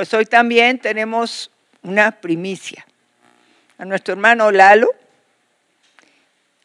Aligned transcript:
pues 0.00 0.14
hoy 0.14 0.24
también 0.24 0.78
tenemos 0.78 1.50
una 1.82 2.22
primicia. 2.22 2.86
A 3.76 3.84
nuestro 3.84 4.14
hermano 4.14 4.50
Lalo, 4.50 4.88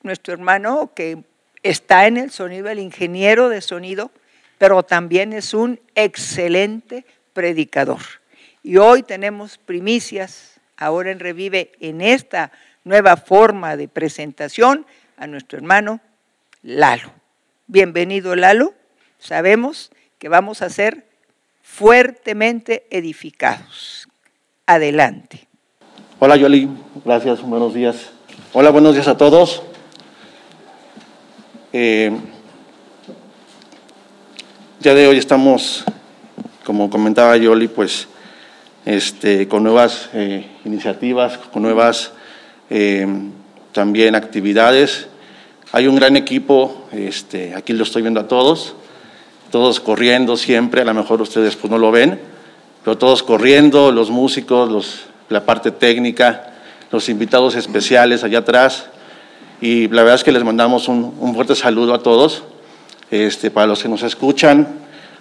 nuestro 0.04 0.34
hermano 0.34 0.94
que 0.96 1.18
está 1.62 2.08
en 2.08 2.16
el 2.16 2.32
sonido, 2.32 2.70
el 2.70 2.80
ingeniero 2.80 3.50
de 3.50 3.60
sonido, 3.60 4.10
pero 4.58 4.84
también 4.84 5.34
es 5.34 5.54
un 5.54 5.82
excelente 5.96 7.04
predicador. 7.34 8.00
Y 8.64 8.78
hoy 8.78 9.04
tenemos 9.04 9.58
primicias, 9.58 10.62
ahora 10.78 11.12
en 11.12 11.20
Revive, 11.20 11.74
en 11.82 12.00
esta 12.00 12.54
nueva 12.86 13.18
forma 13.18 13.76
de 13.76 13.90
presentación, 13.90 14.86
a 15.18 15.28
nuestro 15.28 15.58
hermano 15.58 16.00
Lalo. 16.64 17.12
Bienvenido 17.68 18.34
Lalo, 18.38 18.74
sabemos 19.20 19.92
que 20.20 20.30
vamos 20.30 20.62
a 20.62 20.70
ser 20.70 21.06
fuertemente 21.66 22.86
edificados. 22.92 24.08
Adelante. 24.68 25.48
Hola 26.20 26.38
Yoli, 26.38 26.70
gracias, 27.04 27.42
buenos 27.42 27.74
días. 27.74 28.12
Hola, 28.54 28.70
buenos 28.70 28.94
días 28.94 29.08
a 29.08 29.18
todos. 29.18 29.62
Eh, 31.74 32.16
ya 34.80 34.94
de 34.94 35.08
hoy 35.08 35.18
estamos, 35.18 35.84
como 36.64 36.90
comentaba 36.90 37.36
Yoli, 37.36 37.68
pues 37.68 38.08
este, 38.86 39.48
con 39.48 39.64
nuevas 39.64 40.10
eh, 40.14 40.46
iniciativas, 40.64 41.38
con 41.38 41.64
nuevas 41.64 42.14
eh, 42.70 43.06
también 43.74 44.16
actividades. 44.16 45.08
Hay 45.74 45.88
un 45.88 45.96
gran 45.96 46.16
equipo, 46.16 46.88
este, 46.94 47.54
aquí 47.56 47.74
lo 47.74 47.84
estoy 47.84 48.04
viendo 48.04 48.22
a 48.22 48.28
todos, 48.28 48.76
todos 49.52 49.80
corriendo 49.80 50.38
siempre, 50.38 50.82
a 50.82 50.86
lo 50.86 50.94
mejor 50.94 51.22
ustedes 51.22 51.56
pues 51.56 51.72
no 51.72 51.78
lo 51.78 51.92
ven, 51.92 52.20
pero 52.84 52.98
todos 52.98 53.24
corriendo, 53.24 53.92
los 53.92 54.10
músicos, 54.10 55.06
la 55.30 55.46
parte 55.46 55.72
técnica, 55.72 56.54
los 56.92 57.10
invitados 57.10 57.56
especiales 57.56 58.24
allá 58.24 58.40
atrás. 58.40 58.88
Y 59.62 59.88
la 59.88 60.04
verdad 60.04 60.16
es 60.16 60.24
que 60.24 60.32
les 60.32 60.44
mandamos 60.44 60.88
un, 60.88 61.34
fuerte 61.34 61.56
saludo 61.56 61.94
a 61.94 62.04
todos, 62.04 62.44
este, 63.10 63.52
para 63.52 63.68
los 63.68 63.82
que 63.82 63.90
nos 63.90 64.04
escuchan 64.04 64.68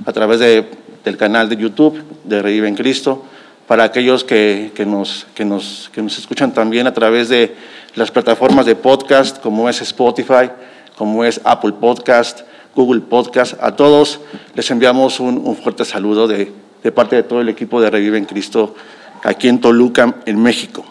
a 0.04 0.12
través 0.12 0.40
de, 0.40 0.68
del 1.04 1.16
canal 1.16 1.48
de 1.48 1.56
YouTube 1.56 2.02
de 2.24 2.42
Revive 2.42 2.68
en 2.68 2.74
Cristo, 2.74 3.24
para 3.66 3.84
aquellos 3.84 4.24
que, 4.24 4.72
que, 4.74 4.84
nos, 4.84 5.26
que, 5.34 5.44
nos, 5.44 5.90
que 5.92 6.02
nos 6.02 6.18
escuchan 6.18 6.52
también 6.52 6.86
a 6.86 6.92
través 6.92 7.28
de 7.28 7.54
las 7.94 8.10
plataformas 8.10 8.66
de 8.66 8.76
podcast 8.76 9.40
como 9.40 9.68
es 9.68 9.80
Spotify, 9.80 10.50
como 10.96 11.24
es 11.24 11.40
Apple 11.44 11.72
Podcast, 11.80 12.40
Google 12.74 13.02
Podcast. 13.02 13.54
A 13.60 13.76
todos 13.76 14.20
les 14.54 14.70
enviamos 14.70 15.20
un, 15.20 15.38
un 15.38 15.56
fuerte 15.56 15.84
saludo 15.84 16.26
de, 16.26 16.52
de, 16.82 16.92
parte 16.92 17.16
de 17.16 17.22
todo 17.22 17.40
el 17.40 17.48
equipo 17.48 17.80
de 17.80 17.90
Revive 17.90 18.18
en 18.18 18.24
Cristo 18.24 18.74
aquí 19.22 19.48
en 19.48 19.60
Toluca, 19.60 20.16
en 20.26 20.42
México. 20.42 20.84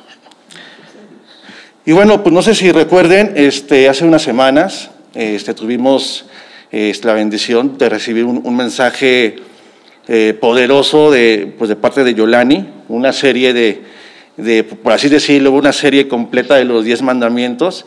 Y 1.85 1.91
bueno, 1.91 2.23
pues 2.23 2.33
no 2.33 2.41
sé 2.41 2.55
si 2.55 2.71
recuerden, 2.71 3.33
este, 3.35 3.89
hace 3.89 4.05
unas 4.05 4.21
semanas 4.21 4.89
este, 5.13 5.53
tuvimos 5.53 6.25
este, 6.71 7.07
la 7.07 7.13
bendición 7.13 7.77
de 7.77 7.89
recibir 7.89 8.23
un, 8.23 8.41
un 8.43 8.55
mensaje 8.55 9.35
eh, 10.07 10.37
poderoso 10.39 11.11
de, 11.11 11.53
pues 11.57 11.69
de 11.69 11.75
parte 11.75 12.03
de 12.03 12.13
Yolani, 12.13 12.67
una 12.87 13.13
serie 13.13 13.53
de, 13.53 13.83
de, 14.37 14.63
por 14.63 14.93
así 14.93 15.09
decirlo, 15.09 15.51
una 15.51 15.73
serie 15.73 16.07
completa 16.07 16.55
de 16.55 16.65
los 16.65 16.83
diez 16.83 17.01
mandamientos 17.01 17.85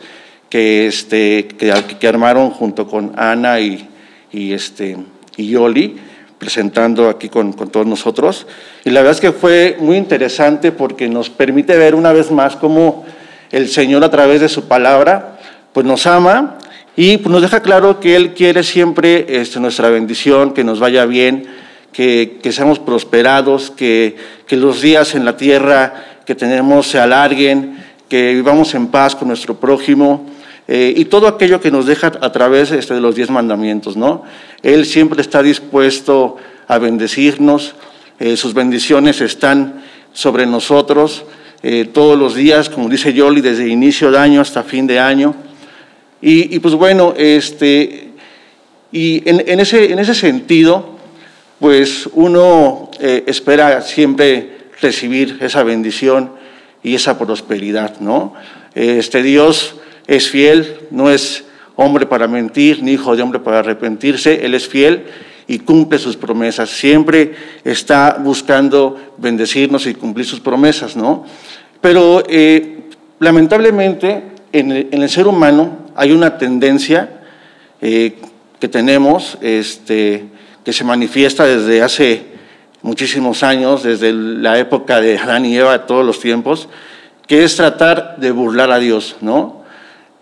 que, 0.49 0.87
este, 0.87 1.47
que, 1.47 1.73
que 1.99 2.07
armaron 2.07 2.51
junto 2.51 2.87
con 2.87 3.13
Ana 3.17 3.59
y, 3.59 3.87
y, 4.31 4.53
este, 4.53 4.97
y 5.35 5.49
Yoli, 5.49 5.97
presentando 6.37 7.09
aquí 7.09 7.29
con, 7.29 7.53
con, 7.53 7.69
todos 7.69 7.85
nosotros. 7.85 8.47
Y 8.85 8.91
la 8.91 9.01
verdad 9.01 9.15
es 9.15 9.21
que 9.21 9.31
fue 9.31 9.77
muy 9.79 9.97
interesante 9.97 10.71
porque 10.71 11.07
nos 11.09 11.29
permite 11.29 11.77
ver 11.77 11.95
una 11.95 12.13
vez 12.13 12.31
más 12.31 12.55
cómo 12.55 13.05
el 13.51 13.67
Señor 13.69 14.03
a 14.03 14.11
través 14.11 14.41
de 14.41 14.49
su 14.49 14.67
palabra, 14.67 15.39
pues 15.73 15.85
nos 15.85 16.05
ama 16.05 16.57
y 16.95 17.17
pues, 17.17 17.31
nos 17.31 17.41
deja 17.41 17.61
claro 17.61 17.99
que 17.99 18.15
Él 18.15 18.33
quiere 18.33 18.63
siempre 18.63 19.39
este, 19.41 19.59
nuestra 19.59 19.89
bendición, 19.89 20.53
que 20.53 20.63
nos 20.63 20.79
vaya 20.79 21.05
bien, 21.05 21.45
que, 21.91 22.39
que 22.41 22.51
seamos 22.51 22.79
prosperados, 22.79 23.71
que, 23.71 24.15
que, 24.47 24.57
los 24.57 24.81
días 24.81 25.15
en 25.15 25.23
la 25.23 25.37
tierra 25.37 25.93
que 26.25 26.35
tenemos 26.35 26.87
se 26.87 26.99
alarguen, 26.99 27.77
que 28.09 28.33
vivamos 28.33 28.73
en 28.73 28.87
paz 28.87 29.15
con 29.15 29.27
nuestro 29.27 29.59
prójimo. 29.59 30.25
Eh, 30.67 30.93
y 30.97 31.05
todo 31.05 31.27
aquello 31.27 31.61
que 31.61 31.71
nos 31.71 31.85
deja 31.85 32.07
a 32.19 32.31
través 32.31 32.71
este, 32.71 32.93
de 32.93 32.99
los 32.99 33.15
diez 33.15 33.29
mandamientos, 33.29 33.95
¿no? 33.95 34.23
Él 34.61 34.85
siempre 34.85 35.21
está 35.21 35.41
dispuesto 35.41 36.35
a 36.67 36.77
bendecirnos, 36.77 37.73
eh, 38.19 38.35
sus 38.35 38.53
bendiciones 38.53 39.21
están 39.21 39.81
sobre 40.11 40.45
nosotros, 40.45 41.23
eh, 41.63 41.89
todos 41.93 42.19
los 42.19 42.35
días, 42.35 42.69
como 42.69 42.89
dice 42.89 43.13
Yoli, 43.13 43.39
desde 43.39 43.69
inicio 43.69 44.11
de 44.11 44.17
año 44.17 44.41
hasta 44.41 44.63
fin 44.63 44.87
de 44.87 44.99
año. 44.99 45.35
Y, 46.21 46.53
y 46.53 46.59
pues 46.59 46.73
bueno, 46.73 47.13
este, 47.15 48.09
y 48.91 49.29
en, 49.29 49.43
en, 49.47 49.59
ese, 49.61 49.93
en 49.93 49.99
ese 49.99 50.15
sentido, 50.15 50.97
pues 51.59 52.09
uno 52.13 52.91
espera 52.99 53.81
siempre 53.81 54.57
recibir 54.81 55.37
esa 55.41 55.63
bendición 55.63 56.31
y 56.83 56.93
esa 56.93 57.17
prosperidad, 57.17 57.99
¿no? 57.99 58.33
Este 58.75 59.23
Dios 59.23 59.75
es 60.07 60.29
fiel, 60.29 60.79
no 60.89 61.09
es 61.09 61.43
hombre 61.75 62.05
para 62.05 62.27
mentir, 62.27 62.81
ni 62.81 62.93
hijo 62.93 63.15
de 63.15 63.21
hombre 63.21 63.39
para 63.39 63.59
arrepentirse, 63.59 64.45
Él 64.45 64.55
es 64.55 64.67
fiel 64.67 65.05
y 65.47 65.59
cumple 65.59 65.99
sus 65.99 66.17
promesas. 66.17 66.69
Siempre 66.69 67.33
está 67.63 68.17
buscando 68.19 69.13
bendecirnos 69.17 69.85
y 69.85 69.93
cumplir 69.93 70.25
sus 70.25 70.39
promesas, 70.39 70.95
¿no? 70.95 71.25
Pero 71.79 72.23
eh, 72.27 72.79
lamentablemente 73.19 74.23
en 74.51 74.71
el, 74.71 75.09
ser 75.09 75.27
humano 75.27 75.85
hay 75.95 76.11
una 76.11 76.37
tendencia 76.37 77.21
eh, 77.81 78.15
que 78.59 78.67
tenemos, 78.67 79.37
este, 79.41 80.25
que 80.63 80.73
se 80.73 80.83
manifiesta 80.83 81.45
desde 81.45 81.81
hace 81.81 82.25
muchísimos 82.81 83.43
años, 83.43 83.83
desde 83.83 84.13
la 84.13 84.57
época 84.57 84.99
de 84.99 85.17
Adán 85.17 85.45
y 85.45 85.57
Eva, 85.57 85.85
todos 85.85 86.05
los 86.05 86.19
tiempos, 86.19 86.67
que 87.27 87.43
es 87.43 87.55
tratar 87.55 88.17
de 88.17 88.31
burlar 88.31 88.71
a 88.71 88.79
Dios, 88.79 89.17
¿no? 89.21 89.56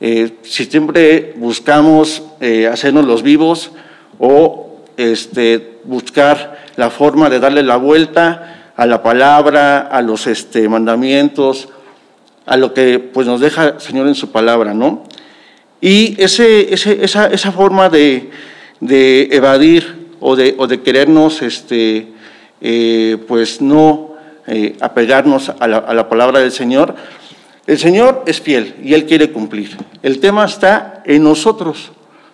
Eh, 0.01 0.39
si 0.43 0.65
siempre 0.65 1.33
buscamos 1.37 2.21
eh, 2.41 2.67
hacernos 2.67 3.05
los 3.05 3.23
vivos 3.23 3.71
o 4.19 4.81
este, 4.97 5.79
buscar 5.85 6.65
la 6.75 6.89
forma 6.89 7.29
de 7.29 7.39
darle 7.39 7.63
la 7.63 7.77
vuelta 7.77 8.73
a 8.75 8.85
la 8.85 9.01
palabra, 9.01 9.79
a 9.79 10.01
los 10.01 10.27
este, 10.27 10.67
mandamientos, 10.67 11.69
a 12.45 12.57
lo 12.57 12.73
que 12.73 12.99
pues, 12.99 13.25
nos 13.25 13.39
deja 13.39 13.69
el 13.69 13.81
Señor 13.81 14.07
en 14.07 14.15
su 14.15 14.31
palabra, 14.31 14.73
¿no? 14.73 15.03
Y 15.79 16.21
ese, 16.21 16.73
ese, 16.73 17.03
esa, 17.03 17.27
esa, 17.27 17.51
forma 17.53 17.89
de, 17.89 18.31
de 18.81 19.29
evadir 19.31 20.07
o 20.19 20.35
de, 20.35 20.55
o 20.57 20.67
de 20.67 20.81
querernos, 20.81 21.41
este, 21.41 22.07
eh, 22.59 23.17
pues 23.27 23.61
no 23.61 24.15
apegarnos 24.79 25.51
a 25.59 25.67
la, 25.67 25.77
a 25.77 25.93
la 25.93 26.07
palabra 26.07 26.39
del 26.39 26.51
Señor, 26.51 26.95
el 27.67 27.77
Señor 27.79 28.23
es 28.27 28.41
fiel 28.41 28.75
y 28.83 28.93
Él 28.93 29.05
quiere 29.05 29.31
cumplir. 29.31 29.77
El 30.03 30.19
tema 30.19 30.45
está 30.45 31.01
en 31.05 31.23
nosotros, 31.23 31.91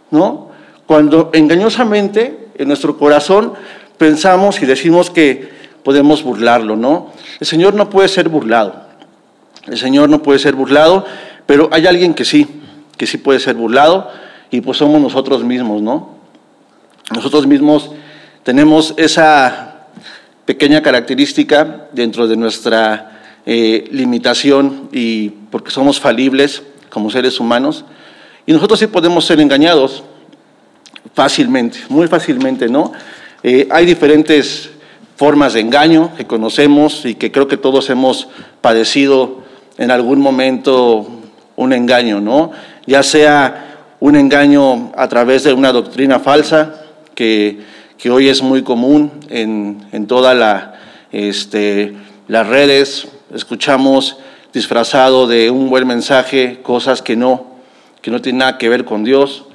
¿no? 0.10 0.50
Cuando 0.86 1.30
engañosamente 1.34 2.50
en 2.56 2.68
nuestro 2.68 2.98
corazón 2.98 3.54
pensamos 3.98 4.62
y 4.62 4.66
decimos 4.66 5.10
que 5.10 5.50
podemos 5.84 6.24
burlarlo, 6.24 6.76
¿no? 6.76 7.12
El 7.40 7.48
Señor 7.48 7.74
no 7.76 7.90
puede 7.90 8.10
ser 8.10 8.28
burlado. 8.28 8.76
El 9.68 9.78
Señor 9.78 10.10
no 10.10 10.22
puede 10.22 10.40
ser 10.40 10.56
burlado, 10.56 11.06
pero 11.46 11.70
hay 11.72 11.88
alguien 11.88 12.14
que 12.14 12.26
sí, 12.26 12.48
que 12.98 13.08
sí 13.08 13.18
puede 13.18 13.40
ser 13.40 13.56
burlado 13.56 14.10
y 14.50 14.60
pues 14.62 14.78
somos 14.78 15.02
nosotros 15.02 15.44
mismos, 15.44 15.82
¿no? 15.82 16.16
Nosotros 17.14 17.48
mismos 17.48 17.92
tenemos 18.44 18.94
esa 18.98 19.86
pequeña 20.46 20.82
característica 20.82 21.88
dentro 21.94 22.28
de 22.28 22.36
nuestra 22.36 23.21
eh, 23.46 23.88
limitación 23.92 24.90
y 24.92 25.30
porque 25.50 25.72
somos 25.72 26.00
falibles 26.00 26.64
como 26.90 27.10
seres 27.10 27.40
humanos. 27.40 27.86
Y 28.46 28.54
nosotros 28.54 28.80
sí 28.80 28.88
podemos 28.88 29.26
ser 29.26 29.40
engañados 29.40 30.04
fácilmente, 31.14 31.80
muy 31.90 32.08
fácilmente, 32.08 32.70
¿no? 32.70 32.92
Eh, 33.44 33.68
hay 33.72 33.86
diferentes 33.86 34.70
formas 35.16 35.54
de 35.54 35.62
engaño 35.62 36.12
que 36.16 36.26
conocemos 36.26 37.06
y 37.06 37.16
que 37.16 37.32
creo 37.32 37.48
que 37.48 37.58
todos 37.58 37.90
hemos 37.90 38.28
padecido 38.62 39.42
en 39.78 39.92
algún 39.92 40.20
momento 40.20 41.08
un 41.56 41.74
engaño, 41.74 42.22
¿no? 42.22 42.52
Ya 42.86 43.04
sea 43.04 43.86
un 44.00 44.16
engaño 44.16 44.92
a 44.96 45.08
través 45.08 45.44
de 45.44 45.54
una 45.54 45.72
doctrina 45.72 46.20
falsa, 46.20 46.76
que, 47.16 47.60
que 47.98 48.10
hoy 48.10 48.30
es 48.30 48.42
muy 48.42 48.64
común 48.64 49.12
en, 49.30 49.86
en 49.92 50.08
todas 50.08 50.36
la, 50.36 50.74
este, 51.12 51.94
las 52.28 52.48
redes, 52.48 53.08
escuchamos 53.34 54.18
disfrazado 54.54 55.28
de 55.28 55.50
un 55.50 55.70
buen 55.70 55.88
mensaje 55.88 56.60
cosas 56.62 57.02
que 57.02 57.16
no, 57.16 57.46
que 58.02 58.12
no 58.12 58.22
tienen 58.22 58.40
nada 58.40 58.58
que 58.58 58.70
ver 58.70 58.84
con 58.86 59.04
Dios, 59.04 59.46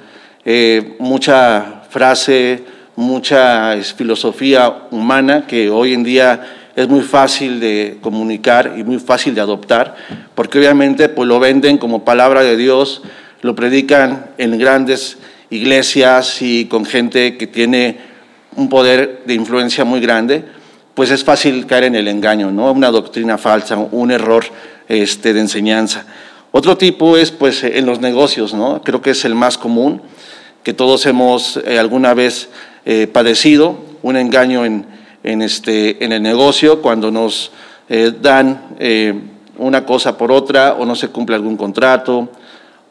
eh, 0.45 0.95
mucha 0.99 1.83
frase, 1.89 2.63
mucha 2.95 3.75
filosofía 3.95 4.87
humana 4.91 5.45
que 5.45 5.69
hoy 5.69 5.93
en 5.93 6.03
día 6.03 6.71
es 6.75 6.87
muy 6.87 7.01
fácil 7.01 7.59
de 7.59 7.97
comunicar 8.01 8.75
y 8.77 8.83
muy 8.83 8.99
fácil 8.99 9.35
de 9.35 9.41
adoptar, 9.41 9.95
porque 10.35 10.59
obviamente 10.59 11.09
pues 11.09 11.27
lo 11.27 11.39
venden 11.39 11.77
como 11.77 12.05
palabra 12.05 12.41
de 12.41 12.55
Dios, 12.55 13.01
lo 13.41 13.55
predican 13.55 14.27
en 14.37 14.57
grandes 14.57 15.17
iglesias 15.49 16.41
y 16.41 16.65
con 16.65 16.85
gente 16.85 17.37
que 17.37 17.47
tiene 17.47 17.97
un 18.55 18.69
poder 18.69 19.23
de 19.25 19.33
influencia 19.33 19.85
muy 19.85 19.99
grande, 19.99 20.43
pues 20.97 21.11
es 21.11 21.23
fácil 21.23 21.67
caer 21.67 21.83
en 21.83 21.93
el 21.93 22.07
engaño, 22.07 22.49
¿no? 22.49 22.71
Una 22.71 22.89
doctrina 22.89 23.37
falsa, 23.37 23.77
un 23.77 24.09
error 24.09 24.45
este, 24.87 25.31
de 25.31 25.41
enseñanza. 25.41 26.07
Otro 26.51 26.75
tipo 26.75 27.17
es 27.17 27.29
pues 27.29 27.63
en 27.63 27.85
los 27.85 27.99
negocios, 27.99 28.55
¿no? 28.55 28.81
Creo 28.81 28.99
que 28.99 29.11
es 29.11 29.23
el 29.23 29.35
más 29.35 29.59
común, 29.59 30.01
que 30.63 30.73
todos 30.73 31.05
hemos 31.05 31.57
eh, 31.67 31.77
alguna 31.77 32.15
vez 32.15 32.49
eh, 32.83 33.05
padecido, 33.05 33.77
un 34.01 34.17
engaño 34.17 34.65
en, 34.65 34.87
en, 35.21 35.43
este, 35.43 36.03
en 36.03 36.13
el 36.13 36.23
negocio 36.23 36.81
cuando 36.81 37.11
nos 37.11 37.51
eh, 37.89 38.11
dan 38.19 38.75
una 39.59 39.85
cosa 39.85 40.17
por 40.17 40.31
otra 40.31 40.73
o 40.79 40.85
no 40.87 40.95
se 40.95 41.09
cumple 41.09 41.35
algún 41.35 41.57
contrato, 41.57 42.27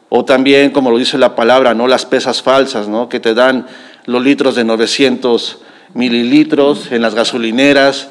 o 0.07 0.23
también, 0.23 0.71
como 0.71 0.91
lo 0.91 0.97
dice 0.97 1.17
la 1.17 1.35
palabra, 1.35 1.73
¿no? 1.73 1.89
las 1.89 2.05
pesas 2.05 2.41
falsas, 2.41 2.87
¿no? 2.87 3.09
que 3.09 3.19
te 3.19 3.33
dan 3.33 3.67
los 4.05 4.23
litros 4.23 4.55
de 4.55 4.63
900 4.63 5.59
mililitros 5.93 6.91
en 6.91 7.01
las 7.01 7.15
gasolineras 7.15 8.09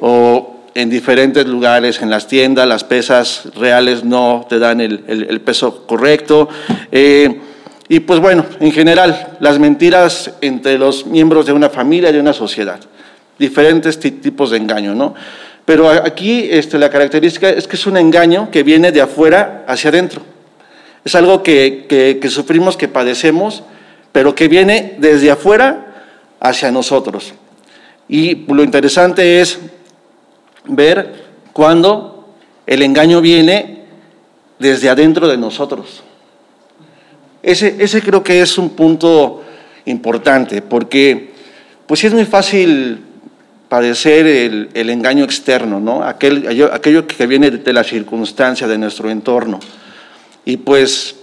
o 0.00 0.52
en 0.74 0.90
diferentes 0.90 1.46
lugares, 1.46 2.00
en 2.02 2.10
las 2.10 2.26
tiendas, 2.26 2.66
las 2.66 2.84
pesas 2.84 3.48
reales 3.56 4.04
no 4.04 4.46
te 4.48 4.58
dan 4.58 4.80
el, 4.80 5.40
peso 5.44 5.86
correcto. 5.86 6.48
Eh, 6.90 7.40
y 7.88 8.00
pues 8.00 8.20
bueno, 8.20 8.46
en 8.60 8.72
general, 8.72 9.36
las 9.40 9.58
mentiras 9.58 10.32
entre 10.40 10.78
los 10.78 11.06
miembros 11.06 11.46
de 11.46 11.52
una 11.52 11.68
familia, 11.68 12.10
de 12.10 12.20
una 12.20 12.32
sociedad, 12.32 12.80
diferentes 13.38 13.98
tipos 13.98 14.50
de 14.50 14.56
engaño, 14.56 14.94
¿no? 14.94 15.14
Pero 15.64 15.88
aquí 15.88 16.48
este, 16.50 16.78
la 16.78 16.90
característica 16.90 17.48
es 17.50 17.68
que 17.68 17.76
es 17.76 17.86
un 17.86 17.96
engaño 17.96 18.50
que 18.50 18.62
viene 18.62 18.92
de 18.92 19.00
afuera 19.00 19.64
hacia 19.68 19.90
adentro. 19.90 20.22
Es 21.04 21.14
algo 21.14 21.42
que, 21.42 21.86
que 21.88 22.30
sufrimos, 22.30 22.76
que 22.76 22.88
padecemos, 22.88 23.62
pero 24.10 24.34
que 24.34 24.48
viene 24.48 24.94
desde 24.98 25.30
afuera 25.30 25.91
hacia 26.42 26.72
nosotros. 26.72 27.32
Y 28.08 28.44
lo 28.52 28.64
interesante 28.64 29.40
es 29.40 29.58
ver 30.64 31.24
cuando 31.52 32.34
el 32.66 32.82
engaño 32.82 33.20
viene 33.20 33.84
desde 34.58 34.90
adentro 34.90 35.28
de 35.28 35.36
nosotros. 35.36 36.02
Ese, 37.42 37.76
ese 37.78 38.02
creo 38.02 38.22
que 38.22 38.42
es 38.42 38.58
un 38.58 38.70
punto 38.70 39.42
importante, 39.86 40.62
porque 40.62 41.32
pues 41.86 42.02
es 42.04 42.12
muy 42.12 42.24
fácil 42.24 43.02
padecer 43.68 44.26
el, 44.26 44.68
el 44.74 44.90
engaño 44.90 45.24
externo, 45.24 45.80
¿no? 45.80 46.02
Aquel, 46.02 46.46
aquello 46.72 47.06
que 47.06 47.26
viene 47.26 47.50
de 47.50 47.72
la 47.72 47.84
circunstancia, 47.84 48.66
de 48.66 48.78
nuestro 48.78 49.10
entorno. 49.10 49.60
Y 50.44 50.58
pues 50.58 51.16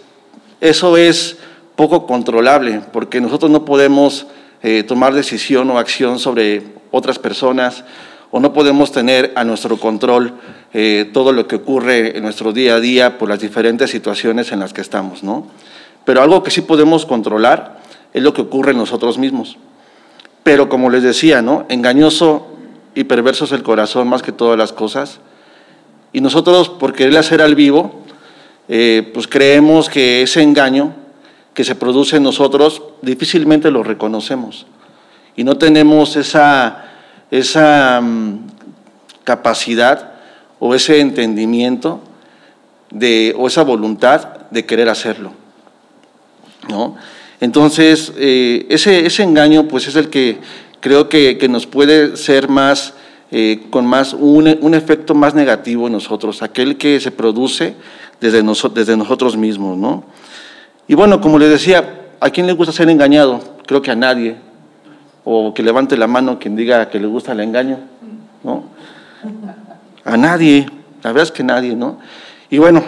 eso 0.62 0.98
es 0.98 1.38
poco 1.76 2.06
controlable, 2.06 2.82
porque 2.92 3.22
nosotros 3.22 3.52
no 3.52 3.66
podemos 3.66 4.28
eh, 4.62 4.84
tomar 4.84 5.14
decisión 5.14 5.70
o 5.72 5.78
acción 5.78 6.20
sobre 6.20 6.64
otras 6.92 7.20
personas, 7.20 7.84
o 8.32 8.40
no 8.40 8.54
podemos 8.54 8.92
tener 8.92 9.32
a 9.36 9.44
nuestro 9.44 9.78
control 9.78 10.34
eh, 10.74 11.10
todo 11.14 11.32
lo 11.32 11.48
que 11.48 11.56
ocurre 11.56 12.18
en 12.18 12.24
nuestro 12.24 12.54
día 12.54 12.76
a 12.76 12.80
día 12.80 13.18
por 13.18 13.30
las 13.30 13.40
diferentes 13.40 13.90
situaciones 13.90 14.52
en 14.52 14.60
las 14.60 14.74
que 14.74 14.82
estamos, 14.82 15.24
¿no? 15.24 15.48
Pero 16.06 16.22
algo 16.22 16.44
que 16.44 16.52
sí 16.52 16.62
podemos 16.62 17.06
controlar 17.06 17.80
es 18.14 18.22
lo 18.22 18.34
que 18.34 18.42
ocurre 18.42 18.72
en 18.72 18.78
nosotros 18.78 19.18
mismos. 19.18 19.58
Pero 20.44 20.70
como 20.70 20.90
les 20.90 21.04
decía, 21.04 21.42
¿no? 21.42 21.66
Engañoso 21.70 22.48
y 22.96 23.04
perverso 23.04 23.46
es 23.46 23.52
el 23.52 23.64
corazón 23.64 24.08
más 24.08 24.22
que 24.22 24.32
todas 24.32 24.58
las 24.58 24.74
cosas. 24.74 25.20
Y 26.14 26.22
nosotros, 26.22 26.70
por 26.70 26.94
querer 26.94 27.18
hacer 27.18 27.42
al 27.42 27.56
vivo, 27.56 28.02
eh, 28.68 29.10
pues 29.14 29.28
creemos 29.28 29.90
que 29.90 30.22
ese 30.22 30.42
engaño 30.42 30.94
que 31.60 31.66
se 31.66 31.76
produce 31.76 32.16
en 32.16 32.24
nosotros 32.24 32.82
difícilmente 33.02 33.70
lo 33.70 33.84
reconocemos. 33.84 34.66
Y 35.36 35.44
no 35.44 35.58
tenemos 35.58 36.16
esa 36.16 36.86
esa 37.32 38.00
mm, 38.02 38.48
capacidad 39.26 40.14
o 40.60 40.74
ese 40.74 41.02
entendimiento 41.02 42.00
de, 42.92 43.36
o 43.38 43.48
esa 43.48 43.64
voluntad 43.64 44.48
de 44.52 44.66
querer 44.66 44.88
hacerlo. 44.88 45.32
¿no? 46.70 46.96
Entonces, 47.42 48.14
eh, 48.18 48.66
ese, 48.70 49.06
ese, 49.06 49.24
engaño 49.24 49.68
pues 49.68 49.86
es 49.88 49.98
el 49.98 50.10
que 50.10 50.40
creo 50.80 51.08
que, 51.10 51.38
nos 51.50 51.68
puede 51.68 52.18
ser 52.18 52.48
más, 52.48 52.94
eh, 53.32 53.68
con 53.70 53.86
más, 53.86 54.14
un, 54.14 54.58
un, 54.62 54.74
efecto 54.74 55.14
más 55.14 55.36
negativo 55.36 55.88
en 55.88 55.94
nosotros, 55.94 56.42
aquel 56.42 56.78
que 56.78 57.00
se 57.02 57.12
produce 57.12 57.76
desde, 58.22 58.44
desde 58.74 58.98
nosotros 58.98 59.38
mismos. 59.38 59.78
¿no? 59.78 60.04
Y 60.90 60.96
bueno, 60.96 61.22
como 61.22 61.38
les 61.38 61.52
decía, 61.52 62.08
¿a 62.20 62.32
quién 62.32 62.48
le 62.48 62.54
gusta 62.54 62.74
ser 62.74 62.90
engañado? 62.90 63.40
Creo 63.68 63.80
que 63.80 63.92
a 63.92 63.96
nadie, 63.96 64.38
o 65.24 65.54
que 65.54 65.62
levante 65.62 65.96
la 65.96 66.08
mano 66.08 66.40
quien 66.40 66.56
diga 66.56 66.90
que 66.90 67.00
le 67.00 67.06
gusta 67.06 67.34
el 67.34 67.42
engaño, 67.42 67.78
¿no? 68.44 68.64
A 70.04 70.18
nadie, 70.18 70.66
la 71.04 71.12
verdad 71.12 71.26
es 71.26 71.32
que 71.32 71.44
nadie, 71.44 71.76
¿no? 71.76 72.00
Y 72.50 72.58
bueno, 72.58 72.84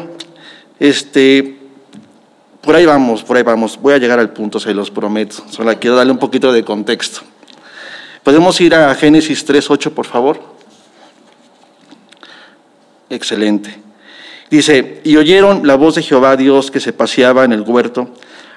este, 0.80 1.60
por 2.62 2.74
ahí 2.74 2.88
vamos, 2.88 3.22
por 3.22 3.38
ahí 3.38 3.44
vamos. 3.44 3.80
Voy 3.80 3.94
a 3.94 4.00
llegar 4.00 4.18
al 4.18 4.32
punto, 4.32 4.60
se 4.60 4.74
los 4.74 4.90
prometo. 4.90 5.36
Solo 5.52 5.72
quiero 5.80 5.96
darle 5.96 6.12
un 6.12 6.18
poquito 6.18 6.52
de 6.52 6.64
contexto. 6.64 7.22
¿Podemos 8.24 8.60
ir 8.62 8.74
a 8.74 8.96
Génesis 8.96 9.48
3.8, 9.48 9.92
por 9.92 10.08
favor? 10.08 10.42
Excelente. 13.12 13.91
Dice, 14.52 15.02
y 15.04 15.16
oyeron 15.16 15.66
la 15.66 15.76
voz 15.76 15.96
de 15.96 16.04
Jehová 16.04 16.36
Dios 16.38 16.70
que 16.70 16.80
se 16.80 16.94
paseaba 16.94 17.44
en 17.46 17.54
el 17.54 17.62
huerto 17.62 18.10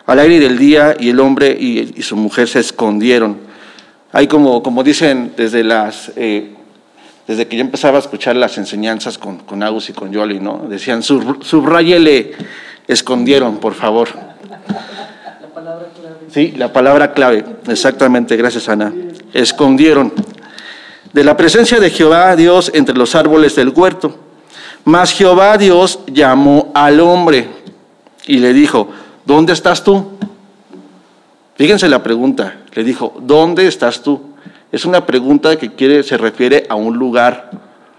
al 0.04 0.18
aire 0.18 0.38
del 0.40 0.58
día 0.58 0.94
y 1.00 1.08
el 1.08 1.20
hombre 1.20 1.56
y 1.58 2.02
su 2.02 2.16
mujer 2.16 2.46
se 2.48 2.60
escondieron 2.60 3.54
hay 4.14 4.28
como, 4.28 4.62
como 4.62 4.84
dicen 4.84 5.32
desde 5.36 5.64
las... 5.64 6.12
Eh, 6.14 6.54
desde 7.26 7.48
que 7.48 7.56
yo 7.56 7.62
empezaba 7.62 7.96
a 7.96 8.00
escuchar 8.00 8.36
las 8.36 8.58
enseñanzas 8.58 9.16
con, 9.18 9.38
con 9.38 9.62
Agus 9.62 9.88
y 9.88 9.94
con 9.94 10.12
Yoli, 10.12 10.40
¿no? 10.40 10.66
Decían, 10.68 11.02
subrayele, 11.02 12.32
escondieron, 12.86 13.56
por 13.56 13.72
favor. 13.72 14.10
La 15.40 15.48
palabra 15.48 15.86
clave. 15.98 16.16
Sí, 16.30 16.52
la 16.54 16.72
palabra 16.72 17.12
clave, 17.14 17.44
exactamente, 17.66 18.36
gracias 18.36 18.68
Ana. 18.68 18.92
Escondieron. 19.32 20.12
De 21.14 21.24
la 21.24 21.34
presencia 21.34 21.80
de 21.80 21.88
Jehová 21.88 22.36
Dios 22.36 22.70
entre 22.74 22.94
los 22.94 23.14
árboles 23.14 23.56
del 23.56 23.70
huerto. 23.70 24.23
Mas 24.84 25.12
Jehová 25.12 25.56
Dios 25.56 26.00
llamó 26.06 26.70
al 26.74 27.00
hombre 27.00 27.48
y 28.26 28.38
le 28.38 28.52
dijo, 28.52 28.88
¿dónde 29.24 29.52
estás 29.52 29.82
tú? 29.82 30.10
Fíjense 31.56 31.88
la 31.88 32.02
pregunta, 32.02 32.56
le 32.74 32.84
dijo, 32.84 33.14
¿dónde 33.20 33.66
estás 33.66 34.02
tú? 34.02 34.20
Es 34.72 34.84
una 34.84 35.06
pregunta 35.06 35.56
que 35.56 35.72
quiere, 35.72 36.02
se 36.02 36.16
refiere 36.16 36.66
a 36.68 36.74
un 36.74 36.96
lugar. 36.96 37.50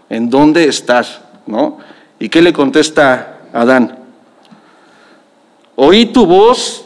¿En 0.09 0.29
dónde 0.29 0.65
estás? 0.65 1.21
¿No? 1.47 1.77
¿Y 2.19 2.27
qué 2.27 2.41
le 2.41 2.51
contesta 2.51 3.39
Adán? 3.53 3.97
Oí 5.75 6.07
tu 6.07 6.25
voz. 6.25 6.85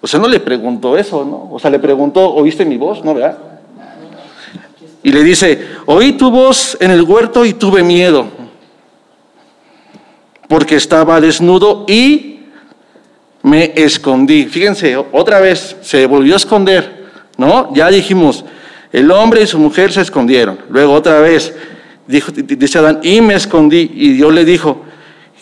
O 0.00 0.06
sea, 0.06 0.20
no 0.20 0.28
le 0.28 0.38
preguntó 0.38 0.96
eso, 0.96 1.24
¿no? 1.24 1.48
O 1.50 1.58
sea, 1.58 1.70
le 1.70 1.78
preguntó, 1.78 2.32
¿oíste 2.32 2.64
mi 2.64 2.76
voz? 2.76 3.04
¿No, 3.04 3.12
verdad? 3.12 3.38
Y 5.02 5.10
le 5.10 5.22
dice, 5.24 5.66
oí 5.86 6.12
tu 6.12 6.30
voz 6.30 6.76
en 6.80 6.90
el 6.90 7.02
huerto 7.02 7.44
y 7.44 7.54
tuve 7.54 7.82
miedo, 7.82 8.26
porque 10.48 10.76
estaba 10.76 11.20
desnudo 11.20 11.84
y 11.88 12.40
me 13.42 13.72
escondí. 13.76 14.46
Fíjense, 14.46 14.96
otra 14.96 15.40
vez 15.40 15.76
se 15.82 16.06
volvió 16.06 16.34
a 16.34 16.36
esconder. 16.38 17.04
¿no? 17.36 17.74
Ya 17.74 17.88
dijimos, 17.88 18.44
el 18.92 19.10
hombre 19.10 19.42
y 19.42 19.46
su 19.46 19.58
mujer 19.58 19.92
se 19.92 20.00
escondieron. 20.00 20.58
Luego 20.70 20.92
otra 20.92 21.20
vez, 21.20 21.54
dijo, 22.06 22.32
dice 22.32 22.78
Adán, 22.78 23.00
y 23.02 23.20
me 23.20 23.34
escondí. 23.34 23.90
Y 23.94 24.12
Dios 24.12 24.32
le 24.32 24.44
dijo, 24.44 24.82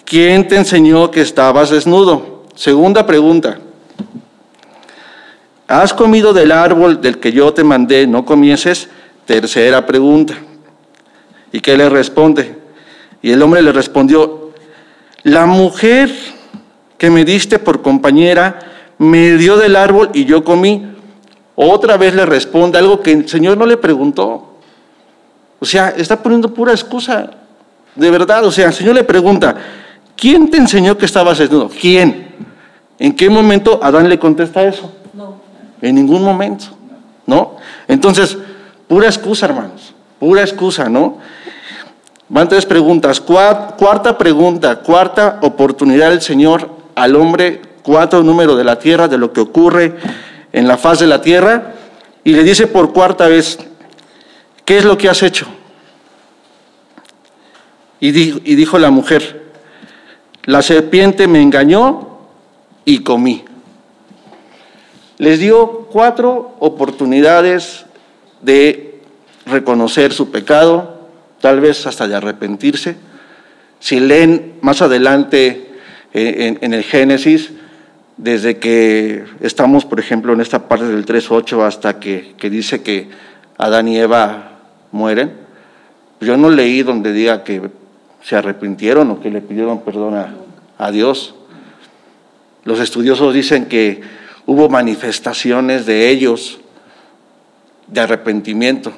¿quién 0.05 0.49
te 0.49 0.57
enseñó 0.57 1.11
que 1.11 1.21
estabas 1.21 1.71
desnudo? 1.71 2.45
Segunda 2.55 3.07
pregunta. 3.07 3.59
¿Has 5.69 5.95
comido 5.95 6.33
del 6.33 6.53
árbol 6.53 7.01
del 7.01 7.19
que 7.19 7.33
yo 7.33 7.53
te 7.55 7.65
mandé, 7.65 8.07
no 8.07 8.25
comieses? 8.25 8.89
Tercera 9.25 9.87
pregunta. 9.87 10.35
¿Y 11.53 11.61
qué 11.61 11.77
le 11.77 11.89
responde? 11.89 12.57
Y 13.23 13.31
el 13.31 13.41
hombre 13.41 13.63
le 13.63 13.73
respondió, 13.73 14.42
la 15.25 15.47
mujer 15.47 16.11
que 16.99 17.11
me 17.11 17.25
diste 17.25 17.59
por 17.59 17.83
compañera 17.83 18.59
me 18.99 19.37
dio 19.37 19.57
del 19.57 19.77
árbol 19.77 20.11
y 20.15 20.25
yo 20.25 20.45
comí. 20.45 20.87
Otra 21.55 21.97
vez 21.97 22.15
le 22.15 22.25
responde 22.25 22.79
algo 22.79 23.01
que 23.01 23.13
el 23.13 23.29
Señor 23.29 23.59
no 23.59 23.67
le 23.67 23.77
preguntó. 23.77 24.57
O 25.61 25.65
sea, 25.65 25.91
está 25.91 26.23
poniendo 26.23 26.53
pura 26.53 26.73
excusa. 26.73 27.31
De 27.95 28.11
verdad, 28.11 28.45
o 28.45 28.51
sea, 28.51 28.69
el 28.69 28.73
Señor 28.73 28.95
le 28.95 29.05
pregunta, 29.05 29.55
¿quién 30.17 30.51
te 30.51 30.57
enseñó 30.57 30.97
que 30.97 31.07
estabas 31.07 31.39
desnudo? 31.39 31.69
¿Quién? 31.69 32.29
¿En 32.99 33.15
qué 33.15 33.29
momento 33.29 33.81
Adán 33.83 34.09
le 34.09 34.19
contesta 34.19 34.63
eso? 34.63 34.93
No. 35.13 35.41
En 35.81 35.95
ningún 35.97 36.23
momento, 36.23 36.67
¿no? 37.27 37.57
Entonces, 37.87 38.39
pura 38.89 39.07
excusa, 39.07 39.47
hermanos, 39.47 39.93
pura 40.19 40.43
excusa, 40.43 40.89
¿no? 40.89 41.19
Van 42.33 42.49
tres 42.49 42.65
preguntas. 42.65 43.21
Cuarta 43.21 44.17
pregunta, 44.17 44.77
cuarta 44.77 45.39
oportunidad 45.43 46.09
del 46.09 46.23
Señor 46.23 46.67
al 46.95 47.15
hombre, 47.15 47.61
cuatro 47.83 48.23
número 48.23 48.57
de 48.57 48.65
la 48.65 48.79
tierra, 48.79 49.07
de 49.07 49.19
lo 49.19 49.35
que 49.35 49.43
ocurre 49.43 49.97
en 50.51 50.67
la 50.67 50.79
faz 50.79 51.01
de 51.01 51.07
la 51.07 51.21
tierra, 51.21 51.75
y 52.25 52.33
le 52.33 52.43
dice 52.43 52.67
por 52.67 52.95
cuarta 52.95 53.29
vez, 53.29 53.59
¿qué 54.65 54.79
es 54.79 54.85
lo 54.87 54.97
que 54.97 55.11
has 55.11 55.23
hecho? 55.23 55.47
Y 58.01 58.13
dijo, 58.13 58.39
y 58.43 58.55
dijo 58.55 58.79
la 58.79 58.91
mujer, 58.91 59.53
la 60.45 60.63
serpiente 60.63 61.29
me 61.29 61.43
engañó 61.43 62.17
y 62.87 63.01
comí. 63.01 63.45
Les 65.19 65.39
dio 65.39 65.87
cuatro 65.93 66.57
oportunidades 66.61 67.85
de 68.41 69.03
reconocer 69.45 70.15
su 70.15 70.31
pecado, 70.31 70.92
tal 71.43 71.61
vez 71.61 71.87
hasta 71.87 72.07
de 72.07 72.15
arrepentirse. 72.15 72.95
Si 73.81 73.99
leen 73.99 74.55
más 74.63 74.81
adelante 74.81 75.67
eh, 76.15 76.57
en, 76.61 76.73
el 76.73 76.85
Génesis, 76.85 77.51
desde 78.17 78.59
que 78.59 79.25
estamos, 79.41 79.85
por 79.85 79.99
ejemplo, 79.99 80.33
en 80.33 80.41
esta 80.41 80.69
parte 80.69 80.87
del 80.87 81.05
3.8 81.05 81.67
hasta 81.67 81.99
que, 81.99 82.37
dice 82.49 82.83
que 82.83 83.09
Adán 83.59 83.89
y 83.89 83.99
Eva 83.99 84.61
mueren, 84.93 85.33
yo 86.21 86.37
no 86.37 86.49
leí 86.49 86.85
donde 86.85 87.13
diga 87.13 87.43
que 87.43 87.61
se 88.23 88.37
arrepintieron 88.37 89.11
o 89.11 89.21
que 89.21 89.31
le 89.31 89.41
pidieron 89.41 89.81
perdón 89.81 90.15
a, 90.15 90.35
a 90.79 90.93
Dios. 90.93 91.35
Los 92.63 92.79
estudiosos 92.79 93.35
dicen 93.35 93.67
que 93.67 94.01
hubo 94.47 94.69
manifestaciones 94.69 95.87
de 95.87 96.09
ellos 96.09 96.61
de 97.89 98.01
arrepentimiento, 98.01 98.93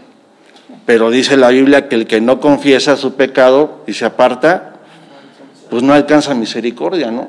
pero 0.86 1.10
dice 1.10 1.36
la 1.36 1.48
Biblia 1.48 1.88
que 1.88 1.94
el 1.94 2.06
que 2.06 2.20
no 2.20 2.40
confiesa 2.40 2.96
su 2.96 3.14
pecado 3.14 3.82
y 3.86 3.94
se 3.94 4.04
aparta, 4.04 4.74
pues 5.70 5.82
no 5.82 5.92
alcanza 5.92 6.34
misericordia, 6.34 7.10
¿no? 7.10 7.28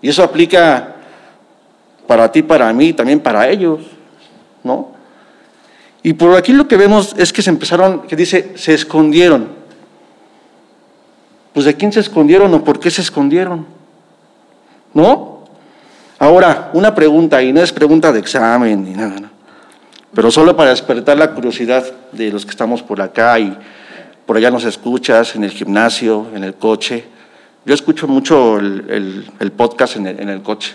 Y 0.00 0.08
eso 0.08 0.22
aplica 0.22 0.96
para 2.06 2.30
ti, 2.30 2.42
para 2.42 2.72
mí, 2.72 2.92
también 2.92 3.20
para 3.20 3.48
ellos, 3.48 3.80
¿no? 4.62 4.92
Y 6.02 6.14
por 6.14 6.36
aquí 6.36 6.52
lo 6.52 6.66
que 6.66 6.76
vemos 6.76 7.14
es 7.16 7.32
que 7.32 7.42
se 7.42 7.50
empezaron, 7.50 8.02
que 8.02 8.16
dice, 8.16 8.52
se 8.56 8.74
escondieron. 8.74 9.48
Pues 11.52 11.66
de 11.66 11.74
quién 11.74 11.92
se 11.92 12.00
escondieron 12.00 12.52
o 12.54 12.64
por 12.64 12.80
qué 12.80 12.90
se 12.90 13.02
escondieron, 13.02 13.66
¿no? 14.94 15.42
Ahora, 16.18 16.70
una 16.72 16.94
pregunta, 16.94 17.42
y 17.42 17.52
no 17.52 17.60
es 17.62 17.72
pregunta 17.72 18.12
de 18.12 18.20
examen 18.20 18.84
ni 18.84 18.92
nada, 18.92 19.20
¿no? 19.20 19.28
Pero 20.14 20.30
solo 20.30 20.56
para 20.56 20.70
despertar 20.70 21.16
la 21.16 21.32
curiosidad 21.32 21.84
de 22.12 22.30
los 22.30 22.44
que 22.44 22.50
estamos 22.50 22.82
por 22.82 23.00
acá 23.00 23.38
y 23.38 23.56
por 24.26 24.36
allá 24.36 24.50
nos 24.50 24.64
escuchas, 24.64 25.34
en 25.34 25.44
el 25.44 25.50
gimnasio, 25.50 26.28
en 26.34 26.44
el 26.44 26.54
coche. 26.54 27.04
Yo 27.64 27.74
escucho 27.74 28.06
mucho 28.06 28.58
el, 28.58 29.52
podcast 29.56 29.96
en 29.96 30.06
el, 30.06 30.42
coche. 30.42 30.74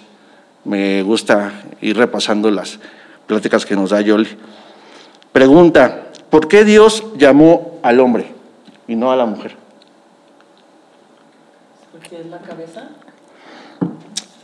Me 0.65 1.01
gusta 1.03 1.51
ir 1.81 1.97
repasando 1.97 2.49
las 2.51 2.79
pláticas 3.25 3.65
que 3.65 3.75
nos 3.75 3.91
da 3.91 4.01
Yoli. 4.01 4.27
Pregunta, 5.31 6.07
¿por 6.29 6.47
qué 6.47 6.63
Dios 6.65 7.03
llamó 7.17 7.79
al 7.83 7.99
hombre 7.99 8.31
y 8.87 8.95
no 8.95 9.11
a 9.11 9.15
la 9.15 9.25
mujer? 9.25 9.55
Porque 11.91 12.21
es 12.21 12.25
la 12.27 12.39
cabeza. 12.39 12.89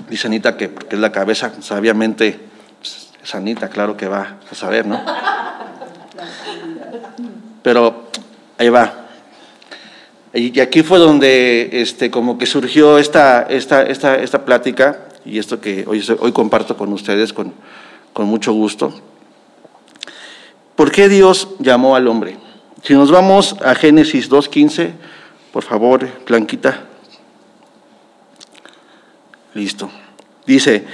Dice 0.10 0.28
Anita 0.28 0.56
que 0.56 0.70
porque 0.70 0.96
es 0.96 1.02
la 1.02 1.12
cabeza, 1.12 1.54
sabiamente, 1.62 2.40
pues, 3.24 3.30
es 3.30 3.36
Anita, 3.36 3.70
claro 3.70 3.96
que 3.96 4.06
va 4.06 4.36
a 4.51 4.53
saber, 4.53 4.86
¿no? 4.86 5.01
Pero 7.62 8.10
ahí 8.58 8.68
va. 8.68 8.94
Y 10.34 10.60
aquí 10.60 10.84
fue 10.84 11.00
donde 11.00 11.70
este, 11.72 12.12
como 12.12 12.38
que 12.38 12.46
surgió 12.46 12.98
esta, 12.98 13.44
esta, 13.44 13.84
esta, 13.84 14.18
esta 14.18 14.44
plática 14.44 15.08
y 15.24 15.39
esto 15.39 15.62
que 15.62 15.86
hoy, 15.88 16.03
hoy 16.20 16.34
comparto 16.34 16.75
con 16.75 16.92
ustedes 16.92 17.32
con, 17.32 17.53
con 18.12 18.25
mucho 18.25 18.51
gusto. 18.51 18.94
¿Por 20.75 20.92
qué 20.92 21.08
Dios 21.08 21.48
llamó 21.60 21.96
al 21.96 22.10
hombre? 22.10 22.38
Si 22.82 22.94
nos 22.94 23.10
vamos 23.10 23.56
a 23.63 23.74
Génesis 23.74 24.30
2.15, 24.30 24.92
por 25.53 25.63
favor, 25.63 26.10
Blanquita. 26.27 26.88
Listo. 29.53 29.89
Dice, 30.46 30.86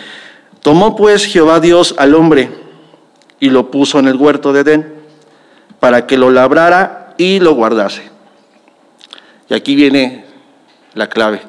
tomó 0.61 0.95
pues 0.95 1.25
Jehová 1.25 1.59
Dios 1.59 1.95
al 1.97 2.15
hombre 2.15 2.51
y 3.39 3.49
lo 3.49 3.71
puso 3.71 3.99
en 3.99 4.07
el 4.07 4.15
huerto 4.15 4.53
de 4.53 4.61
Edén 4.61 4.93
para 5.79 6.05
que 6.05 6.17
lo 6.17 6.29
labrara 6.29 7.13
y 7.17 7.39
lo 7.39 7.53
guardase. 7.55 8.09
Y 9.49 9.53
aquí 9.53 9.75
viene 9.75 10.25
la 10.93 11.07
clave. 11.07 11.41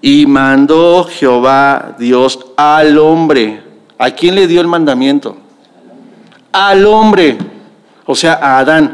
Y 0.00 0.26
mandó 0.26 1.04
Jehová 1.04 1.96
Dios 1.98 2.38
al 2.56 2.98
hombre. 2.98 3.62
¿A 3.98 4.10
quién 4.10 4.34
le 4.34 4.46
dio 4.46 4.60
el 4.60 4.66
mandamiento? 4.66 5.36
Al 6.52 6.86
hombre, 6.86 7.36
o 8.04 8.14
sea, 8.14 8.34
a 8.34 8.58
Adán, 8.58 8.92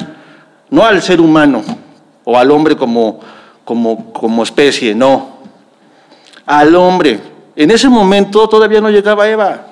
no 0.70 0.84
al 0.84 1.02
ser 1.02 1.20
humano 1.20 1.62
o 2.24 2.38
al 2.38 2.50
hombre 2.50 2.76
como, 2.76 3.20
como, 3.64 4.12
como 4.12 4.42
especie, 4.42 4.94
no. 4.94 5.40
Al 6.46 6.74
hombre. 6.74 7.29
En 7.60 7.70
ese 7.70 7.90
momento 7.90 8.48
todavía 8.48 8.80
no 8.80 8.88
llegaba 8.88 9.28
Eva. 9.28 9.66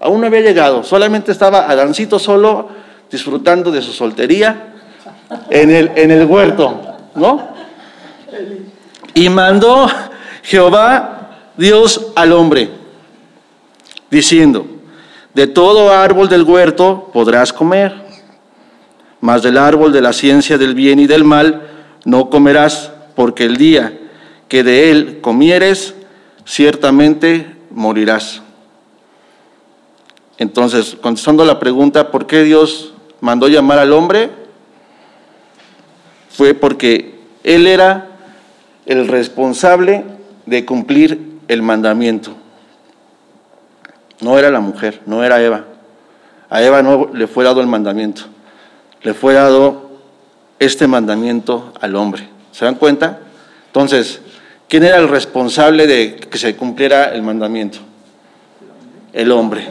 Aún 0.00 0.22
no 0.22 0.26
había 0.26 0.40
llegado. 0.40 0.82
Solamente 0.84 1.30
estaba 1.30 1.70
Adancito 1.70 2.18
solo 2.18 2.70
disfrutando 3.10 3.70
de 3.70 3.82
su 3.82 3.92
soltería 3.92 4.72
en 5.50 5.70
el, 5.70 5.92
en 5.94 6.10
el 6.10 6.24
huerto, 6.24 6.80
¿no? 7.14 7.48
Y 9.12 9.28
mandó 9.28 9.86
Jehová 10.44 11.28
Dios 11.58 12.06
al 12.14 12.32
hombre, 12.32 12.70
diciendo, 14.10 14.66
de 15.34 15.48
todo 15.48 15.92
árbol 15.92 16.30
del 16.30 16.44
huerto 16.44 17.10
podrás 17.12 17.52
comer, 17.52 17.94
mas 19.20 19.42
del 19.42 19.58
árbol 19.58 19.92
de 19.92 20.00
la 20.00 20.14
ciencia 20.14 20.56
del 20.56 20.74
bien 20.74 21.00
y 21.00 21.06
del 21.06 21.24
mal 21.24 21.68
no 22.06 22.30
comerás, 22.30 22.92
porque 23.14 23.44
el 23.44 23.58
día 23.58 23.92
que 24.48 24.64
de 24.64 24.90
él 24.90 25.18
comieres, 25.20 25.92
ciertamente 26.46 27.54
morirás. 27.70 28.40
Entonces, 30.38 30.96
contestando 31.00 31.44
la 31.44 31.58
pregunta, 31.58 32.10
¿por 32.10 32.26
qué 32.26 32.42
Dios 32.42 32.94
mandó 33.20 33.48
llamar 33.48 33.78
al 33.78 33.92
hombre? 33.92 34.30
fue 36.36 36.52
porque 36.52 37.14
él 37.44 37.66
era 37.66 38.08
el 38.84 39.08
responsable 39.08 40.04
de 40.44 40.66
cumplir 40.66 41.38
el 41.48 41.62
mandamiento. 41.62 42.32
No 44.20 44.38
era 44.38 44.50
la 44.50 44.60
mujer, 44.60 45.00
no 45.06 45.24
era 45.24 45.42
Eva. 45.42 45.64
A 46.50 46.62
Eva 46.62 46.82
no 46.82 47.08
le 47.14 47.26
fue 47.26 47.42
dado 47.42 47.62
el 47.62 47.66
mandamiento, 47.66 48.22
le 49.02 49.14
fue 49.14 49.32
dado 49.32 49.88
este 50.58 50.86
mandamiento 50.86 51.72
al 51.80 51.96
hombre. 51.96 52.28
¿Se 52.52 52.66
dan 52.66 52.74
cuenta? 52.74 53.20
Entonces, 53.68 54.20
¿quién 54.68 54.84
era 54.84 54.98
el 54.98 55.08
responsable 55.08 55.86
de 55.86 56.16
que 56.16 56.38
se 56.38 56.56
cumpliera 56.56 57.14
el 57.14 57.22
mandamiento? 57.22 57.78
El 59.12 59.32
hombre. 59.32 59.66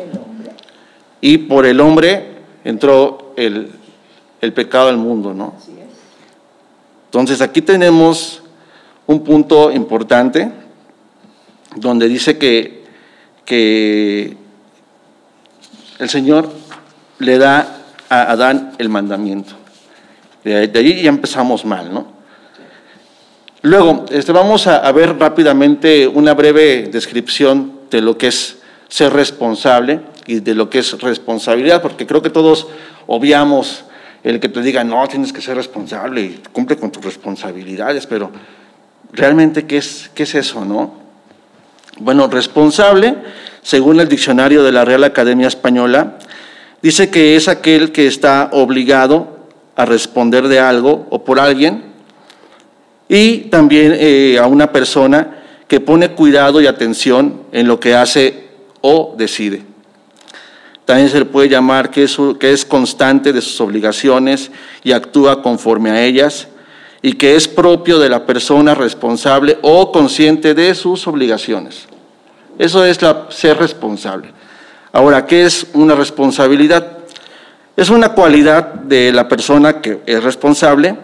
Y 1.22 1.38
por 1.40 1.66
el 1.66 1.80
hombre 1.80 2.36
entró 2.64 3.34
el, 3.38 3.72
el 4.42 4.54
pecado 4.54 4.90
al 4.90 4.98
mundo, 4.98 5.34
¿no? 5.34 5.54
Entonces 7.06 7.42
aquí 7.42 7.62
tenemos 7.62 8.44
un 9.08 9.24
punto 9.24 9.72
importante 9.72 10.52
donde 11.76 12.08
dice 12.08 12.38
que, 12.38 12.84
que 13.46 14.36
el 16.00 16.10
Señor 16.10 16.52
le 17.20 17.38
da 17.38 17.84
a 18.10 18.32
Adán 18.32 18.74
el 18.78 18.90
mandamiento. 18.90 19.54
De 20.44 20.70
ahí 20.76 21.02
ya 21.02 21.10
empezamos 21.10 21.66
mal, 21.66 21.94
¿no? 21.94 22.15
Luego, 23.66 24.06
este, 24.12 24.32
vamos 24.32 24.68
a, 24.68 24.92
ver 24.92 25.18
rápidamente 25.18 26.08
una 26.08 26.36
breve 26.36 26.88
descripción 26.92 27.80
de 27.90 28.00
lo 28.00 28.16
que 28.16 28.28
es 28.28 28.58
ser 28.90 29.12
responsable 29.12 30.02
y 30.28 30.40
de 30.42 30.54
lo 30.54 30.70
que 30.70 30.78
es 30.78 31.02
responsabilidad, 31.02 31.82
porque 31.82 32.06
creo 32.06 32.22
que 32.22 32.30
todos 32.30 32.68
obviamos 33.08 33.86
el 34.24 34.40
que 34.40 34.50
te 34.50 34.62
diga, 34.62 34.84
no, 34.84 35.08
tienes 35.08 35.34
que 35.34 35.42
ser 35.42 35.58
responsable 35.58 36.22
y 36.22 36.44
cumple 36.52 36.78
con 36.78 36.92
tus 36.92 37.04
responsabilidades, 37.04 38.06
pero 38.06 38.30
realmente, 39.12 39.66
¿qué 39.66 39.78
es, 39.78 40.12
qué 40.14 40.24
es 40.24 40.36
eso, 40.36 40.64
no? 40.64 40.94
Bueno, 41.98 42.28
responsable, 42.28 43.16
según 43.64 44.00
el 44.00 44.08
diccionario 44.08 44.62
de 44.64 44.74
la 44.74 44.86
Real 44.86 45.04
Academia 45.06 45.48
Española, 45.48 46.20
dice 46.84 47.10
que 47.10 47.36
es 47.36 47.48
aquel 47.48 47.92
que 47.92 48.06
está 48.06 48.48
obligado 48.52 49.48
a 49.76 49.86
responder 49.86 50.50
de 50.50 50.60
algo 50.60 51.08
o 51.10 51.24
por 51.24 51.40
alguien, 51.40 51.95
y 53.08 53.50
también 53.50 53.96
eh, 53.96 54.38
a 54.40 54.48
una 54.48 54.72
persona 54.72 55.44
que 55.68 55.80
pone 55.80 56.10
cuidado 56.12 56.62
y 56.62 56.68
atención 56.68 57.42
en 57.52 57.68
lo 57.68 57.80
que 57.80 57.96
hace 57.96 58.46
o 58.82 59.16
decide. 59.18 59.64
También 60.86 61.10
se 61.10 61.20
le 61.20 61.26
puede 61.26 61.50
llamar 61.50 61.90
que 61.90 62.04
es, 62.04 62.18
que 62.40 62.54
es 62.54 62.64
constante 62.66 63.34
de 63.34 63.42
sus 63.42 63.60
obligaciones 63.60 64.52
y 64.84 64.92
actúa 64.92 65.42
conforme 65.42 65.90
a 65.90 66.04
ellas, 66.04 66.48
y 67.02 67.14
que 67.14 67.36
es 67.36 67.48
propio 67.48 68.00
de 68.00 68.10
la 68.10 68.26
persona 68.26 68.74
responsable 68.74 69.58
o 69.62 69.92
consciente 69.92 70.54
de 70.54 70.74
sus 70.74 71.06
obligaciones. 71.08 71.88
Eso 72.58 72.84
es 72.86 73.02
la, 73.02 73.28
ser 73.30 73.58
responsable. 73.58 74.32
Ahora, 74.92 75.26
¿qué 75.26 75.46
es 75.46 75.68
una 75.74 75.94
responsabilidad? 75.94 76.98
Es 77.76 77.90
una 77.90 78.10
cualidad 78.10 78.74
de 78.74 79.12
la 79.12 79.28
persona 79.28 79.82
que 79.82 80.00
es 80.06 80.24
responsable 80.24 80.96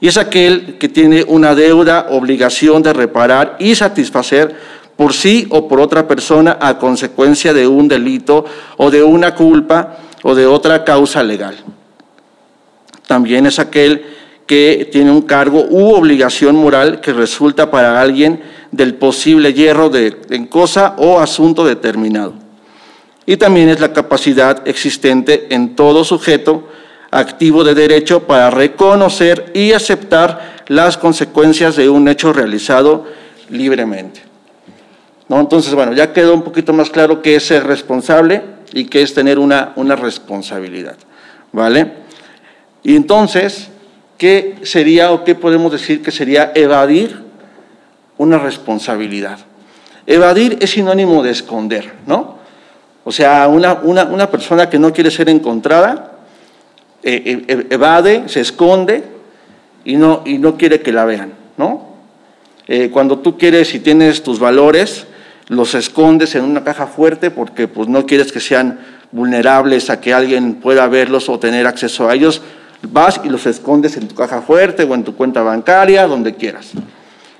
y 0.00 0.08
es 0.08 0.16
aquel 0.16 0.76
que 0.78 0.88
tiene 0.88 1.24
una 1.26 1.54
deuda, 1.54 2.08
obligación 2.10 2.82
de 2.82 2.92
reparar 2.92 3.56
y 3.58 3.74
satisfacer 3.74 4.54
por 4.96 5.12
sí 5.12 5.46
o 5.50 5.68
por 5.68 5.80
otra 5.80 6.06
persona 6.06 6.58
a 6.60 6.78
consecuencia 6.78 7.52
de 7.52 7.66
un 7.66 7.88
delito 7.88 8.44
o 8.76 8.90
de 8.90 9.02
una 9.02 9.34
culpa 9.34 9.96
o 10.22 10.34
de 10.34 10.46
otra 10.46 10.84
causa 10.84 11.22
legal. 11.22 11.56
También 13.06 13.46
es 13.46 13.58
aquel 13.58 14.04
que 14.46 14.88
tiene 14.90 15.10
un 15.10 15.22
cargo 15.22 15.64
u 15.68 15.94
obligación 15.94 16.56
moral 16.56 17.00
que 17.00 17.12
resulta 17.12 17.70
para 17.70 18.00
alguien 18.00 18.42
del 18.72 18.94
posible 18.94 19.54
hierro 19.54 19.88
de, 19.88 20.16
en 20.30 20.46
cosa 20.46 20.94
o 20.98 21.18
asunto 21.18 21.64
determinado. 21.64 22.34
Y 23.26 23.36
también 23.38 23.70
es 23.70 23.80
la 23.80 23.92
capacidad 23.92 24.66
existente 24.68 25.46
en 25.50 25.76
todo 25.76 26.04
sujeto 26.04 26.68
activo 27.14 27.62
de 27.64 27.74
derecho 27.74 28.24
para 28.24 28.50
reconocer 28.50 29.52
y 29.54 29.72
aceptar 29.72 30.64
las 30.68 30.96
consecuencias 30.96 31.76
de 31.76 31.88
un 31.88 32.08
hecho 32.08 32.32
realizado 32.32 33.06
libremente. 33.48 34.20
¿No? 35.28 35.40
Entonces, 35.40 35.74
bueno, 35.74 35.92
ya 35.92 36.12
quedó 36.12 36.34
un 36.34 36.42
poquito 36.42 36.72
más 36.72 36.90
claro 36.90 37.22
qué 37.22 37.36
es 37.36 37.46
ser 37.46 37.66
responsable 37.66 38.42
y 38.72 38.86
qué 38.86 39.02
es 39.02 39.14
tener 39.14 39.38
una, 39.38 39.72
una 39.76 39.96
responsabilidad. 39.96 40.96
¿Vale? 41.52 41.92
Y 42.82 42.96
entonces, 42.96 43.68
¿qué 44.18 44.56
sería 44.62 45.12
o 45.12 45.24
qué 45.24 45.34
podemos 45.34 45.70
decir 45.72 46.02
que 46.02 46.10
sería 46.10 46.52
evadir 46.54 47.22
una 48.18 48.38
responsabilidad? 48.38 49.38
Evadir 50.06 50.58
es 50.60 50.70
sinónimo 50.70 51.22
de 51.22 51.30
esconder, 51.30 51.92
¿no? 52.06 52.38
O 53.04 53.12
sea, 53.12 53.46
una, 53.48 53.74
una, 53.82 54.30
persona 54.30 54.68
que 54.68 54.78
no 54.78 54.92
quiere 54.92 55.10
ser 55.10 55.28
encontrada, 55.28 56.13
eh, 57.04 57.44
eh, 57.46 57.66
evade, 57.70 58.28
se 58.28 58.40
esconde 58.40 59.04
y 59.84 59.96
no, 59.96 60.22
y 60.24 60.38
no 60.38 60.56
quiere 60.56 60.80
que 60.80 60.92
la 60.92 61.04
vean, 61.04 61.34
¿no? 61.56 61.94
Eh, 62.66 62.88
cuando 62.90 63.18
tú 63.18 63.36
quieres 63.36 63.74
y 63.74 63.80
tienes 63.80 64.22
tus 64.22 64.38
valores, 64.38 65.06
los 65.48 65.74
escondes 65.74 66.34
en 66.34 66.44
una 66.44 66.64
caja 66.64 66.86
fuerte 66.86 67.30
porque 67.30 67.68
pues, 67.68 67.88
no 67.88 68.06
quieres 68.06 68.32
que 68.32 68.40
sean 68.40 68.80
vulnerables 69.12 69.90
a 69.90 70.00
que 70.00 70.14
alguien 70.14 70.54
pueda 70.54 70.86
verlos 70.88 71.28
o 71.28 71.38
tener 71.38 71.66
acceso 71.66 72.08
a 72.08 72.14
ellos, 72.14 72.40
vas 72.90 73.20
y 73.22 73.28
los 73.28 73.44
escondes 73.46 73.96
en 73.96 74.08
tu 74.08 74.14
caja 74.14 74.40
fuerte 74.40 74.84
o 74.84 74.94
en 74.94 75.04
tu 75.04 75.14
cuenta 75.14 75.42
bancaria, 75.42 76.06
donde 76.06 76.34
quieras. 76.34 76.72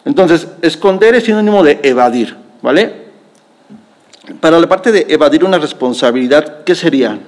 Entonces, 0.04 0.46
esconder 0.60 1.14
es 1.14 1.24
sinónimo 1.24 1.64
de 1.64 1.80
evadir, 1.82 2.36
¿vale? 2.60 3.04
Para 4.40 4.58
la 4.60 4.68
parte 4.68 4.92
de 4.92 5.06
evadir 5.08 5.42
una 5.42 5.58
responsabilidad, 5.58 6.64
¿qué 6.64 6.74
sería? 6.74 7.18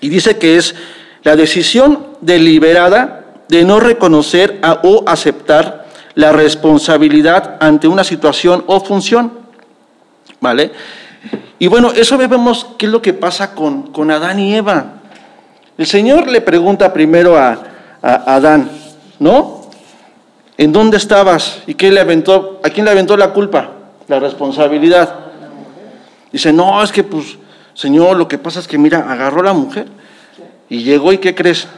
Y 0.00 0.08
dice 0.08 0.36
que 0.36 0.56
es 0.56 0.74
la 1.22 1.36
decisión 1.36 2.06
deliberada 2.20 3.24
de 3.48 3.64
no 3.64 3.80
reconocer 3.80 4.60
o 4.82 5.04
aceptar 5.06 5.86
la 6.14 6.32
responsabilidad 6.32 7.56
ante 7.60 7.88
una 7.88 8.04
situación 8.04 8.64
o 8.66 8.80
función, 8.80 9.32
¿vale? 10.40 10.72
Y 11.58 11.66
bueno, 11.66 11.92
eso 11.92 12.16
vemos 12.18 12.66
qué 12.78 12.86
es 12.86 12.92
lo 12.92 13.02
que 13.02 13.14
pasa 13.14 13.54
con, 13.54 13.92
con 13.92 14.10
Adán 14.10 14.38
y 14.38 14.54
Eva. 14.54 14.98
El 15.76 15.86
Señor 15.86 16.28
le 16.28 16.40
pregunta 16.40 16.92
primero 16.92 17.36
a, 17.36 17.58
Adán, 18.02 18.70
¿no? 19.18 19.62
¿En 20.56 20.72
dónde 20.72 20.96
estabas? 20.96 21.62
¿Y 21.66 21.74
qué 21.74 21.90
le 21.90 22.00
aventó? 22.00 22.60
¿A 22.64 22.70
quién 22.70 22.84
le 22.84 22.90
aventó 22.90 23.16
la 23.16 23.32
culpa? 23.32 23.70
La 24.06 24.18
responsabilidad. 24.20 25.14
Dice, 26.32 26.52
no, 26.52 26.82
es 26.82 26.92
que 26.92 27.04
pues, 27.04 27.38
Señor, 27.74 28.16
lo 28.16 28.28
que 28.28 28.38
pasa 28.38 28.60
es 28.60 28.68
que 28.68 28.78
mira, 28.78 29.10
agarró 29.10 29.40
a 29.40 29.44
la 29.44 29.52
mujer 29.52 29.86
y 30.68 30.82
llegó 30.82 31.12
y 31.12 31.18
¿qué 31.18 31.34
crees? 31.34 31.68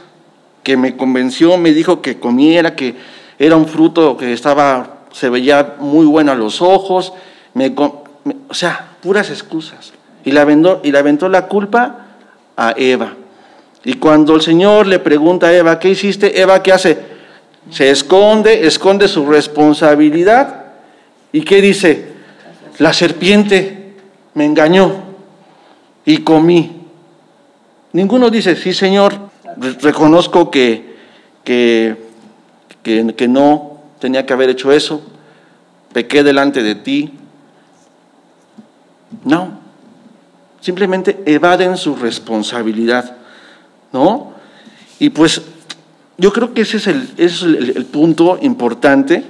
Que 0.63 0.77
me 0.77 0.95
convenció, 0.95 1.57
me 1.57 1.73
dijo 1.73 2.01
que 2.01 2.19
comiera, 2.19 2.75
que 2.75 2.95
era 3.39 3.55
un 3.55 3.67
fruto 3.67 4.17
que 4.17 4.33
estaba, 4.33 4.99
se 5.11 5.29
veía 5.29 5.75
muy 5.79 6.05
bueno 6.05 6.31
a 6.31 6.35
los 6.35 6.61
ojos, 6.61 7.13
me, 7.53 7.73
o 7.77 8.53
sea, 8.53 8.91
puras 9.01 9.29
excusas. 9.29 9.93
Y 10.23 10.31
le, 10.31 10.39
aventó, 10.39 10.81
y 10.83 10.91
le 10.91 10.99
aventó 10.99 11.29
la 11.29 11.47
culpa 11.47 12.05
a 12.55 12.73
Eva. 12.77 13.13
Y 13.83 13.95
cuando 13.95 14.35
el 14.35 14.41
Señor 14.41 14.85
le 14.85 14.99
pregunta 14.99 15.47
a 15.47 15.53
Eva, 15.53 15.79
¿qué 15.79 15.89
hiciste? 15.89 16.39
Eva, 16.39 16.61
¿qué 16.61 16.71
hace? 16.71 16.99
Se 17.71 17.89
esconde, 17.89 18.67
esconde 18.67 19.07
su 19.07 19.25
responsabilidad. 19.25 20.65
¿Y 21.31 21.41
qué 21.41 21.61
dice? 21.61 22.11
La 22.77 22.93
serpiente 22.93 23.95
me 24.33 24.45
engañó 24.45 25.03
y 26.05 26.19
comí. 26.19 26.80
Ninguno 27.93 28.29
dice, 28.29 28.55
sí 28.55 28.73
Señor, 28.73 29.13
reconozco 29.81 30.49
que, 30.49 30.95
que, 31.43 31.97
que, 32.83 33.27
no 33.27 33.79
tenía 33.99 34.25
que 34.25 34.33
haber 34.33 34.49
hecho 34.49 34.71
eso, 34.71 35.01
pequé 35.93 36.23
delante 36.23 36.63
de 36.63 36.75
ti. 36.75 37.13
No, 39.25 39.59
simplemente 40.61 41.21
evaden 41.25 41.75
su 41.75 41.95
responsabilidad. 41.95 43.17
¿no? 43.91 44.33
Y 44.99 45.09
pues 45.09 45.41
yo 46.17 46.31
creo 46.31 46.53
que 46.53 46.61
ese 46.61 46.77
es 46.77 46.87
el, 46.87 47.09
es 47.17 47.41
el, 47.41 47.85
punto 47.85 48.37
importante 48.41 49.23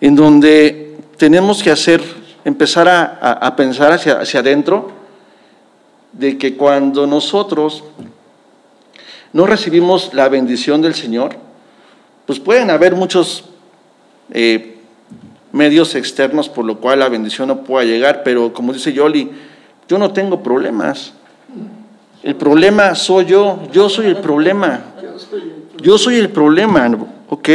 en 0.00 0.14
donde 0.14 0.98
tenemos 1.16 1.62
que 1.62 1.70
hacer, 1.70 2.02
empezar 2.44 2.88
a, 2.88 3.04
a, 3.32 3.56
pensar 3.56 3.92
hacia, 3.92 4.20
hacia 4.20 4.40
adentro, 4.40 4.92
de 6.12 6.38
que 6.38 6.56
cuando 6.56 7.06
nosotros 7.06 7.84
no 9.32 9.46
recibimos 9.46 10.14
la 10.14 10.28
bendición 10.28 10.80
del 10.80 10.94
Señor, 10.94 11.36
pues 12.24 12.40
pueden 12.40 12.70
haber 12.70 12.94
muchos 12.94 13.44
eh, 14.32 14.78
medios 15.52 15.94
externos 15.94 16.48
por 16.48 16.64
lo 16.64 16.78
cual 16.78 17.00
la 17.00 17.08
bendición 17.08 17.48
no 17.48 17.62
pueda 17.62 17.84
llegar, 17.84 18.22
pero 18.24 18.52
como 18.52 18.72
dice 18.72 18.92
Yoli, 18.92 19.30
yo 19.88 19.98
no 19.98 20.12
tengo 20.12 20.42
problemas. 20.42 21.12
El 22.22 22.34
problema 22.34 22.94
soy 22.94 23.26
yo, 23.26 23.60
yo 23.72 23.88
soy 23.88 24.06
el 24.06 24.16
problema. 24.16 24.84
Yo 25.80 25.98
soy 25.98 26.16
el 26.16 26.30
problema, 26.30 26.90
¿ok? 27.28 27.48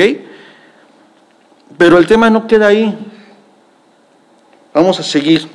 Pero 1.78 1.98
el 1.98 2.06
tema 2.06 2.30
no 2.30 2.48
queda 2.48 2.68
ahí. 2.68 2.96
Vamos 4.74 5.00
a 5.00 5.04
seguir. 5.04 5.48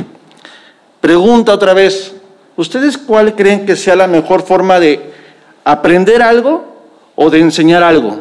Pregunta 1.01 1.55
otra 1.55 1.73
vez, 1.73 2.16
¿ustedes 2.57 2.99
cuál 2.99 3.35
creen 3.35 3.67
que 3.67 3.77
sea 3.77 3.97
la 3.97 4.07
mejor 4.07 4.43
forma 4.43 4.81
de 4.81 5.13
aprender 5.65 6.23
algo 6.23 6.77
o 7.15 7.31
de 7.31 7.41
enseñar 7.41 7.83
algo? 7.83 8.21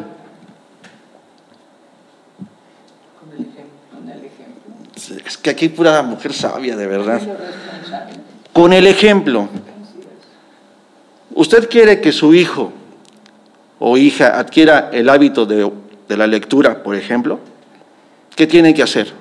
Es 5.26 5.36
que 5.36 5.50
aquí 5.50 5.68
pura 5.68 6.02
mujer 6.02 6.32
sabia, 6.32 6.76
de 6.76 6.86
verdad. 6.86 7.20
Con 8.52 8.72
el 8.72 8.86
ejemplo. 8.86 9.48
¿Usted 11.34 11.68
quiere 11.68 12.00
que 12.00 12.12
su 12.12 12.32
hijo 12.32 12.72
o 13.78 13.98
hija 13.98 14.38
adquiera 14.38 14.88
el 14.92 15.08
hábito 15.10 15.44
de, 15.44 15.70
la 16.16 16.26
lectura, 16.26 16.82
por 16.82 16.96
ejemplo? 16.96 17.40
¿Qué 18.34 18.46
tiene 18.46 18.72
que 18.72 18.82
hacer? 18.82 19.12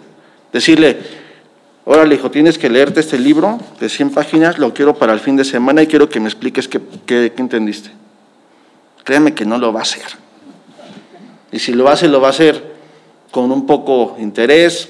Decirle, 0.54 0.98
órale 1.86 2.16
hijo, 2.16 2.32
tienes 2.32 2.58
que 2.58 2.70
leerte 2.70 3.00
este 3.00 3.18
libro 3.18 3.60
de 3.80 3.90
100 3.90 4.12
páginas, 4.12 4.58
lo 4.58 4.74
quiero 4.74 4.96
para 4.96 5.14
el 5.14 5.20
fin 5.20 5.36
de 5.36 5.46
semana 5.46 5.84
y 5.84 5.88
quiero 5.88 6.10
que 6.10 6.20
me 6.20 6.28
expliques 6.28 6.68
qué, 6.68 6.82
qué, 7.06 7.32
entendiste. 7.38 7.92
Créame 9.04 9.34
que 9.34 9.46
no 9.46 9.58
lo 9.58 9.72
va 9.72 9.82
a 9.82 9.84
hacer. 9.84 10.06
Y 11.52 11.60
si 11.60 11.74
lo 11.74 11.88
hace, 11.88 12.08
lo 12.08 12.20
va 12.20 12.28
a 12.28 12.32
hacer 12.32 12.76
con 13.32 13.52
un 13.52 13.66
poco 13.66 14.18
interés, 14.20 14.90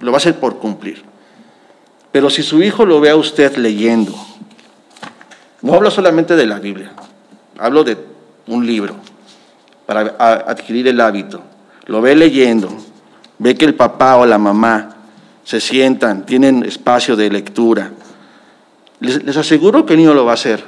lo 0.00 0.12
va 0.12 0.16
a 0.16 0.18
hacer 0.18 0.38
por 0.38 0.58
cumplir. 0.58 1.02
Pero 2.12 2.30
si 2.30 2.42
su 2.42 2.62
hijo 2.62 2.86
lo 2.86 3.00
ve 3.00 3.10
a 3.10 3.16
usted 3.16 3.56
leyendo, 3.56 4.14
no 5.60 5.74
hablo 5.74 5.90
solamente 5.90 6.36
de 6.36 6.46
la 6.46 6.58
Biblia, 6.60 6.92
hablo 7.58 7.82
de 7.82 7.96
un 8.46 8.66
libro 8.66 8.94
para 9.86 10.16
adquirir 10.46 10.86
el 10.88 11.00
hábito. 11.00 11.42
Lo 11.86 12.00
ve 12.00 12.14
leyendo, 12.14 12.68
ve 13.38 13.54
que 13.56 13.64
el 13.64 13.74
papá 13.74 14.16
o 14.16 14.26
la 14.26 14.38
mamá 14.38 15.01
se 15.44 15.60
sientan, 15.60 16.24
tienen 16.24 16.64
espacio 16.64 17.16
de 17.16 17.30
lectura. 17.30 17.90
Les, 19.00 19.36
aseguro 19.36 19.84
que 19.84 19.94
el 19.94 19.98
niño 19.98 20.14
lo 20.14 20.24
va 20.24 20.32
a 20.32 20.34
hacer. 20.34 20.62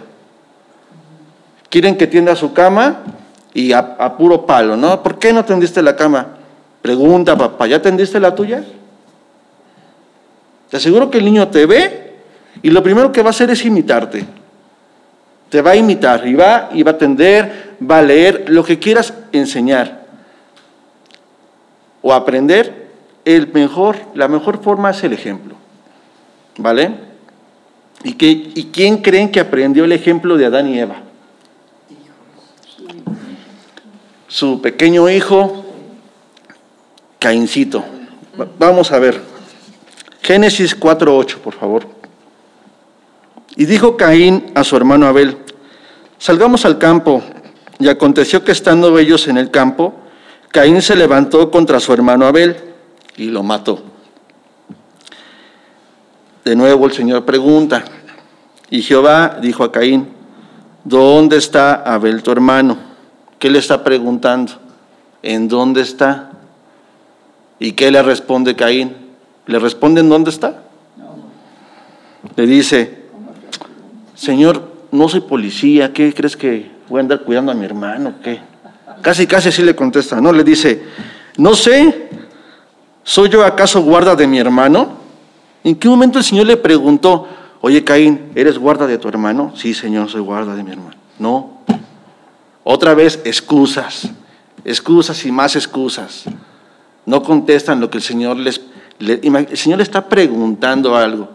Quieren 1.71 1.97
que 1.97 2.07
tienda 2.07 2.35
su 2.35 2.53
cama 2.53 3.03
y 3.53 3.73
a, 3.73 4.17
puro 4.17 4.47
palo, 4.47 4.77
¿no? 4.77 5.03
¿Por 5.03 5.19
qué 5.19 5.33
no 5.33 5.45
tendiste 5.45 5.83
la 5.83 5.95
cama? 5.95 6.27
Pregunta, 6.83 7.37
papá, 7.37 7.67
¿ya 7.67 7.81
tendiste 7.81 8.19
la 8.19 8.35
tuya? 8.35 8.65
Te 10.69 10.77
aseguro 10.77 11.11
que 11.11 11.19
el 11.19 11.25
niño 11.25 11.49
te 11.49 11.67
ve 11.67 12.15
y 12.63 12.71
lo 12.71 12.83
primero 12.83 13.13
que 13.13 13.23
va 13.23 13.29
a 13.29 13.31
hacer 13.31 13.51
es 13.51 13.65
imitarte. 13.65 14.27
Te 15.49 15.63
va 15.63 15.73
a 15.73 15.77
imitar 15.77 16.27
y 16.27 16.35
va, 16.35 16.71
y 16.73 16.83
va 16.83 16.93
a 16.93 16.95
atender, 16.95 17.77
va 17.89 17.99
a 17.99 18.03
leer 18.03 18.47
lo 18.49 18.65
que 18.65 18.79
quieras 18.79 19.15
enseñar. 19.33 20.03
o 22.07 22.13
aprender, 22.13 22.84
el 23.25 23.53
mejor, 23.53 23.97
la 24.15 24.29
mejor 24.29 24.63
forma 24.63 24.91
es 24.91 25.03
el 25.05 25.13
ejemplo. 25.13 25.55
¿Vale? 26.59 26.95
¿Y, 28.05 28.11
¿Y 28.19 28.71
quién 28.73 28.99
creen 28.99 29.31
que 29.31 29.41
aprendió 29.41 29.85
el 29.85 29.93
ejemplo 29.93 30.37
de 30.37 30.47
Adán 30.47 30.69
y 30.69 30.79
Eva? 30.79 30.97
Su 34.29 34.61
pequeño 34.61 35.09
hijo, 35.09 35.65
Caincito. 37.19 37.85
Vamos 38.59 38.93
a 38.93 38.99
ver. 38.99 39.21
Génesis 40.23 40.79
4.8, 40.79 41.37
por 41.37 41.55
favor. 41.55 41.87
Y 43.57 43.67
dijo 43.67 43.97
Caín 43.97 44.51
a 44.55 44.65
su 44.65 44.77
hermano 44.77 45.07
Abel, 45.07 45.39
salgamos 46.19 46.65
al 46.65 46.79
campo. 46.79 47.23
Y 47.79 47.89
aconteció 47.89 48.45
que 48.45 48.53
estando 48.53 48.99
ellos 48.99 49.29
en 49.29 49.37
el 49.37 49.51
campo, 49.51 49.95
Caín 50.51 50.81
se 50.83 50.97
levantó 50.97 51.51
contra 51.51 51.81
su 51.81 51.93
hermano 51.93 52.27
Abel 52.27 52.74
y 53.17 53.27
lo 53.27 53.43
mató. 53.43 53.83
De 56.45 56.55
nuevo 56.57 56.87
el 56.87 56.93
Señor 56.93 57.25
pregunta, 57.25 57.85
y 58.71 58.83
Jehová 58.83 59.39
dijo 59.41 59.65
a 59.65 59.73
Caín, 59.73 60.09
¿dónde 60.85 61.37
está 61.37 61.75
Abel 61.75 62.23
tu 62.23 62.31
hermano? 62.31 62.77
¿Qué 63.39 63.51
le 63.51 63.59
está 63.59 63.85
preguntando? 63.85 64.53
¿En 65.23 65.49
dónde 65.49 65.81
está? 65.81 66.33
¿Y 67.59 67.73
qué 67.73 67.91
le 67.91 68.03
responde 68.03 68.57
Caín? 68.57 68.95
¿Le 69.47 69.59
responde 69.59 70.01
en 70.01 70.09
dónde 70.09 70.31
está? 70.31 70.63
Le 72.37 72.47
dice, 72.47 73.05
Señor, 74.15 74.73
no 74.91 75.09
soy 75.09 75.21
policía, 75.21 75.93
¿qué 75.93 76.13
crees 76.13 76.37
que 76.37 76.71
voy 76.89 76.99
a 76.99 77.03
andar 77.03 77.21
cuidando 77.21 77.53
a 77.53 77.55
mi 77.55 77.65
hermano? 77.65 78.15
¿Qué? 78.23 78.41
Casi, 79.03 79.27
casi 79.27 79.51
así 79.51 79.63
le 79.63 79.75
contesta, 79.75 80.21
¿no? 80.21 80.33
Le 80.33 80.45
dice, 80.45 80.83
no 81.37 81.55
sé, 81.55 82.09
¿soy 83.05 83.29
yo 83.29 83.45
acaso 83.45 83.81
guarda 83.83 84.17
de 84.17 84.27
mi 84.27 84.39
hermano? 84.39 85.05
¿En 85.63 85.77
qué 85.77 85.89
momento 85.89 86.19
el 86.19 86.25
Señor 86.25 86.47
le 86.47 86.57
preguntó, 86.57 87.29
oye 87.61 87.85
Caín, 87.85 88.33
¿eres 88.35 88.59
guarda 88.59 88.87
de 88.87 88.99
tu 88.99 89.09
hermano? 89.09 89.53
Sí, 89.57 89.73
Señor, 89.73 90.11
soy 90.11 90.21
guarda 90.21 90.57
de 90.57 90.65
mi 90.65 90.73
hermano. 90.73 90.97
No. 91.19 91.61
Otra 92.65 92.95
vez, 92.95 93.21
excusas, 93.25 94.11
excusas 94.65 95.25
y 95.25 95.31
más 95.31 95.55
excusas. 95.55 96.25
No 97.07 97.23
contestan 97.23 97.81
lo 97.81 97.91
que 97.91 97.99
el 97.99 98.03
Señor 98.03 98.39
les... 98.39 98.61
el 98.99 99.57
Señor 99.57 99.79
le 99.79 99.85
está 99.85 100.09
preguntando 100.09 100.97
algo, 100.97 101.29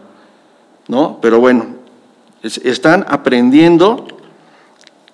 ¿no? 0.88 1.18
Pero 1.22 1.40
bueno, 1.40 1.66
están 2.42 3.06
aprendiendo 3.08 4.06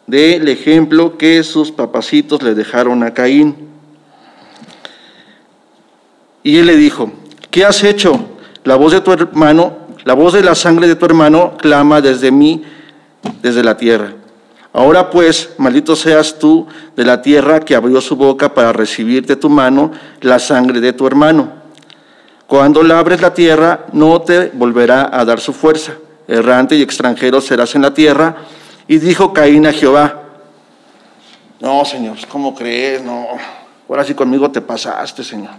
del 0.07 0.49
ejemplo 0.49 1.19
que 1.19 1.43
sus 1.43 1.73
papacitos 1.73 2.43
le 2.43 2.55
dejaron 2.55 3.03
a 3.03 3.13
Caín. 3.13 3.66
Y 6.47 6.59
él 6.59 6.67
le 6.67 6.77
dijo, 6.77 7.11
¿qué 7.51 7.65
has 7.65 7.83
hecho? 7.83 8.21
La 8.63 8.77
voz 8.77 8.93
de 8.93 9.01
tu 9.01 9.11
hermano, 9.11 9.79
la 10.05 10.15
voz 10.15 10.33
de 10.33 10.45
la 10.45 10.55
sangre 10.55 10.87
de 10.87 10.95
tu 10.95 11.05
hermano 11.05 11.57
clama 11.57 12.01
desde 12.01 12.31
mí, 12.31 12.63
desde 13.43 13.65
la 13.65 13.77
tierra. 13.77 14.13
Ahora 14.73 15.11
pues, 15.11 15.55
maldito 15.59 15.97
seas 15.97 16.39
tú 16.39 16.69
de 16.95 17.05
la 17.05 17.21
tierra 17.21 17.59
que 17.59 17.75
abrió 17.75 18.01
su 18.01 18.15
boca 18.15 18.55
para 18.55 18.73
recibir 18.73 19.27
de 19.27 19.35
tu 19.35 19.51
mano 19.51 19.91
la 20.21 20.39
sangre 20.39 20.81
de 20.81 20.93
tu 20.93 21.09
hermano. 21.09 21.49
Cuando 22.47 22.85
la 22.85 23.01
abres 23.01 23.21
la 23.21 23.35
tierra, 23.35 23.87
no 23.93 24.21
te 24.23 24.51
volverá 24.55 25.11
a 25.13 25.25
dar 25.25 25.41
su 25.41 25.53
fuerza. 25.53 25.95
Errante 26.29 26.77
y 26.77 26.83
extranjero 26.83 27.41
serás 27.41 27.75
en 27.75 27.83
la 27.83 27.93
tierra 27.93 28.37
y 28.87 28.99
dijo 28.99 29.33
Caín 29.33 29.67
a 29.67 29.73
Jehová, 29.73 30.23
no, 31.59 31.85
Señor, 31.85 32.17
¿cómo 32.29 32.55
crees? 32.55 33.03
No, 33.03 33.27
ahora 33.89 34.05
sí 34.05 34.15
conmigo 34.15 34.49
te 34.49 34.61
pasaste, 34.61 35.25
Señor. 35.25 35.51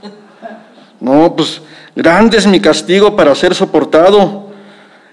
No, 1.00 1.36
pues 1.36 1.62
grande 1.96 2.38
es 2.38 2.48
mi 2.48 2.60
castigo 2.60 3.16
para 3.16 3.34
ser 3.36 3.54
soportado. 3.54 4.48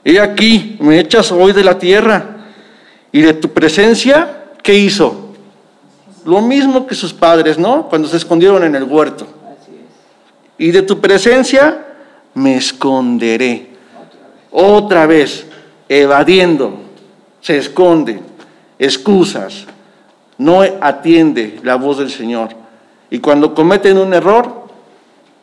He 0.04 0.20
aquí, 0.20 0.76
me 0.80 0.98
echas 0.98 1.32
hoy 1.32 1.52
de 1.52 1.64
la 1.64 1.78
tierra. 1.78 2.36
Y 3.12 3.20
de 3.20 3.34
tu 3.34 3.50
presencia, 3.50 4.44
¿qué 4.62 4.74
hizo? 4.74 5.32
Lo 6.24 6.40
mismo 6.40 6.86
que 6.86 6.94
sus 6.94 7.12
padres, 7.12 7.58
¿no? 7.58 7.88
Cuando 7.88 8.08
se 8.08 8.16
escondieron 8.16 8.64
en 8.64 8.74
el 8.74 8.84
huerto. 8.84 9.26
Y 10.58 10.70
de 10.70 10.82
tu 10.82 11.00
presencia 11.00 11.84
me 12.34 12.56
esconderé. 12.56 13.68
Otra 14.50 15.06
vez, 15.06 15.46
evadiendo 15.88 16.84
se 17.40 17.58
esconde, 17.58 18.20
excusas, 18.78 19.66
no 20.38 20.62
atiende 20.80 21.60
la 21.62 21.76
voz 21.76 21.98
del 21.98 22.10
Señor. 22.10 22.48
Y 23.10 23.18
cuando 23.18 23.54
cometen 23.54 23.98
un 23.98 24.14
error, 24.14 24.63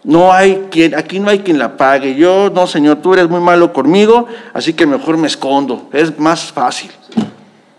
no 0.04 0.34
hay 0.34 0.68
quien, 0.72 0.96
aquí 0.96 1.20
no 1.20 1.30
hay 1.30 1.40
quien 1.40 1.60
la 1.60 1.78
pague. 1.78 2.16
Yo, 2.16 2.50
no, 2.50 2.66
Señor, 2.66 3.02
tú 3.02 3.14
eres 3.14 3.30
muy 3.30 3.40
malo 3.40 3.72
conmigo, 3.72 4.28
así 4.54 4.74
que 4.74 4.86
mejor 4.86 5.18
me 5.18 5.28
escondo. 5.28 5.90
Es 5.94 6.18
más 6.18 6.52
fácil. 6.52 6.92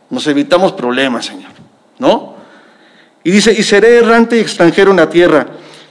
Nos 0.08 0.26
evitamos 0.26 0.72
problemas, 0.72 1.26
Señor. 1.26 1.50
¿No? 1.98 2.34
Y 3.24 3.30
dice, 3.30 3.52
y 3.52 3.62
seré 3.62 3.98
errante 3.98 4.36
y 4.36 4.40
extranjero 4.40 4.90
en 4.90 4.96
la 4.96 5.08
tierra, 5.08 5.46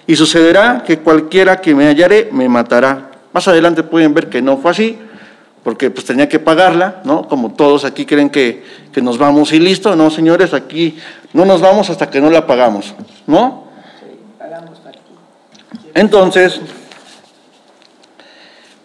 y 0.05 0.15
sucederá 0.15 0.83
que 0.85 0.99
cualquiera 0.99 1.61
que 1.61 1.73
me 1.73 1.85
hallare 1.85 2.29
me 2.31 2.49
matará. 2.49 3.11
Más 3.31 3.47
adelante 3.47 3.83
pueden 3.83 4.13
ver 4.13 4.29
que 4.29 4.41
no 4.41 4.57
fue 4.57 4.71
así, 4.71 4.97
porque 5.63 5.89
pues 5.89 6.05
tenía 6.05 6.27
que 6.27 6.39
pagarla, 6.39 7.01
¿no? 7.05 7.27
Como 7.27 7.53
todos 7.53 7.85
aquí 7.85 8.05
creen 8.05 8.29
que, 8.29 8.63
que, 8.91 9.01
nos 9.01 9.17
vamos 9.17 9.53
y 9.53 9.59
listo, 9.59 9.95
no, 9.95 10.09
señores, 10.09 10.53
aquí 10.53 10.97
no 11.31 11.45
nos 11.45 11.61
vamos 11.61 11.89
hasta 11.89 12.09
que 12.09 12.19
no 12.19 12.29
la 12.29 12.45
pagamos, 12.45 12.93
¿no? 13.27 13.70
Entonces, 15.93 16.59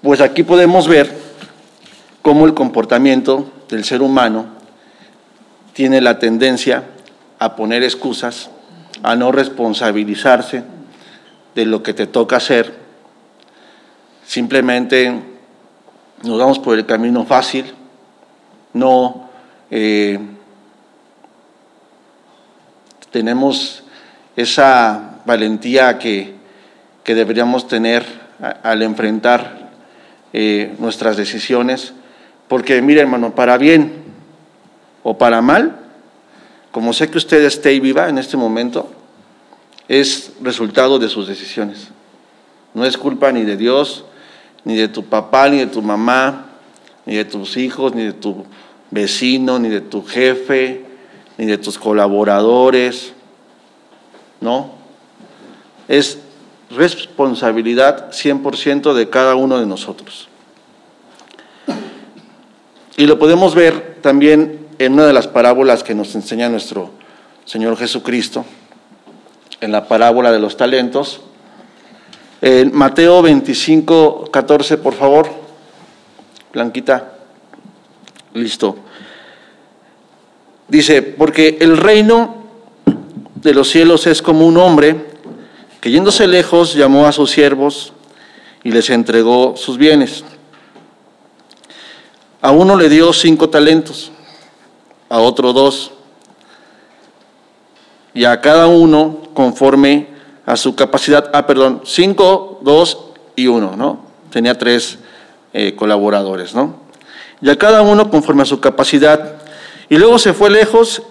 pues 0.03 0.21
aquí 0.21 0.43
podemos 0.43 0.89
ver 0.89 1.13
cómo 2.23 2.47
el 2.47 2.55
comportamiento 2.55 3.51
del 3.69 3.85
ser 3.85 4.03
humano 4.03 4.47
tiene 5.73 6.01
la 6.01 6.19
tendencia 6.19 6.85
a 7.39 7.55
poner 7.55 7.83
excusas, 7.83 8.51
a 9.03 9.15
no 9.15 9.31
responsabilizarse 9.31 10.65
de 11.55 11.67
lo 11.67 11.83
que 11.83 11.95
te 11.95 12.07
toca 12.07 12.37
hacer, 12.37 12.75
simplemente 14.27 15.23
nos 16.23 16.39
vamos 16.39 16.59
por 16.59 16.79
el 16.79 16.87
camino 16.87 17.25
fácil, 17.25 17.73
no 18.73 19.29
eh, 19.71 20.19
tenemos 23.11 23.83
esa 24.37 25.21
valentía 25.25 25.99
que, 25.99 26.36
deberíamos 27.15 27.69
tener 27.69 28.05
al 28.63 28.83
enfrentar 28.83 29.71
eh, 30.33 30.75
nuestras 30.79 31.17
decisiones, 31.17 31.93
porque 32.49 32.83
mire 32.83 33.01
hermano, 33.01 33.35
para 33.35 33.57
bien 33.59 33.93
o 35.03 35.17
para 35.17 35.41
mal, 35.41 35.81
como 36.73 36.93
sé 36.93 37.09
que 37.09 37.19
usted 37.19 37.43
esté 37.45 37.73
y 37.73 37.81
viva 37.81 38.09
en 38.09 38.19
este 38.19 38.37
momento, 38.37 38.91
es 39.89 40.33
resultado 40.43 40.99
de 40.99 41.09
sus 41.09 41.27
decisiones. 41.27 41.89
No 42.75 42.85
es 42.85 42.99
culpa 42.99 43.33
ni 43.33 43.45
de 43.45 43.57
Dios, 43.57 44.05
ni 44.65 44.77
de 44.77 44.89
tu 44.89 45.05
papá, 45.05 45.49
ni 45.49 45.59
de 45.59 45.67
tu 45.67 45.81
mamá, 45.81 46.47
ni 47.07 47.15
de 47.15 47.25
tus 47.25 47.57
hijos, 47.57 47.95
ni 47.95 48.05
de 48.05 48.13
tu 48.13 48.45
vecino, 48.91 49.59
ni 49.59 49.69
de 49.69 49.81
tu 49.81 50.05
jefe, 50.05 50.85
ni 51.39 51.47
de 51.47 51.57
tus 51.57 51.79
colaboradores. 51.79 53.13
No. 54.41 54.73
Es 55.89 56.19
responsabilidad 56.71 58.11
100% 58.11 58.93
de 58.95 59.09
cada 59.09 59.35
uno 59.35 59.59
de 59.59 59.67
nosotros. 59.67 60.29
Y 62.97 63.07
lo 63.07 63.19
podemos 63.19 63.55
ver 63.55 63.99
también 64.01 64.67
en 64.79 64.95
una 64.95 65.07
de 65.07 65.13
las 65.13 65.27
parábolas 65.27 65.83
que 65.83 65.95
nos 65.95 66.15
enseña 66.15 66.49
nuestro 66.49 66.91
Señor 67.45 67.77
Jesucristo, 67.77 68.45
en 69.61 69.73
la 69.73 69.87
parábola 69.87 70.33
de 70.33 70.39
los 70.39 70.57
talentos, 70.57 71.21
en 72.43 72.75
Mateo 72.75 73.23
25, 73.23 74.31
14, 74.31 74.79
por 74.79 74.95
favor. 74.95 75.29
Blanquita. 76.53 77.13
Listo. 78.35 78.77
Dice, 80.69 81.03
porque 81.03 81.59
el 81.61 81.77
reino 81.77 82.37
de 83.37 83.55
los 83.55 83.69
cielos 83.69 84.07
es 84.07 84.21
como 84.21 84.47
un 84.47 84.57
hombre 84.59 85.06
yéndose 85.91 86.27
lejos 86.27 86.75
llamó 86.75 87.07
a 87.07 87.13
sus 87.13 87.31
siervos 87.31 87.93
y 88.63 88.71
les 88.71 88.91
entregó 88.91 89.57
sus 89.57 89.79
bienes. 89.79 90.25
A 92.41 92.51
uno 92.51 92.77
le 92.77 92.89
dio 92.89 93.13
cinco 93.13 93.49
talentos, 93.49 94.11
a 95.09 95.19
otro 95.19 95.53
dos, 95.53 95.93
y 98.15 98.25
a 98.25 98.41
cada 98.41 98.67
uno 98.67 99.23
conforme 99.35 100.09
a 100.47 100.57
su 100.57 100.75
capacidad, 100.75 101.31
ah, 101.33 101.47
perdón, 101.47 101.83
cinco, 101.85 102.61
dos 102.63 102.99
y 103.35 103.47
uno, 103.47 103.77
¿no? 103.77 104.01
Tenía 104.31 104.57
tres 104.57 104.99
eh, 105.53 105.75
colaboradores, 105.77 106.55
¿no? 106.55 106.77
Y 107.43 107.51
a 107.51 107.57
cada 107.57 107.83
uno 107.83 108.11
conforme 108.11 108.43
a 108.43 108.47
su 108.47 108.61
capacidad. 108.61 109.37
Y 109.89 109.97
luego 109.97 110.19
se 110.19 110.33
fue 110.33 110.51
lejos 110.51 111.03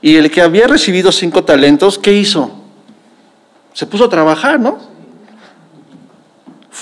y 0.00 0.16
el 0.16 0.30
que 0.30 0.40
había 0.40 0.66
recibido 0.66 1.10
cinco 1.10 1.44
talentos, 1.44 1.98
¿qué 1.98 2.12
hizo? 2.12 2.61
Se 3.72 3.86
puso 3.86 4.04
a 4.04 4.08
trabajar, 4.08 4.60
¿no? 4.60 4.92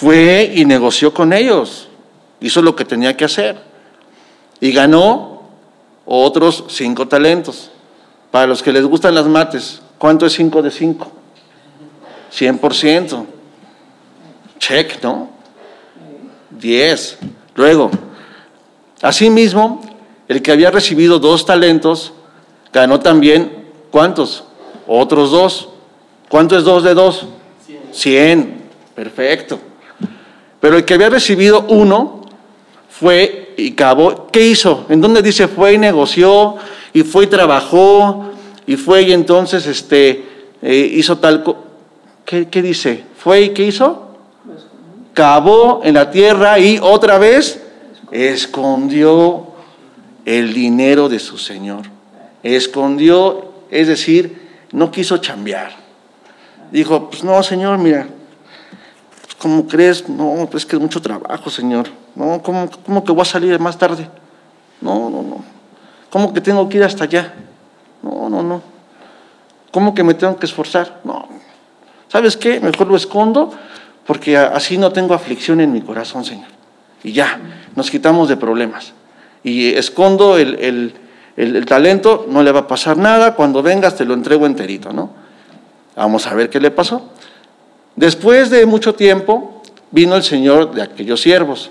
fue 0.00 0.50
y 0.54 0.64
negoció 0.64 1.12
con 1.12 1.32
ellos. 1.34 1.88
Hizo 2.40 2.62
lo 2.62 2.74
que 2.74 2.86
tenía 2.86 3.16
que 3.18 3.26
hacer. 3.26 3.60
Y 4.58 4.72
ganó 4.72 5.42
otros 6.06 6.64
cinco 6.68 7.06
talentos. 7.06 7.70
Para 8.30 8.46
los 8.46 8.62
que 8.62 8.72
les 8.72 8.84
gustan 8.86 9.14
las 9.14 9.26
mates, 9.26 9.82
¿cuánto 9.98 10.24
es 10.24 10.32
cinco 10.32 10.62
de 10.62 10.70
cinco? 10.70 11.12
100%. 12.32 13.26
Check, 14.58 15.02
¿no? 15.02 15.28
10. 16.50 17.18
Luego, 17.56 17.90
asimismo, 19.02 19.82
el 20.28 20.40
que 20.40 20.52
había 20.52 20.70
recibido 20.70 21.18
dos 21.18 21.44
talentos, 21.44 22.12
ganó 22.72 23.00
también, 23.00 23.66
¿cuántos? 23.90 24.44
Otros 24.86 25.30
dos. 25.30 25.69
¿Cuánto 26.30 26.56
es 26.56 26.62
dos 26.62 26.84
de 26.84 26.94
dos? 26.94 27.26
100. 27.90 28.54
Perfecto. 28.94 29.58
Pero 30.60 30.76
el 30.76 30.84
que 30.84 30.94
había 30.94 31.10
recibido 31.10 31.66
uno 31.68 32.20
fue 32.88 33.52
y 33.56 33.72
acabó. 33.72 34.28
¿Qué 34.30 34.46
hizo? 34.46 34.86
¿En 34.88 35.00
dónde 35.00 35.22
dice 35.22 35.48
fue 35.48 35.74
y 35.74 35.78
negoció? 35.78 36.54
Y 36.92 37.02
fue 37.02 37.24
y 37.24 37.26
trabajó. 37.26 38.26
Y 38.64 38.76
fue 38.76 39.02
y 39.02 39.12
entonces 39.12 39.66
este, 39.66 40.24
eh, 40.62 40.92
hizo 40.94 41.18
tal. 41.18 41.42
¿Qué, 42.24 42.46
¿Qué 42.46 42.62
dice? 42.62 43.02
¿Fue 43.18 43.40
y 43.40 43.48
qué 43.48 43.64
hizo? 43.64 44.10
Cavó 45.12 45.80
en 45.82 45.94
la 45.94 46.12
tierra 46.12 46.60
y 46.60 46.78
otra 46.80 47.18
vez 47.18 47.60
escondió 48.12 49.48
el 50.24 50.54
dinero 50.54 51.08
de 51.08 51.18
su 51.18 51.38
señor. 51.38 51.86
Escondió, 52.44 53.50
es 53.68 53.88
decir, 53.88 54.48
no 54.70 54.92
quiso 54.92 55.18
chambear. 55.18 55.79
Dijo, 56.70 57.10
pues 57.10 57.24
no, 57.24 57.42
señor, 57.42 57.78
mira, 57.78 58.06
¿cómo 59.38 59.66
crees? 59.66 60.08
No, 60.08 60.48
pues 60.50 60.64
que 60.64 60.76
es 60.76 60.82
mucho 60.82 61.02
trabajo, 61.02 61.50
Señor. 61.50 61.88
No, 62.14 62.40
¿cómo, 62.42 62.68
¿cómo, 62.84 63.04
que 63.04 63.12
voy 63.12 63.22
a 63.22 63.24
salir 63.24 63.58
más 63.58 63.76
tarde? 63.76 64.08
No, 64.80 65.10
no, 65.10 65.22
no. 65.22 65.44
¿Cómo 66.10 66.32
que 66.32 66.40
tengo 66.40 66.68
que 66.68 66.78
ir 66.78 66.84
hasta 66.84 67.04
allá? 67.04 67.34
No, 68.02 68.28
no, 68.28 68.42
no. 68.42 68.62
¿Cómo 69.72 69.94
que 69.94 70.02
me 70.02 70.14
tengo 70.14 70.36
que 70.36 70.46
esforzar? 70.46 71.00
No. 71.04 71.28
¿Sabes 72.08 72.36
qué? 72.36 72.60
Mejor 72.60 72.86
lo 72.88 72.96
escondo 72.96 73.52
porque 74.06 74.36
así 74.36 74.78
no 74.78 74.92
tengo 74.92 75.14
aflicción 75.14 75.60
en 75.60 75.72
mi 75.72 75.80
corazón, 75.80 76.24
Señor. 76.24 76.48
Y 77.02 77.12
ya, 77.12 77.38
nos 77.76 77.90
quitamos 77.90 78.28
de 78.28 78.36
problemas. 78.36 78.92
Y 79.42 79.74
escondo 79.74 80.36
el, 80.36 80.58
el, 80.58 80.94
el, 81.36 81.56
el 81.56 81.66
talento, 81.66 82.26
no 82.28 82.42
le 82.42 82.52
va 82.52 82.60
a 82.60 82.66
pasar 82.66 82.96
nada. 82.96 83.34
Cuando 83.34 83.62
vengas 83.62 83.96
te 83.96 84.04
lo 84.04 84.14
entrego 84.14 84.46
enterito, 84.46 84.92
¿no? 84.92 85.19
Vamos 85.96 86.26
a 86.26 86.34
ver 86.34 86.50
qué 86.50 86.60
le 86.60 86.70
pasó. 86.70 87.10
Después 87.96 88.50
de 88.50 88.66
mucho 88.66 88.94
tiempo 88.94 89.62
vino 89.90 90.16
el 90.16 90.22
Señor 90.22 90.72
de 90.72 90.82
aquellos 90.82 91.20
siervos 91.20 91.70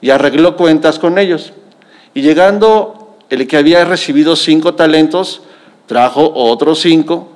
y 0.00 0.10
arregló 0.10 0.56
cuentas 0.56 0.98
con 0.98 1.18
ellos. 1.18 1.52
Y 2.14 2.22
llegando 2.22 3.16
el 3.30 3.46
que 3.46 3.56
había 3.56 3.84
recibido 3.84 4.36
cinco 4.36 4.74
talentos, 4.74 5.42
trajo 5.86 6.32
otros 6.34 6.80
cinco 6.80 7.28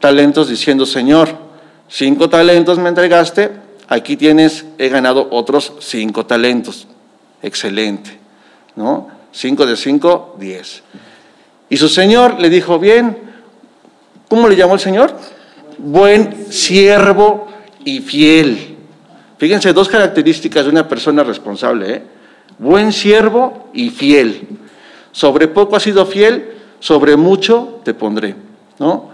talentos 0.00 0.48
diciendo, 0.48 0.86
Señor, 0.86 1.30
cinco 1.88 2.28
talentos 2.28 2.78
me 2.78 2.88
entregaste, 2.88 3.52
aquí 3.88 4.16
tienes, 4.16 4.66
he 4.78 4.88
ganado 4.88 5.28
otros 5.30 5.72
cinco 5.80 6.26
talentos. 6.26 6.86
Excelente, 7.42 8.18
¿no? 8.74 9.08
Cinco 9.32 9.66
de 9.66 9.76
cinco, 9.76 10.36
diez. 10.38 10.82
Y 11.68 11.76
su 11.76 11.88
Señor 11.88 12.40
le 12.40 12.50
dijo, 12.50 12.78
bien, 12.78 13.18
¿cómo 14.28 14.48
le 14.48 14.56
llamó 14.56 14.74
el 14.74 14.80
Señor? 14.80 15.14
buen 15.78 16.52
siervo 16.52 17.48
y 17.84 18.00
fiel. 18.00 18.76
Fíjense, 19.38 19.72
dos 19.72 19.88
características 19.88 20.64
de 20.64 20.70
una 20.70 20.88
persona 20.88 21.22
responsable. 21.22 21.94
¿eh? 21.94 22.02
Buen 22.58 22.92
siervo 22.92 23.70
y 23.74 23.90
fiel. 23.90 24.48
Sobre 25.12 25.48
poco 25.48 25.76
has 25.76 25.82
sido 25.82 26.06
fiel, 26.06 26.52
sobre 26.80 27.16
mucho 27.16 27.80
te 27.84 27.94
pondré. 27.94 28.34
¿no? 28.78 29.10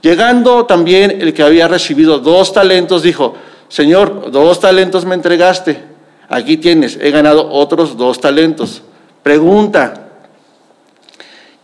Llegando 0.00 0.66
también 0.66 1.10
el 1.10 1.32
que 1.32 1.42
había 1.42 1.68
recibido 1.68 2.18
dos 2.18 2.52
talentos, 2.52 3.02
dijo, 3.02 3.34
Señor, 3.68 4.30
dos 4.30 4.60
talentos 4.60 5.04
me 5.04 5.14
entregaste, 5.14 5.82
aquí 6.28 6.58
tienes, 6.58 6.98
he 7.00 7.10
ganado 7.10 7.48
otros 7.50 7.96
dos 7.96 8.20
talentos. 8.20 8.82
Pregunta, 9.22 10.08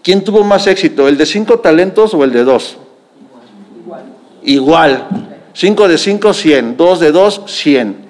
¿quién 0.02 0.24
tuvo 0.24 0.44
más 0.44 0.66
éxito, 0.66 1.08
el 1.08 1.18
de 1.18 1.26
cinco 1.26 1.58
talentos 1.58 2.14
o 2.14 2.24
el 2.24 2.32
de 2.32 2.44
dos? 2.44 2.78
Igual. 4.42 5.06
5 5.52 5.88
de 5.88 5.98
5, 5.98 6.32
100. 6.32 6.76
2 6.76 7.00
de 7.00 7.12
2, 7.12 7.42
100. 7.46 8.08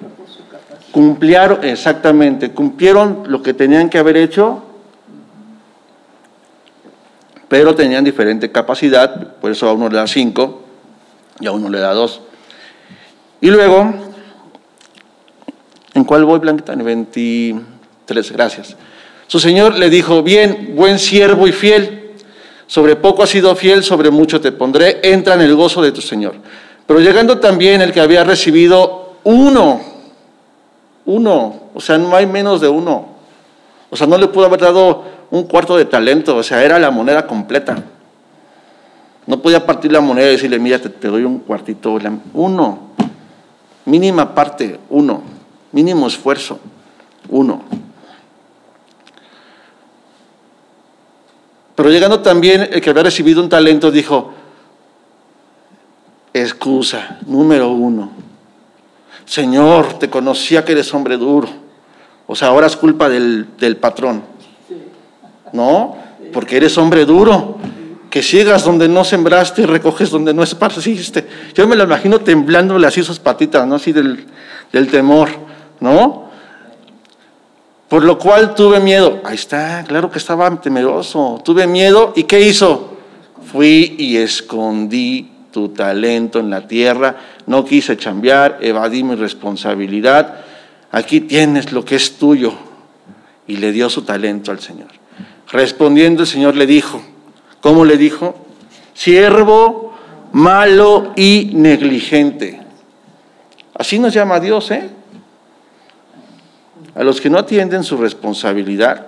Cumplieron, 0.91 1.63
exactamente, 1.63 2.51
cumplieron 2.51 3.23
lo 3.27 3.43
que 3.43 3.53
tenían 3.53 3.89
que 3.89 3.99
haber 3.99 4.17
hecho, 4.17 4.63
pero 7.47 7.75
tenían 7.75 8.03
diferente 8.03 8.51
capacidad, 8.51 9.35
por 9.35 9.51
eso 9.51 9.69
a 9.69 9.73
uno 9.73 9.87
le 9.87 9.97
da 9.97 10.07
5 10.07 10.63
y 11.41 11.45
a 11.45 11.51
uno 11.51 11.69
le 11.69 11.79
da 11.79 11.93
2. 11.93 12.21
Y 13.41 13.51
luego, 13.51 13.93
¿en 15.93 16.03
cuál 16.05 16.25
voy, 16.25 16.39
Blanquita? 16.39 16.73
En 16.73 16.83
23, 16.83 18.31
gracias. 18.31 18.75
Su 19.27 19.39
señor 19.39 19.77
le 19.77 19.91
dijo, 19.91 20.23
bien, 20.23 20.73
buen 20.75 20.97
siervo 20.97 21.47
y 21.47 21.51
fiel 21.51 21.98
sobre 22.69 22.95
poco 22.95 23.23
has 23.23 23.31
sido 23.31 23.55
fiel, 23.55 23.83
sobre 23.83 24.11
mucho 24.11 24.39
te 24.39 24.51
pondré, 24.51 24.99
entra 25.01 25.33
en 25.33 25.41
el 25.41 25.55
gozo 25.55 25.81
de 25.81 25.91
tu 25.91 26.01
Señor. 26.01 26.35
Pero 26.85 26.99
llegando 26.99 27.39
también 27.39 27.81
el 27.81 27.91
que 27.91 27.99
había 27.99 28.23
recibido 28.23 29.15
uno, 29.23 29.81
uno, 31.05 31.61
o 31.73 31.81
sea, 31.81 31.97
no 31.97 32.15
hay 32.15 32.27
menos 32.27 32.61
de 32.61 32.67
uno. 32.67 33.07
O 33.89 33.97
sea, 33.97 34.05
no 34.05 34.19
le 34.19 34.27
pudo 34.27 34.45
haber 34.45 34.59
dado 34.59 35.03
un 35.31 35.45
cuarto 35.45 35.77
de 35.77 35.85
talento, 35.85 36.35
o 36.35 36.43
sea, 36.43 36.63
era 36.63 36.77
la 36.77 36.91
moneda 36.91 37.25
completa. 37.25 37.75
No 39.25 39.41
podía 39.41 39.65
partir 39.65 39.91
la 39.91 39.99
moneda 39.99 40.27
y 40.27 40.33
decirle, 40.33 40.59
mira, 40.59 40.77
te, 40.77 40.89
te 40.89 41.07
doy 41.07 41.23
un 41.23 41.39
cuartito, 41.39 41.97
uno, 42.35 42.79
mínima 43.85 44.35
parte, 44.35 44.79
uno, 44.91 45.23
mínimo 45.71 46.05
esfuerzo, 46.05 46.59
uno. 47.29 47.63
Pero 51.79 51.91
llegando 51.91 52.19
también 52.19 52.67
el 52.73 52.81
que 52.81 52.89
había 52.89 53.03
recibido 53.03 53.41
un 53.41 53.47
talento 53.47 53.89
dijo, 53.89 54.33
excusa, 56.33 57.19
número 57.25 57.69
uno, 57.69 58.11
Señor, 59.23 59.97
te 59.97 60.09
conocía 60.09 60.65
que 60.65 60.73
eres 60.73 60.93
hombre 60.93 61.15
duro, 61.15 61.47
o 62.27 62.35
sea, 62.35 62.49
ahora 62.49 62.67
es 62.67 62.75
culpa 62.75 63.07
del, 63.07 63.47
del 63.57 63.77
patrón, 63.77 64.23
¿no? 65.53 65.95
Porque 66.33 66.57
eres 66.57 66.77
hombre 66.77 67.05
duro, 67.05 67.59
que 68.09 68.23
sigas 68.23 68.65
donde 68.65 68.89
no 68.89 69.05
sembraste 69.05 69.61
y 69.61 69.65
recoges 69.65 70.09
donde 70.09 70.33
no 70.33 70.43
esparciste. 70.43 71.25
Yo 71.53 71.65
me 71.65 71.77
lo 71.77 71.85
imagino 71.85 72.19
temblándole 72.19 72.87
así 72.87 73.01
sus 73.03 73.19
patitas, 73.19 73.65
¿no? 73.65 73.75
Así 73.75 73.93
del, 73.93 74.25
del 74.73 74.89
temor, 74.89 75.29
¿no? 75.79 76.28
Por 77.89 78.03
lo 78.03 78.19
cual 78.19 78.53
tuve 78.53 78.79
miedo. 78.79 79.19
Ahí 79.25 79.35
está, 79.35 79.83
claro 79.87 80.11
que 80.11 80.19
estaba 80.19 80.49
temeroso. 80.61 81.41
Tuve 81.43 81.65
miedo 81.65 82.13
y 82.15 82.23
¿qué 82.23 82.39
hizo? 82.39 82.97
Fui 83.51 83.95
y 83.97 84.17
escondí 84.17 85.31
tu 85.51 85.69
talento 85.69 86.39
en 86.39 86.51
la 86.51 86.67
tierra. 86.67 87.17
No 87.47 87.65
quise 87.65 87.97
chambear, 87.97 88.59
evadí 88.61 89.03
mi 89.03 89.15
responsabilidad. 89.15 90.41
Aquí 90.91 91.21
tienes 91.21 91.71
lo 91.71 91.83
que 91.83 91.95
es 91.95 92.17
tuyo. 92.17 92.53
Y 93.47 93.57
le 93.57 93.71
dio 93.71 93.89
su 93.89 94.03
talento 94.03 94.51
al 94.51 94.59
Señor. 94.59 94.89
Respondiendo 95.51 96.21
el 96.21 96.27
Señor 96.27 96.55
le 96.55 96.67
dijo, 96.67 97.01
¿cómo 97.59 97.85
le 97.85 97.97
dijo? 97.97 98.35
Siervo 98.93 99.95
malo 100.31 101.13
y 101.15 101.49
negligente. 101.55 102.61
Así 103.73 103.97
nos 103.97 104.13
llama 104.13 104.39
Dios, 104.39 104.69
¿eh? 104.69 104.98
A 106.95 107.03
los 107.03 107.21
que 107.21 107.29
no 107.29 107.37
atienden 107.37 107.83
su 107.83 107.97
responsabilidad. 107.97 109.07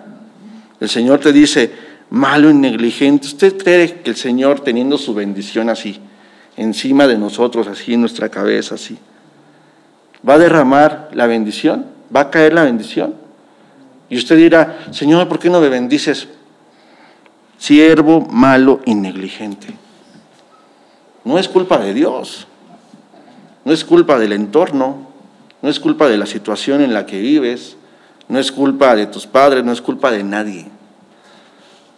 El 0.79 0.89
Señor 0.89 1.19
te 1.19 1.31
dice, 1.31 1.71
malo 2.11 2.49
y 2.49 2.53
negligente. 2.53 3.27
¿Usted 3.27 3.57
cree 3.57 4.01
que 4.01 4.09
el 4.11 4.15
Señor, 4.15 4.59
teniendo 4.59 4.97
su 4.97 5.13
bendición 5.13 5.69
así, 5.69 5.99
encima 6.57 7.07
de 7.07 7.17
nosotros, 7.17 7.67
así 7.67 7.93
en 7.93 8.01
nuestra 8.01 8.29
cabeza, 8.29 8.75
así, 8.75 8.97
va 10.27 10.35
a 10.35 10.39
derramar 10.39 11.09
la 11.13 11.25
bendición? 11.25 11.85
¿Va 12.15 12.21
a 12.21 12.29
caer 12.29 12.53
la 12.53 12.63
bendición? 12.63 13.15
Y 14.09 14.17
usted 14.17 14.37
dirá, 14.37 14.79
Señor, 14.91 15.27
¿por 15.27 15.39
qué 15.39 15.49
no 15.49 15.61
me 15.61 15.69
bendices? 15.69 16.27
Siervo 17.57 18.21
malo 18.21 18.81
y 18.85 18.93
negligente. 18.93 19.67
No 21.23 21.37
es 21.37 21.47
culpa 21.47 21.77
de 21.77 21.93
Dios, 21.93 22.47
no 23.63 23.71
es 23.71 23.85
culpa 23.85 24.19
del 24.19 24.33
entorno, 24.33 25.10
no 25.61 25.69
es 25.69 25.79
culpa 25.79 26.07
de 26.07 26.17
la 26.17 26.25
situación 26.25 26.81
en 26.81 26.93
la 26.93 27.05
que 27.05 27.19
vives, 27.19 27.77
no 28.27 28.39
es 28.39 28.51
culpa 28.51 28.95
de 28.95 29.07
tus 29.07 29.27
padres, 29.27 29.63
no 29.63 29.71
es 29.71 29.81
culpa 29.81 30.11
de 30.11 30.23
nadie. 30.23 30.65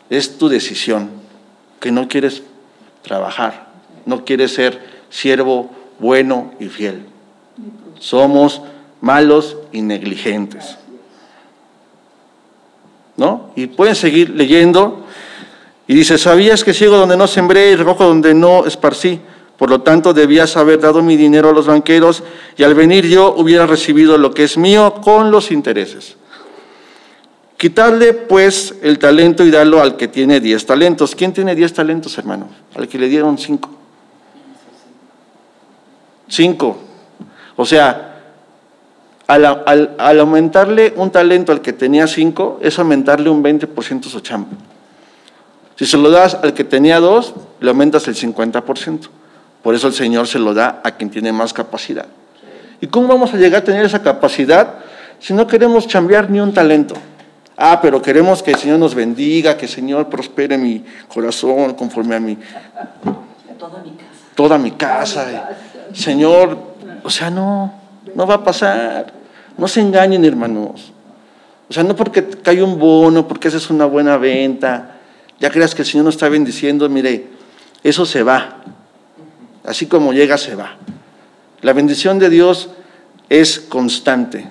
Es 0.09 0.37
tu 0.37 0.49
decisión 0.49 1.09
que 1.79 1.91
no 1.91 2.07
quieres 2.07 2.43
trabajar, 3.01 3.67
no 4.05 4.25
quieres 4.25 4.53
ser 4.53 4.81
siervo 5.09 5.71
bueno 5.99 6.53
y 6.59 6.67
fiel. 6.67 7.05
Somos 7.99 8.61
malos 8.99 9.57
y 9.71 9.81
negligentes. 9.81 10.77
¿No? 13.15 13.51
Y 13.55 13.67
pueden 13.67 13.95
seguir 13.95 14.31
leyendo. 14.31 15.05
Y 15.87 15.93
dice, 15.93 16.17
¿sabías 16.17 16.63
que 16.63 16.73
ciego 16.73 16.97
donde 16.97 17.15
no 17.15 17.27
sembré 17.27 17.71
y 17.71 17.75
recojo 17.75 18.05
donde 18.05 18.33
no 18.33 18.65
esparcí? 18.65 19.21
Por 19.57 19.69
lo 19.69 19.81
tanto, 19.81 20.13
debías 20.13 20.57
haber 20.57 20.79
dado 20.79 21.01
mi 21.03 21.15
dinero 21.15 21.49
a 21.49 21.53
los 21.53 21.67
banqueros 21.67 22.23
y 22.57 22.63
al 22.63 22.73
venir 22.73 23.07
yo 23.07 23.33
hubiera 23.37 23.67
recibido 23.67 24.17
lo 24.17 24.33
que 24.33 24.43
es 24.43 24.57
mío 24.57 24.95
con 25.03 25.31
los 25.31 25.51
intereses. 25.51 26.17
Quitarle 27.57 28.13
pues 28.13 28.75
el 28.81 28.99
talento 28.99 29.45
y 29.45 29.51
darlo 29.51 29.81
al 29.81 29.95
que 29.95 30.07
tiene 30.07 30.39
diez 30.39 30.65
talentos. 30.65 31.15
¿Quién 31.15 31.31
tiene 31.31 31.55
diez 31.55 31.71
talentos, 31.71 32.17
hermano? 32.17 32.49
Al 32.75 32.87
que 32.87 32.97
le 32.97 33.07
dieron 33.07 33.37
cinco. 33.37 33.69
Cinco. 36.27 36.77
O 37.55 37.65
sea, 37.65 38.13
al, 39.27 40.19
aumentarle 40.19 40.93
un 40.97 41.11
talento 41.11 41.51
al 41.51 41.61
que 41.61 41.73
tenía 41.73 42.07
cinco, 42.07 42.59
es 42.61 42.77
aumentarle 42.79 43.29
un 43.29 43.43
20% 43.43 44.03
su 44.03 44.19
chamba. 44.19 44.49
Si 45.75 45.85
se 45.85 45.97
lo 45.97 46.09
das 46.09 46.35
al 46.35 46.53
que 46.53 46.63
tenía 46.63 46.99
dos, 46.99 47.33
le 47.59 47.69
aumentas 47.69 48.07
el 48.07 48.15
50%. 48.15 49.09
Por 49.63 49.73
eso 49.73 49.87
el 49.87 49.93
Señor 49.93 50.27
se 50.27 50.37
lo 50.37 50.53
da 50.53 50.81
a 50.83 50.91
quien 50.91 51.09
tiene 51.09 51.31
más 51.31 51.53
capacidad. 51.53 52.05
¿Y 52.81 52.87
cómo 52.87 53.07
vamos 53.07 53.33
a 53.33 53.37
llegar 53.37 53.61
a 53.61 53.63
tener 53.63 53.85
esa 53.85 54.03
capacidad 54.03 54.75
si 55.19 55.33
no 55.33 55.47
queremos 55.47 55.87
cambiar 55.87 56.29
ni 56.29 56.39
un 56.39 56.53
talento? 56.53 56.95
Ah, 57.55 57.79
pero 57.81 58.01
queremos 58.01 58.43
que 58.43 58.51
el 58.51 58.57
Señor 58.57 58.79
nos 58.79 58.93
bendiga, 58.93 59.55
que 59.55 59.65
el 59.65 59.71
Señor 59.71 60.09
prospere 60.09 60.57
mi 60.57 60.83
corazón 61.07 61.75
conforme 61.75 62.15
a 62.15 62.19
mi... 62.19 62.37
Toda 63.57 63.79
mi 63.79 63.91
casa. 63.91 64.35
Toda 64.35 64.57
mi 64.57 64.71
casa. 64.71 65.49
Señor, 65.93 66.57
o 67.03 67.09
sea, 67.09 67.29
no, 67.29 67.73
no 68.13 68.27
va 68.27 68.35
a 68.35 68.43
pasar. 68.43 69.13
No 69.57 69.67
se 69.67 69.79
engañen, 69.79 70.25
hermanos. 70.25 70.91
O 71.69 71.73
sea, 71.73 71.83
no 71.83 71.95
porque 71.95 72.27
cae 72.27 72.61
un 72.61 72.77
bono, 72.77 73.27
porque 73.27 73.47
esa 73.47 73.57
es 73.57 73.69
una 73.69 73.85
buena 73.85 74.17
venta, 74.17 74.97
ya 75.39 75.49
creas 75.49 75.73
que 75.73 75.81
el 75.81 75.87
Señor 75.87 76.05
nos 76.05 76.15
está 76.15 76.29
bendiciendo, 76.29 76.87
mire, 76.89 77.27
eso 77.83 78.05
se 78.05 78.23
va. 78.23 78.57
Así 79.65 79.87
como 79.87 80.13
llega, 80.13 80.37
se 80.37 80.55
va. 80.55 80.77
La 81.61 81.73
bendición 81.73 82.19
de 82.19 82.29
Dios 82.29 82.69
es 83.29 83.59
constante. 83.59 84.47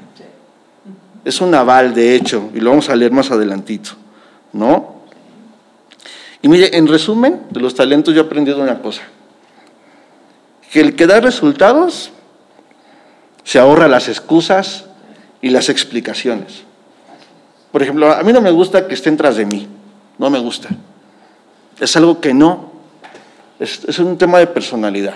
Es 1.25 1.41
un 1.41 1.55
aval, 1.55 1.95
de 1.95 2.17
hecho, 2.17 2.51
y 2.55 2.61
lo 2.61 2.71
vamos 2.71 2.89
a 2.89 2.97
leer 2.97 3.13
más 3.13 3.31
adelantito, 3.31 3.91
¿no? 4.53 5.03
Y 6.41 6.49
mire, 6.49 6.77
en 6.77 6.89
resumen 6.89 7.43
de 7.51 7.61
los 7.61 7.75
talentos 7.75 8.13
yo 8.13 8.23
he 8.23 8.25
aprendido 8.25 8.61
una 8.61 8.81
cosa, 8.81 9.03
que 10.73 10.81
el 10.81 10.97
que 10.97 11.07
da 11.07 11.21
resultados 11.21 12.11
se 13.45 13.61
ahorra 13.61 13.87
las 13.87 14.09
excusas 14.09 14.87
y 15.41 15.51
las 15.51 15.69
explicaciones. 15.69 16.65
Por 17.71 17.83
ejemplo, 17.83 18.13
a 18.13 18.23
mí 18.23 18.33
no 18.33 18.41
me 18.41 18.51
gusta 18.51 18.89
que 18.89 18.95
estén 18.95 19.17
tras 19.17 19.37
de 19.37 19.47
mí, 19.47 19.69
no 20.19 20.31
me 20.31 20.41
gusta. 20.41 20.71
Es 21.79 21.97
algo 21.97 22.21
que 22.21 22.35
no 22.35 22.72
es, 23.63 23.99
un 23.99 24.19
tema 24.19 24.39
de 24.39 24.47
personalidad. 24.47 25.15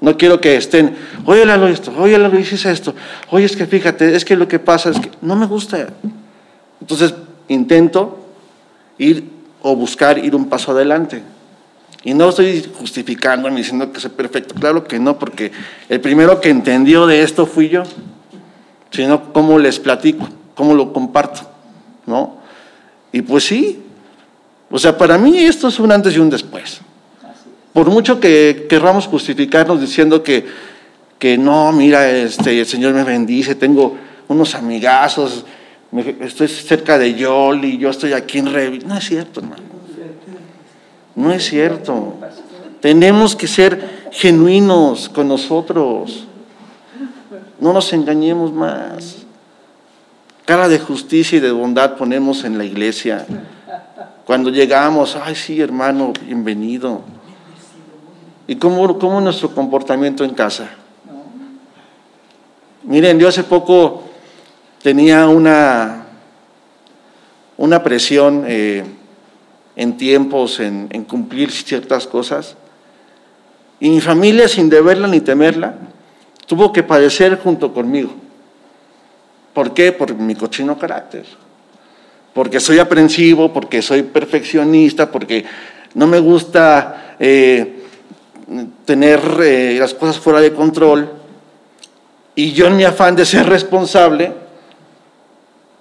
No 0.00 0.16
quiero 0.16 0.40
que 0.40 0.56
estén, 0.56 0.96
oye 1.26 1.44
Lalo 1.44 1.68
esto, 1.68 1.92
oye 1.98 2.16
Lalo 2.16 2.38
hiciste 2.38 2.70
esto, 2.70 2.94
oye 3.30 3.44
es 3.44 3.56
que 3.56 3.66
fíjate, 3.66 4.14
es 4.14 4.24
que 4.24 4.34
lo 4.34 4.48
que 4.48 4.58
pasa 4.58 4.90
es 4.90 4.98
que 4.98 5.10
no 5.20 5.36
me 5.36 5.46
gusta. 5.46 5.88
Entonces 6.80 7.14
intento 7.48 8.18
ir 8.96 9.24
o 9.62 9.76
buscar 9.76 10.18
ir 10.18 10.34
un 10.34 10.48
paso 10.48 10.72
adelante. 10.72 11.22
Y 12.02 12.14
no 12.14 12.30
estoy 12.30 12.66
justificándome 12.78 13.58
diciendo 13.58 13.92
que 13.92 14.00
soy 14.00 14.10
perfecto, 14.10 14.54
claro 14.54 14.84
que 14.84 14.98
no, 14.98 15.18
porque 15.18 15.52
el 15.88 16.00
primero 16.00 16.40
que 16.40 16.48
entendió 16.48 17.06
de 17.06 17.22
esto 17.22 17.44
fui 17.44 17.68
yo, 17.68 17.82
sino 18.90 19.34
cómo 19.34 19.58
les 19.58 19.78
platico, 19.78 20.26
cómo 20.54 20.72
lo 20.72 20.94
comparto, 20.94 21.42
¿no? 22.06 22.38
Y 23.12 23.20
pues 23.20 23.44
sí, 23.44 23.82
o 24.70 24.78
sea, 24.78 24.96
para 24.96 25.18
mí 25.18 25.36
esto 25.40 25.68
es 25.68 25.78
un 25.78 25.92
antes 25.92 26.14
y 26.14 26.18
un 26.18 26.30
después. 26.30 26.80
Por 27.72 27.88
mucho 27.88 28.18
que 28.18 28.66
querramos 28.68 29.06
justificarnos 29.06 29.80
diciendo 29.80 30.22
que, 30.22 30.46
que 31.18 31.38
no, 31.38 31.70
mira, 31.72 32.10
este, 32.10 32.60
el 32.60 32.66
Señor 32.66 32.94
me 32.94 33.04
bendice, 33.04 33.54
tengo 33.54 33.96
unos 34.28 34.54
amigazos, 34.54 35.44
estoy 36.20 36.48
cerca 36.48 36.98
de 36.98 37.14
Yoli, 37.14 37.78
yo 37.78 37.90
estoy 37.90 38.12
aquí 38.12 38.38
en 38.38 38.52
Revi. 38.52 38.80
No 38.80 38.96
es 38.96 39.04
cierto, 39.04 39.40
hermano. 39.40 39.62
No 41.14 41.32
es 41.32 41.44
cierto. 41.44 42.14
Tenemos 42.80 43.36
que 43.36 43.46
ser 43.46 44.08
genuinos 44.10 45.08
con 45.08 45.28
nosotros. 45.28 46.26
No 47.60 47.72
nos 47.72 47.92
engañemos 47.92 48.52
más. 48.52 49.18
Cara 50.44 50.68
de 50.68 50.78
justicia 50.78 51.38
y 51.38 51.40
de 51.40 51.52
bondad 51.52 51.96
ponemos 51.96 52.42
en 52.44 52.58
la 52.58 52.64
iglesia. 52.64 53.26
Cuando 54.24 54.50
llegamos, 54.50 55.16
ay 55.22 55.34
sí, 55.34 55.60
hermano, 55.60 56.12
bienvenido. 56.24 57.02
¿Y 58.50 58.56
cómo, 58.56 58.98
cómo 58.98 59.20
nuestro 59.20 59.54
comportamiento 59.54 60.24
en 60.24 60.34
casa? 60.34 60.70
Miren, 62.82 63.16
yo 63.20 63.28
hace 63.28 63.44
poco 63.44 64.10
tenía 64.82 65.28
una, 65.28 66.06
una 67.56 67.80
presión 67.84 68.42
eh, 68.48 68.82
en 69.76 69.96
tiempos, 69.96 70.58
en, 70.58 70.88
en, 70.90 71.04
cumplir 71.04 71.52
ciertas 71.52 72.08
cosas, 72.08 72.56
y 73.78 73.88
mi 73.88 74.00
familia, 74.00 74.48
sin 74.48 74.68
deberla 74.68 75.06
ni 75.06 75.20
temerla, 75.20 75.76
tuvo 76.46 76.72
que 76.72 76.82
padecer 76.82 77.38
junto 77.38 77.72
conmigo. 77.72 78.10
¿Por 79.54 79.74
qué? 79.74 79.92
Por 79.92 80.12
mi 80.16 80.34
cochino 80.34 80.76
carácter. 80.76 81.24
Porque 82.34 82.58
soy 82.58 82.80
aprensivo, 82.80 83.52
porque 83.52 83.80
soy 83.80 84.02
perfeccionista, 84.02 85.12
porque 85.12 85.44
no 85.94 86.08
me 86.08 86.18
gusta... 86.18 87.14
Eh, 87.20 87.76
tener 88.84 89.20
eh, 89.42 89.76
las 89.78 89.94
cosas 89.94 90.18
fuera 90.18 90.40
de 90.40 90.52
control 90.52 91.08
y 92.34 92.52
yo 92.52 92.66
en 92.66 92.76
mi 92.76 92.84
afán 92.84 93.14
de 93.14 93.24
ser 93.24 93.46
responsable 93.46 94.32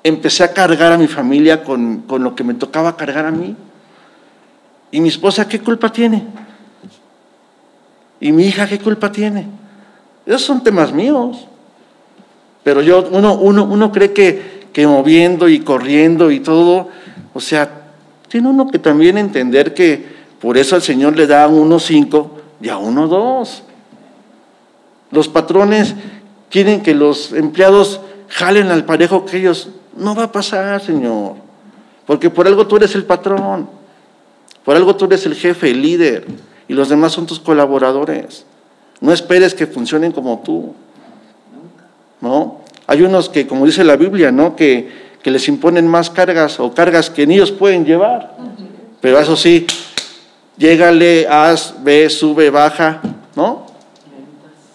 empecé 0.04 0.44
a 0.44 0.54
cargar 0.54 0.92
a 0.92 0.98
mi 0.98 1.08
familia 1.08 1.64
con, 1.64 2.02
con 2.02 2.24
lo 2.24 2.36
que 2.36 2.44
me 2.44 2.54
tocaba 2.54 2.96
cargar 2.96 3.26
a 3.26 3.32
mí. 3.32 3.56
¿Y 4.92 5.02
mi 5.02 5.10
esposa 5.10 5.48
qué 5.48 5.60
culpa 5.60 5.92
tiene? 5.92 6.26
¿Y 8.20 8.32
mi 8.32 8.46
hija 8.46 8.68
qué 8.68 8.80
culpa 8.80 9.12
tiene? 9.12 9.48
Esos 10.26 10.42
son 10.42 10.64
temas 10.64 10.92
míos. 10.92 11.48
Pero 12.64 12.82
yo, 12.82 13.08
uno, 13.12 13.36
uno, 13.36 13.64
uno 13.64 13.92
cree 13.92 14.14
que, 14.14 14.68
que 14.74 14.86
moviendo 14.86 15.48
y 15.48 15.60
corriendo 15.60 16.30
y 16.30 16.40
todo, 16.40 16.90
o 17.34 17.40
sea, 17.40 17.70
tiene 18.28 18.50
uno 18.50 18.68
que 18.68 18.80
también 18.80 19.18
entender 19.18 19.74
que 19.74 20.20
por 20.40 20.58
eso 20.58 20.76
al 20.76 20.82
Señor 20.82 21.16
le 21.16 21.26
da 21.26 21.48
uno 21.48 21.80
cinco 21.80 22.39
ya 22.60 22.78
uno 22.78 23.08
dos. 23.08 23.64
Los 25.12 25.28
patrones 25.28 25.96
quieren 26.50 26.82
que 26.82 26.94
los 26.94 27.32
empleados 27.34 28.02
jalen 28.28 28.72
al 28.72 28.86
parejo 28.86 29.26
que 29.26 29.38
ellos. 29.38 29.70
No 29.96 30.16
va 30.16 30.26
a 30.26 30.32
pasar, 30.32 30.82
Señor. 30.82 31.36
Porque 32.06 32.30
por 32.30 32.48
algo 32.48 32.68
tú 32.68 32.78
eres 32.78 32.96
el 32.96 33.06
patrón. 33.06 33.70
Por 34.64 34.76
algo 34.76 34.96
tú 34.96 35.06
eres 35.06 35.26
el 35.26 35.36
jefe, 35.36 35.72
el 35.72 35.82
líder. 35.82 36.28
Y 36.68 36.74
los 36.74 36.90
demás 36.90 37.14
son 37.14 37.26
tus 37.26 37.40
colaboradores. 37.40 38.46
No 39.02 39.12
esperes 39.12 39.54
que 39.54 39.68
funcionen 39.68 40.12
como 40.12 40.40
tú. 40.40 40.74
¿No? 42.22 42.62
Hay 42.86 43.02
unos 43.02 43.30
que, 43.30 43.48
como 43.48 43.66
dice 43.66 43.84
la 43.84 43.96
Biblia, 43.96 44.32
¿no? 44.32 44.56
Que, 44.56 45.10
que 45.22 45.32
les 45.32 45.48
imponen 45.48 45.88
más 45.88 46.10
cargas 46.10 46.60
o 46.60 46.74
cargas 46.74 47.10
que 47.10 47.26
ni 47.26 47.36
ellos 47.36 47.52
pueden 47.52 47.86
llevar. 47.86 48.36
Pero 49.02 49.20
eso 49.20 49.36
sí, 49.36 49.66
llégale, 50.60 51.26
haz, 51.28 51.74
ve, 51.82 52.10
sube, 52.10 52.52
baja, 52.52 53.02
¿no? 53.36 53.66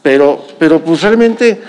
Pero, 0.02 0.44
pero 0.58 0.82
pues 0.82 1.02
realmente, 1.02 1.62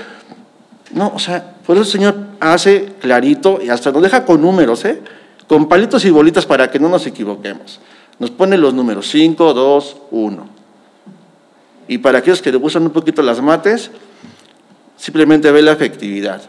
no, 0.91 1.11
o 1.13 1.19
sea, 1.19 1.53
por 1.65 1.75
eso 1.75 1.83
el 1.83 1.91
Señor 1.91 2.15
hace 2.39 2.93
clarito 2.99 3.59
y 3.61 3.69
hasta 3.69 3.91
nos 3.91 4.01
deja 4.01 4.25
con 4.25 4.41
números, 4.41 4.83
¿eh? 4.85 5.01
Con 5.47 5.67
palitos 5.67 6.03
y 6.05 6.09
bolitas 6.09 6.45
para 6.45 6.71
que 6.71 6.79
no 6.79 6.89
nos 6.89 7.05
equivoquemos. 7.05 7.79
Nos 8.17 8.31
pone 8.31 8.57
los 8.57 8.73
números 8.73 9.07
5, 9.09 9.53
2, 9.53 9.97
1. 10.11 10.49
Y 11.87 11.97
para 11.99 12.19
aquellos 12.19 12.41
que 12.41 12.51
le 12.51 12.57
gustan 12.57 12.83
un 12.83 12.91
poquito 12.91 13.21
las 13.21 13.41
mates, 13.41 13.91
simplemente 14.97 15.51
ve 15.51 15.61
la 15.61 15.73
efectividad. 15.73 16.41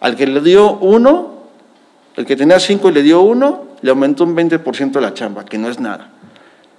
Al 0.00 0.16
que 0.16 0.26
le 0.26 0.40
dio 0.40 0.78
1, 0.78 1.36
el 2.16 2.26
que 2.26 2.34
tenía 2.34 2.58
5 2.58 2.88
y 2.88 2.92
le 2.92 3.02
dio 3.02 3.20
1, 3.20 3.64
le 3.82 3.90
aumentó 3.90 4.24
un 4.24 4.34
20% 4.34 5.00
la 5.00 5.14
chamba, 5.14 5.44
que 5.44 5.58
no 5.58 5.68
es 5.68 5.78
nada. 5.78 6.10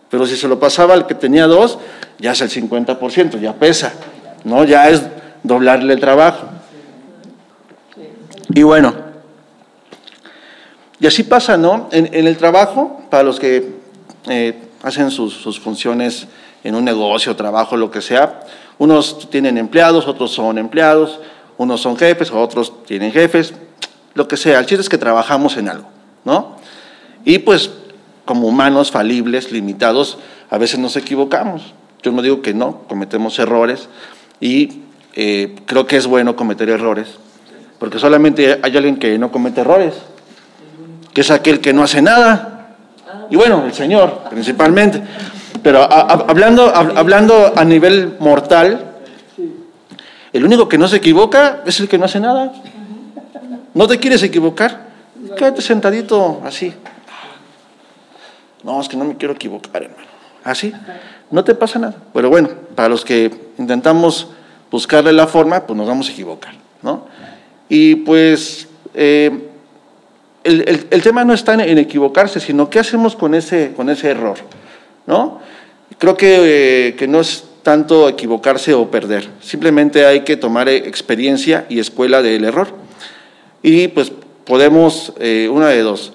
Pero 0.09 0.25
si 0.25 0.35
se 0.35 0.47
lo 0.47 0.59
pasaba 0.59 0.93
al 0.93 1.05
que 1.05 1.15
tenía 1.15 1.47
dos, 1.47 1.79
ya 2.19 2.31
es 2.31 2.41
el 2.41 2.49
50%, 2.49 3.39
ya 3.39 3.53
pesa, 3.53 3.93
¿no? 4.43 4.63
Ya 4.63 4.89
es 4.89 5.03
doblarle 5.43 5.93
el 5.93 5.99
trabajo. 5.99 6.47
Y 8.53 8.63
bueno, 8.63 8.93
y 10.99 11.07
así 11.07 11.23
pasa, 11.23 11.57
¿no? 11.57 11.89
En, 11.91 12.27
el 12.27 12.37
trabajo, 12.37 13.01
para 13.09 13.23
los 13.23 13.39
que 13.39 13.75
eh, 14.27 14.57
hacen 14.81 15.11
sus, 15.11 15.33
sus, 15.33 15.59
funciones 15.59 16.27
en 16.63 16.73
un 16.73 16.85
negocio, 16.85 17.35
trabajo, 17.35 17.77
lo 17.77 17.91
que 17.91 18.01
sea, 18.01 18.41
Unos 18.79 19.29
tienen 19.29 19.57
empleados, 19.57 20.07
otros 20.07 20.31
son 20.31 20.57
empleados, 20.57 21.19
unos 21.57 21.81
son 21.81 21.97
jefes, 21.97 22.31
otros 22.31 22.83
tienen 22.85 23.11
jefes, 23.11 23.53
lo 24.13 24.27
que 24.27 24.37
sea. 24.37 24.59
El 24.59 24.65
chiste 24.65 24.81
es 24.81 24.89
que 24.89 24.97
trabajamos 24.97 25.57
en 25.57 25.69
algo, 25.69 25.87
¿no? 26.23 26.57
Y 27.25 27.39
pues 27.39 27.71
como 28.27 28.47
humanos 28.47 28.91
falibles, 28.91 29.51
limitados, 29.51 30.19
a 30.51 30.59
veces 30.59 30.77
nos 30.77 30.95
equivocamos. 30.95 31.73
Yo 32.03 32.11
no 32.11 32.21
digo 32.21 32.43
que 32.43 32.53
no, 32.53 32.83
cometemos 32.87 33.39
errores 33.39 33.89
y 34.39 34.81
eh, 35.15 35.55
creo 35.65 35.87
que 35.87 35.97
es 35.97 36.05
bueno 36.05 36.35
cometer 36.35 36.69
errores, 36.69 37.07
porque 37.79 37.97
solamente 37.97 38.59
hay 38.61 38.77
alguien 38.77 38.97
que 38.97 39.17
no 39.17 39.31
comete 39.31 39.61
errores, 39.61 39.95
que 41.11 41.21
es 41.21 41.31
aquel 41.31 41.59
que 41.59 41.73
no 41.73 41.81
hace 41.81 42.03
nada. 42.03 42.75
Y 43.31 43.35
bueno, 43.35 43.63
el 43.65 43.73
Señor 43.73 44.25
principalmente. 44.29 45.01
Pero 45.63 45.81
hablando, 45.81 46.71
hablando 46.75 47.53
a 47.55 47.65
nivel 47.65 48.17
mortal, 48.19 48.95
el 50.31 50.45
único 50.45 50.69
que 50.69 50.77
no 50.77 50.87
se 50.87 50.97
equivoca 50.97 51.63
es 51.65 51.79
el 51.79 51.87
que 51.87 51.97
no 51.97 52.05
hace 52.05 52.19
nada. 52.19 52.53
¿No 53.73 53.87
te 53.87 53.97
quieres 53.97 54.21
equivocar? 54.21 54.85
Quédate 55.35 55.61
sentadito 55.61 56.41
así. 56.45 56.73
No, 58.63 58.81
es 58.81 58.89
que 58.89 58.97
no 58.97 59.05
me 59.05 59.17
quiero 59.17 59.33
equivocar, 59.33 59.83
hermano. 59.83 60.07
Así, 60.43 60.73
no 61.29 61.43
te 61.43 61.55
pasa 61.55 61.79
nada. 61.79 61.95
Pero 62.13 62.29
bueno, 62.29 62.49
para 62.75 62.89
los 62.89 63.03
que 63.03 63.31
intentamos 63.57 64.29
buscarle 64.71 65.11
la 65.13 65.27
forma, 65.27 65.65
pues 65.65 65.77
nos 65.77 65.87
vamos 65.87 66.09
a 66.09 66.11
equivocar, 66.11 66.53
¿no? 66.81 67.05
Y 67.69 67.95
pues 67.95 68.67
eh, 68.93 69.31
el, 70.43 71.01
tema 71.01 71.25
no 71.25 71.33
está 71.33 71.53
en, 71.53 71.77
equivocarse, 71.77 72.39
sino 72.39 72.69
qué 72.69 72.79
hacemos 72.79 73.15
con 73.15 73.35
ese, 73.35 73.73
con 73.75 73.89
ese 73.89 74.09
error, 74.09 74.37
¿no? 75.05 75.39
Creo 75.97 76.15
que, 76.15 76.87
eh, 76.89 76.95
que 76.95 77.07
no 77.07 77.19
es 77.19 77.43
tanto 77.63 78.07
equivocarse 78.07 78.73
o 78.73 78.89
perder, 78.89 79.27
simplemente 79.41 80.05
hay 80.05 80.21
que 80.21 80.37
tomar 80.37 80.69
experiencia 80.69 81.65
y 81.69 81.79
escuela 81.79 82.21
del 82.21 82.45
error. 82.45 82.69
Y 83.61 83.89
pues 83.89 84.11
podemos, 84.45 85.13
eh, 85.19 85.49
una 85.51 85.67
de 85.67 85.81
dos, 85.81 86.13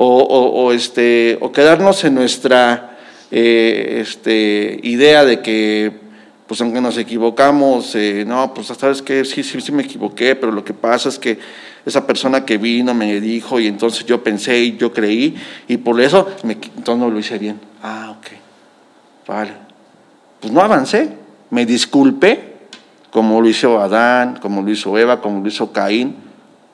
o, 0.00 0.72
este, 0.72 1.38
o 1.40 1.50
quedarnos 1.50 2.04
en 2.04 2.14
nuestra 2.14 2.96
este, 3.30 4.78
idea 4.82 5.24
de 5.24 5.40
que 5.40 6.08
pues 6.46 6.62
aunque 6.62 6.80
nos 6.80 6.96
equivocamos, 6.96 7.94
eh, 7.94 8.24
no, 8.26 8.54
pues 8.54 8.68
sabes 8.68 9.02
que 9.02 9.26
sí, 9.26 9.42
sí, 9.42 9.60
sí 9.60 9.70
me 9.70 9.82
equivoqué, 9.82 10.34
pero 10.34 10.50
lo 10.50 10.64
que 10.64 10.72
pasa 10.72 11.10
es 11.10 11.18
que 11.18 11.38
esa 11.84 12.06
persona 12.06 12.46
que 12.46 12.56
vino 12.56 12.94
me 12.94 13.20
dijo 13.20 13.60
y 13.60 13.66
entonces 13.66 14.06
yo 14.06 14.22
pensé 14.22 14.58
y 14.58 14.78
yo 14.78 14.90
creí 14.94 15.36
y 15.68 15.76
por 15.76 16.00
eso 16.00 16.26
me, 16.44 16.54
entonces 16.54 16.96
no 16.96 17.10
lo 17.10 17.18
hice 17.18 17.38
bien. 17.38 17.60
Ah, 17.82 18.16
ok, 18.16 18.26
vale. 19.26 19.52
Pues 20.40 20.50
no 20.50 20.62
avancé, 20.62 21.10
me 21.50 21.66
disculpé, 21.66 22.54
como 23.10 23.42
lo 23.42 23.48
hizo 23.48 23.78
Adán, 23.78 24.38
como 24.40 24.62
lo 24.62 24.70
hizo 24.70 24.96
Eva, 24.96 25.20
como 25.20 25.42
lo 25.42 25.48
hizo 25.48 25.70
Caín. 25.72 26.16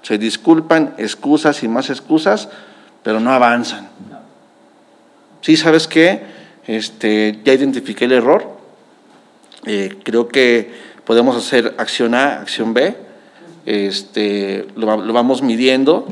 Se 0.02 0.18
disculpan, 0.18 0.94
excusas 0.98 1.64
y 1.64 1.68
más 1.68 1.90
excusas, 1.90 2.48
pero 3.04 3.20
no 3.20 3.30
avanzan. 3.30 3.88
Sí, 5.42 5.56
¿sabes 5.56 5.86
qué? 5.86 6.22
Este, 6.66 7.38
ya 7.44 7.52
identifiqué 7.52 8.06
el 8.06 8.12
error, 8.12 8.58
eh, 9.66 9.96
creo 10.02 10.28
que 10.28 10.72
podemos 11.04 11.36
hacer 11.36 11.74
acción 11.78 12.14
A, 12.14 12.40
acción 12.40 12.74
B, 12.74 12.96
este, 13.66 14.66
lo, 14.74 14.86
vamos 15.12 15.42
midiendo 15.42 16.06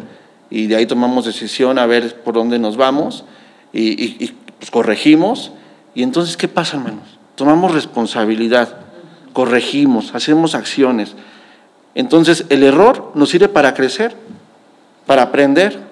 y 0.51 0.67
de 0.67 0.77
ahí 0.77 0.87
tomamos 0.87 1.25
decisión 1.25 1.79
a 1.79 1.87
ver 1.87 2.23
por 2.23 2.35
dónde 2.35 2.59
nos 2.59 2.77
vamos 2.77 3.25
y, 3.73 4.27
pues, 4.59 4.71
corregimos. 4.71 5.53
Y 5.95 6.03
entonces, 6.03 6.37
¿qué 6.37 6.49
pasa, 6.49 6.77
hermanos? 6.77 7.19
Tomamos 7.35 7.73
responsabilidad, 7.73 8.77
corregimos, 9.33 10.15
hacemos 10.15 10.55
acciones. 10.55 11.15
Entonces, 11.95 12.45
el 12.51 12.63
error 12.63 13.13
nos 13.15 13.31
sirve 13.31 13.49
para 13.49 13.75
crecer, 13.75 14.15
para 15.07 15.23
aprender. 15.23 15.92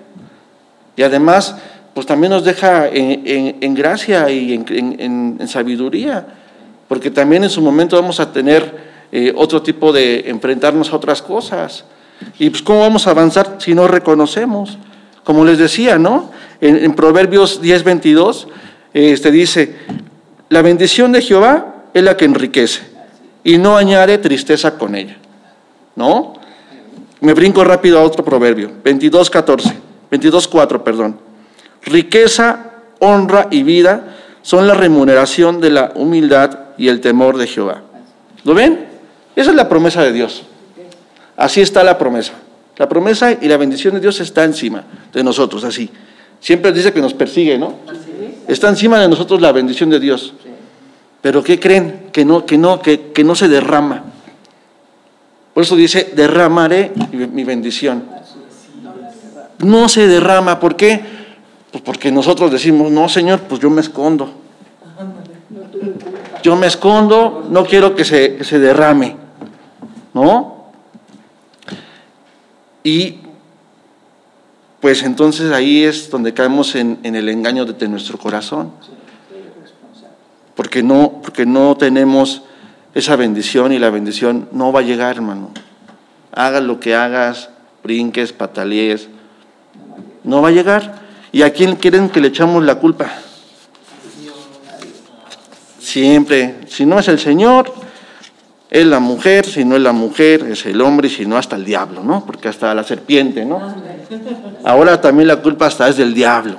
Y 0.97 1.03
además, 1.03 1.57
pues 1.95 2.07
también 2.07 2.33
nos 2.33 2.45
deja 2.45 2.89
en, 2.89 3.75
gracia 3.75 4.31
y 4.31 4.55
en 4.55 5.49
sabiduría 5.49 6.27
porque 6.91 7.09
también 7.09 7.45
en 7.45 7.51
su 7.51 7.63
momento 7.63 7.95
vamos 7.95 8.19
a 8.19 8.33
tener 8.33 8.75
eh, 9.13 9.33
otro 9.37 9.63
tipo 9.63 9.93
de 9.93 10.25
enfrentarnos 10.27 10.93
a 10.93 10.97
otras 10.97 11.23
cosas. 11.23 11.85
Y 12.37 12.51
pues 12.51 12.63
cómo 12.63 12.81
vamos 12.81 13.07
a 13.07 13.11
avanzar 13.11 13.59
si 13.61 13.77
no 13.77 13.87
reconocemos. 13.87 14.77
Como 15.23 15.45
les 15.45 15.59
decía, 15.59 16.01
¿no? 16.01 16.33
En, 16.61 16.93
Proverbios 16.97 17.63
10, 17.63 17.85
22, 17.85 18.49
este 18.93 19.31
dice, 19.31 19.77
la 20.49 20.63
bendición 20.63 21.13
de 21.13 21.23
Jehová 21.23 21.85
es 21.95 22.03
la 22.03 22.17
que 22.17 22.25
enriquece 22.25 22.83
y 23.45 23.57
no 23.57 23.77
añade 23.77 24.19
tristeza 24.19 24.77
con 24.77 24.97
ella. 24.97 25.17
¿No? 25.95 26.33
Me 27.21 27.35
brinco 27.35 27.63
rápido 27.63 28.01
a 28.01 28.03
otro 28.03 28.25
proverbio, 28.25 28.73
22, 28.83 29.31
14, 29.31 29.75
22, 30.11 30.49
4, 30.49 30.85
perdón. 30.85 31.19
Riqueza, 31.83 32.73
honra 32.99 33.49
y 33.51 33.63
vida 33.63 34.17
son 34.43 34.67
la 34.67 34.75
remuneración 34.75 35.61
de 35.61 35.71
la 35.71 35.93
humildad 35.95 36.59
y 36.79 36.89
el 36.89 37.01
temor 37.01 37.37
de 37.37 37.47
Jehová. 37.47 37.83
¿Lo 38.45 38.55
ven? 38.55 38.87
Esa 39.37 39.51
es 39.51 39.57
la 39.57 39.69
promesa 39.69 40.03
de 40.03 40.13
Dios. 40.13 40.43
Así 41.37 41.61
está 41.61 41.85
la 41.85 41.99
promesa. 41.99 42.33
La 42.77 42.89
promesa 42.89 43.33
y 43.33 43.47
la 43.49 43.57
bendición 43.57 43.95
de 43.95 44.01
Dios 44.01 44.21
está 44.21 44.45
encima 44.45 44.85
de 45.13 45.23
nosotros, 45.23 45.65
así. 45.65 45.91
Siempre 46.41 46.73
dice 46.73 46.93
que 46.93 47.01
nos 47.01 47.13
persigue, 47.13 47.59
¿no? 47.59 47.75
Está 48.49 48.69
encima 48.69 48.99
de 48.99 49.09
nosotros 49.09 49.41
la 49.41 49.53
bendición 49.53 49.91
de 49.91 50.01
Dios. 50.01 50.33
Pero 51.21 51.45
¿qué 51.45 51.61
creen? 51.61 52.07
Que 52.13 52.25
no, 52.25 52.47
que 52.47 52.57
no, 52.57 52.81
que, 52.81 53.13
que 53.13 53.23
no 53.23 53.35
se 53.35 53.49
derrama. 53.49 54.05
Por 55.53 55.63
eso 55.63 55.77
dice, 55.77 56.13
derramaré 56.15 56.93
mi 57.13 57.45
bendición. 57.45 58.05
No 59.61 59.89
se 59.89 60.07
derrama. 60.07 60.59
¿Por 60.61 60.77
qué? 60.77 61.01
Pues 61.71 61.83
porque 61.85 62.11
nosotros 62.11 62.51
decimos, 62.51 62.91
no, 62.91 63.09
Señor, 63.09 63.41
pues 63.41 63.61
yo 63.61 63.71
me 63.71 63.81
escondo 63.81 64.41
yo 66.43 66.57
me 66.57 66.67
escondo, 66.67 67.47
no 67.51 67.65
quiero 67.65 67.95
que 67.95 68.05
se, 68.05 68.43
se 68.45 68.59
derrame, 68.59 69.17
¿no? 70.15 70.71
Y 72.83 73.19
pues 74.81 75.03
entonces 75.03 75.53
ahí 75.53 75.85
es 75.85 76.11
donde 76.11 76.33
caemos 76.33 76.75
en, 76.75 76.99
el 77.03 77.29
engaño 77.29 77.67
de, 77.67 77.89
nuestro 77.89 78.19
corazón. 78.19 78.73
Porque 80.55 80.83
no, 80.83 81.21
porque 81.23 81.47
no 81.47 81.77
tenemos 81.77 82.43
esa 82.95 83.17
bendición 83.17 83.73
y 83.73 83.79
la 83.79 83.91
bendición 83.91 84.49
no 84.53 84.73
va 84.73 84.81
a 84.81 84.85
llegar, 84.85 85.17
hermano. 85.17 85.51
Hagas 86.33 86.63
lo 86.63 86.81
que 86.81 86.95
hagas, 86.95 87.51
brinques, 87.83 88.33
patalees, 88.33 89.09
no 90.25 90.43
va 90.43 90.49
a 90.49 90.53
llegar. 90.53 91.01
¿Y 91.33 91.43
a 91.43 91.53
quién 91.53 91.77
quieren 91.77 92.09
que 92.09 92.21
le 92.21 92.29
echamos 92.29 92.65
la 92.65 92.77
culpa? 92.77 93.11
Siempre, 95.79 96.57
si 96.69 96.87
no 96.87 96.99
es 96.99 97.09
el 97.09 97.19
Señor, 97.19 97.73
es 98.71 98.87
la 98.87 99.01
mujer, 99.01 99.47
si 99.47 99.65
no 99.65 99.77
es 99.77 99.83
la 99.83 99.93
mujer, 99.93 100.47
es 100.51 100.65
el 100.67 100.81
hombre, 100.81 101.09
y 101.09 101.11
si 101.11 101.27
no, 101.27 101.37
hasta 101.37 101.57
el 101.57 101.65
diablo, 101.65 102.03
¿no? 102.05 102.25
Porque 102.25 102.49
hasta 102.49 102.73
la 102.75 102.85
serpiente, 102.85 103.45
¿no? 103.45 103.61
Ahora 104.65 105.01
también 105.01 105.29
la 105.29 105.37
culpa 105.37 105.67
hasta 105.67 105.89
es 105.89 105.97
del 105.97 106.15
diablo. 106.15 106.57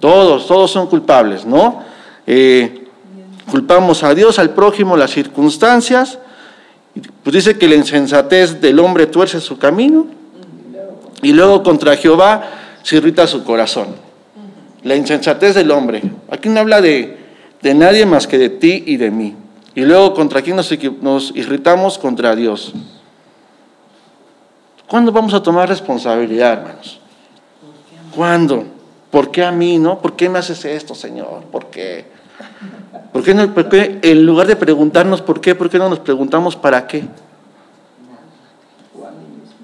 Todos, 0.00 0.46
todos 0.46 0.70
son 0.70 0.86
culpables, 0.86 1.44
¿no? 1.44 1.82
Eh, 2.26 2.86
culpamos 3.50 4.02
a 4.02 4.14
Dios, 4.14 4.38
al 4.38 4.50
prójimo, 4.50 4.96
las 4.96 5.10
circunstancias. 5.10 6.18
Pues 7.22 7.34
dice 7.34 7.58
que 7.58 7.68
la 7.68 7.76
insensatez 7.76 8.60
del 8.60 8.78
hombre 8.78 9.06
tuerce 9.06 9.40
su 9.40 9.58
camino 9.58 10.17
y 11.22 11.32
luego 11.32 11.62
contra 11.62 11.96
Jehová 11.96 12.50
se 12.82 12.96
irrita 12.96 13.26
su 13.26 13.44
corazón. 13.44 13.88
La 14.82 14.94
insensatez 14.94 15.54
del 15.54 15.70
hombre. 15.70 16.02
Aquí 16.30 16.48
no 16.48 16.60
habla 16.60 16.80
de, 16.80 17.18
de 17.60 17.74
nadie 17.74 18.06
más 18.06 18.26
que 18.26 18.38
de 18.38 18.48
ti 18.48 18.84
y 18.86 18.96
de 18.96 19.10
mí. 19.10 19.34
Y 19.74 19.82
luego, 19.82 20.14
¿contra 20.14 20.42
quién 20.42 20.56
nos, 20.56 20.72
nos 21.02 21.32
irritamos? 21.36 21.98
Contra 21.98 22.34
Dios. 22.34 22.72
¿Cuándo 24.88 25.12
vamos 25.12 25.34
a 25.34 25.42
tomar 25.42 25.68
responsabilidad, 25.68 26.54
hermanos? 26.54 27.00
¿Cuándo? 28.14 28.64
¿Por 29.10 29.30
qué 29.30 29.44
a 29.44 29.52
mí, 29.52 29.78
no? 29.78 29.98
¿Por 30.00 30.16
qué 30.16 30.28
me 30.28 30.38
haces 30.38 30.64
esto, 30.64 30.94
Señor? 30.94 31.44
¿Por 31.52 31.66
qué? 31.66 32.06
¿Por 33.12 33.22
qué, 33.22 33.34
no, 33.34 33.52
por 33.52 33.68
qué 33.68 33.98
en 34.02 34.24
lugar 34.24 34.46
de 34.46 34.56
preguntarnos 34.56 35.22
por 35.22 35.40
qué, 35.40 35.54
por 35.54 35.68
qué 35.68 35.78
no 35.78 35.88
nos 35.88 35.98
preguntamos 35.98 36.56
para 36.56 36.86
qué? 36.86 37.04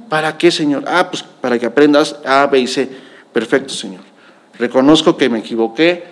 ¿Para 0.09 0.37
qué, 0.39 0.51
Señor? 0.51 0.85
Ah, 0.87 1.09
pues 1.11 1.23
para 1.41 1.59
que 1.59 1.67
aprendas 1.67 2.17
A, 2.25 2.47
B 2.47 2.61
y 2.61 2.67
C. 2.67 2.89
Perfecto, 3.33 3.75
Señor. 3.75 4.03
Reconozco 4.59 5.17
que 5.17 5.29
me 5.29 5.41
equivoqué, 5.41 6.05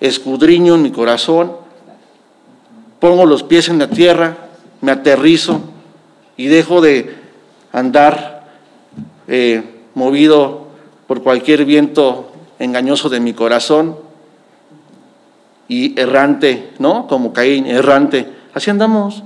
escudriño 0.00 0.74
en 0.74 0.82
mi 0.82 0.90
corazón, 0.90 1.52
pongo 2.98 3.26
los 3.26 3.42
pies 3.42 3.68
en 3.68 3.78
la 3.78 3.88
tierra, 3.88 4.36
me 4.80 4.90
aterrizo 4.92 5.60
y 6.36 6.46
dejo 6.46 6.80
de 6.80 7.14
andar 7.72 8.48
eh, 9.28 9.62
movido 9.94 10.66
por 11.06 11.22
cualquier 11.22 11.64
viento 11.64 12.32
engañoso 12.58 13.08
de 13.08 13.20
mi 13.20 13.32
corazón 13.32 13.96
y 15.68 15.98
errante, 16.00 16.70
¿no? 16.78 17.06
Como 17.06 17.32
Caín, 17.32 17.66
errante 17.66 18.42
Así 18.54 18.70
andamos 18.70 19.22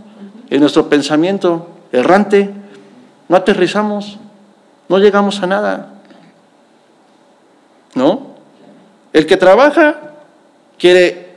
en 0.51 0.61
nuestro 0.61 0.89
pensamiento 0.89 1.69
errante. 1.93 2.53
No 3.29 3.37
aterrizamos, 3.37 4.19
no 4.89 4.99
llegamos 4.99 5.43
a 5.43 5.47
nada. 5.47 5.95
¿No? 7.95 8.37
El 9.13 9.27
que 9.27 9.37
trabaja 9.37 10.13
quiere 10.79 11.37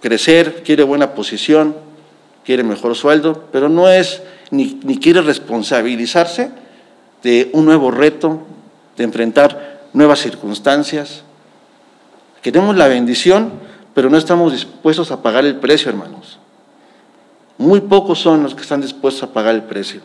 crecer, 0.00 0.62
quiere 0.62 0.84
buena 0.84 1.14
posición, 1.14 1.76
quiere 2.44 2.62
mejor 2.62 2.94
sueldo, 2.94 3.44
pero 3.50 3.68
no 3.68 3.88
es 3.88 4.22
ni, 4.50 4.80
ni 4.84 4.98
quiere 4.98 5.20
responsabilizarse 5.22 6.50
de 7.22 7.50
un 7.52 7.64
nuevo 7.64 7.90
reto, 7.90 8.40
de 8.96 9.04
enfrentar 9.04 9.80
nuevas 9.92 10.20
circunstancias. 10.20 11.22
Queremos 12.42 12.76
la 12.76 12.86
bendición, 12.86 13.50
pero 13.94 14.08
no 14.08 14.16
estamos 14.16 14.52
dispuestos 14.52 15.10
a 15.10 15.22
pagar 15.22 15.44
el 15.44 15.56
precio, 15.56 15.90
hermanos. 15.90 16.38
Muy 17.58 17.80
pocos 17.80 18.20
son 18.20 18.42
los 18.42 18.54
que 18.54 18.62
están 18.62 18.80
dispuestos 18.80 19.22
a 19.24 19.32
pagar 19.32 19.54
el 19.54 19.64
precio. 19.64 20.02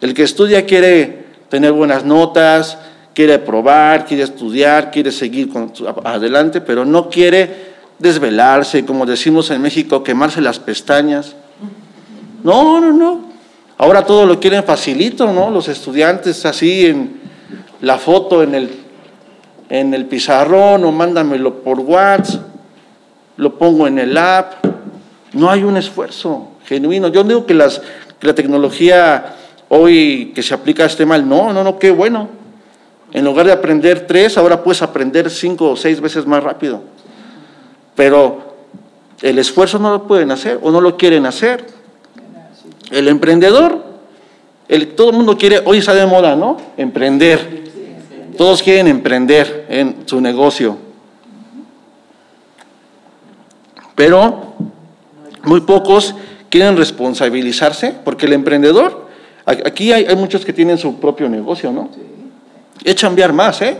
El 0.00 0.14
que 0.14 0.22
estudia 0.22 0.64
quiere 0.64 1.26
tener 1.48 1.72
buenas 1.72 2.04
notas, 2.04 2.78
quiere 3.14 3.38
probar, 3.38 4.06
quiere 4.06 4.22
estudiar, 4.22 4.90
quiere 4.90 5.10
seguir 5.10 5.50
adelante, 6.04 6.60
pero 6.60 6.84
no 6.84 7.08
quiere 7.08 7.68
desvelarse, 7.98 8.84
como 8.84 9.06
decimos 9.06 9.50
en 9.50 9.60
México, 9.60 10.04
quemarse 10.04 10.40
las 10.40 10.60
pestañas. 10.60 11.34
No, 12.44 12.80
no, 12.80 12.92
no. 12.92 13.28
Ahora 13.76 14.04
todo 14.04 14.26
lo 14.26 14.38
quieren 14.38 14.62
facilito, 14.64 15.32
¿no? 15.32 15.50
Los 15.50 15.68
estudiantes 15.68 16.44
así 16.46 16.86
en 16.86 17.20
la 17.80 17.98
foto 17.98 18.42
en 18.42 18.54
el, 18.54 18.70
en 19.68 19.94
el 19.94 20.06
pizarrón 20.06 20.84
o 20.84 20.92
mándamelo 20.92 21.62
por 21.62 21.80
WhatsApp, 21.80 22.42
lo 23.36 23.56
pongo 23.56 23.86
en 23.86 23.98
el 23.98 24.16
app. 24.16 24.64
No 25.32 25.50
hay 25.50 25.62
un 25.62 25.76
esfuerzo 25.76 26.48
genuino. 26.66 27.08
Yo 27.08 27.22
digo 27.24 27.46
que, 27.46 27.54
la 27.54 28.34
tecnología 28.34 29.36
hoy 29.68 30.32
que 30.34 30.42
se 30.42 30.54
aplica 30.54 30.84
este 30.84 31.06
mal, 31.06 31.28
no, 31.28 31.52
no, 31.52 31.62
no, 31.64 31.78
qué 31.78 31.90
bueno. 31.90 32.28
En 33.12 33.24
lugar 33.24 33.46
de 33.46 33.52
aprender 33.52 34.06
tres, 34.06 34.36
ahora 34.36 34.62
puedes 34.62 34.82
aprender 34.82 35.30
cinco 35.30 35.70
o 35.70 35.76
seis 35.76 36.00
veces 36.00 36.26
más 36.26 36.42
rápido. 36.42 36.82
Pero 37.94 38.56
el 39.22 39.38
esfuerzo 39.38 39.78
no 39.78 39.90
lo 39.90 40.06
pueden 40.06 40.30
hacer 40.30 40.58
o 40.62 40.70
no 40.70 40.80
lo 40.80 40.96
quieren 40.96 41.26
hacer. 41.26 41.66
El 42.90 43.08
emprendedor, 43.08 43.82
el, 44.68 44.88
todo 44.94 45.10
el 45.10 45.16
mundo 45.16 45.36
quiere, 45.36 45.60
hoy 45.64 45.78
está 45.78 45.94
de 45.94 46.06
moda, 46.06 46.36
¿no? 46.36 46.58
Emprender. 46.76 47.66
Todos 48.36 48.62
quieren 48.62 48.86
emprender 48.86 49.66
en 49.68 49.96
su 50.06 50.20
negocio. 50.20 50.78
Pero 53.96 54.54
muy 55.42 55.62
pocos 55.62 56.14
quieren 56.50 56.76
responsabilizarse, 56.76 57.96
porque 58.04 58.26
el 58.26 58.34
emprendedor, 58.34 59.07
aquí 59.48 59.92
hay, 59.92 60.14
muchos 60.16 60.44
que 60.44 60.52
tienen 60.52 60.76
su 60.78 60.96
propio 61.00 61.28
negocio, 61.28 61.72
¿no? 61.72 61.88
Es 62.84 62.94
chambear 62.94 63.32
más, 63.32 63.62
¿eh? 63.62 63.76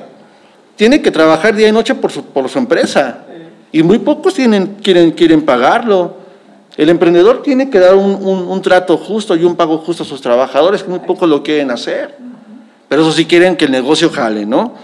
Tiene 0.76 1.02
que 1.02 1.10
trabajar 1.10 1.54
día 1.54 1.68
y 1.68 1.72
noche 1.72 1.94
por 1.94 2.10
su, 2.10 2.24
por 2.24 2.48
su 2.48 2.58
empresa. 2.58 3.24
Y 3.70 3.82
muy 3.82 3.98
pocos 3.98 4.34
tienen, 4.34 4.76
quieren, 4.82 5.10
quieren 5.10 5.44
pagarlo. 5.44 6.16
El 6.76 6.88
emprendedor 6.88 7.42
tiene 7.42 7.68
que 7.68 7.78
dar 7.78 7.96
un, 7.96 8.14
un, 8.14 8.62
trato 8.62 8.96
justo 8.96 9.34
y 9.36 9.44
un 9.44 9.56
pago 9.56 9.78
justo 9.78 10.04
a 10.04 10.06
sus 10.06 10.20
trabajadores, 10.20 10.82
que 10.82 10.90
muy 10.90 11.00
pocos 11.00 11.28
lo 11.28 11.42
quieren 11.42 11.70
hacer. 11.70 12.16
Pero 12.88 13.02
eso 13.02 13.12
sí 13.12 13.26
quieren 13.26 13.56
que 13.56 13.66
el 13.66 13.72
negocio 13.72 14.10
jale, 14.10 14.46
¿no? 14.46 14.74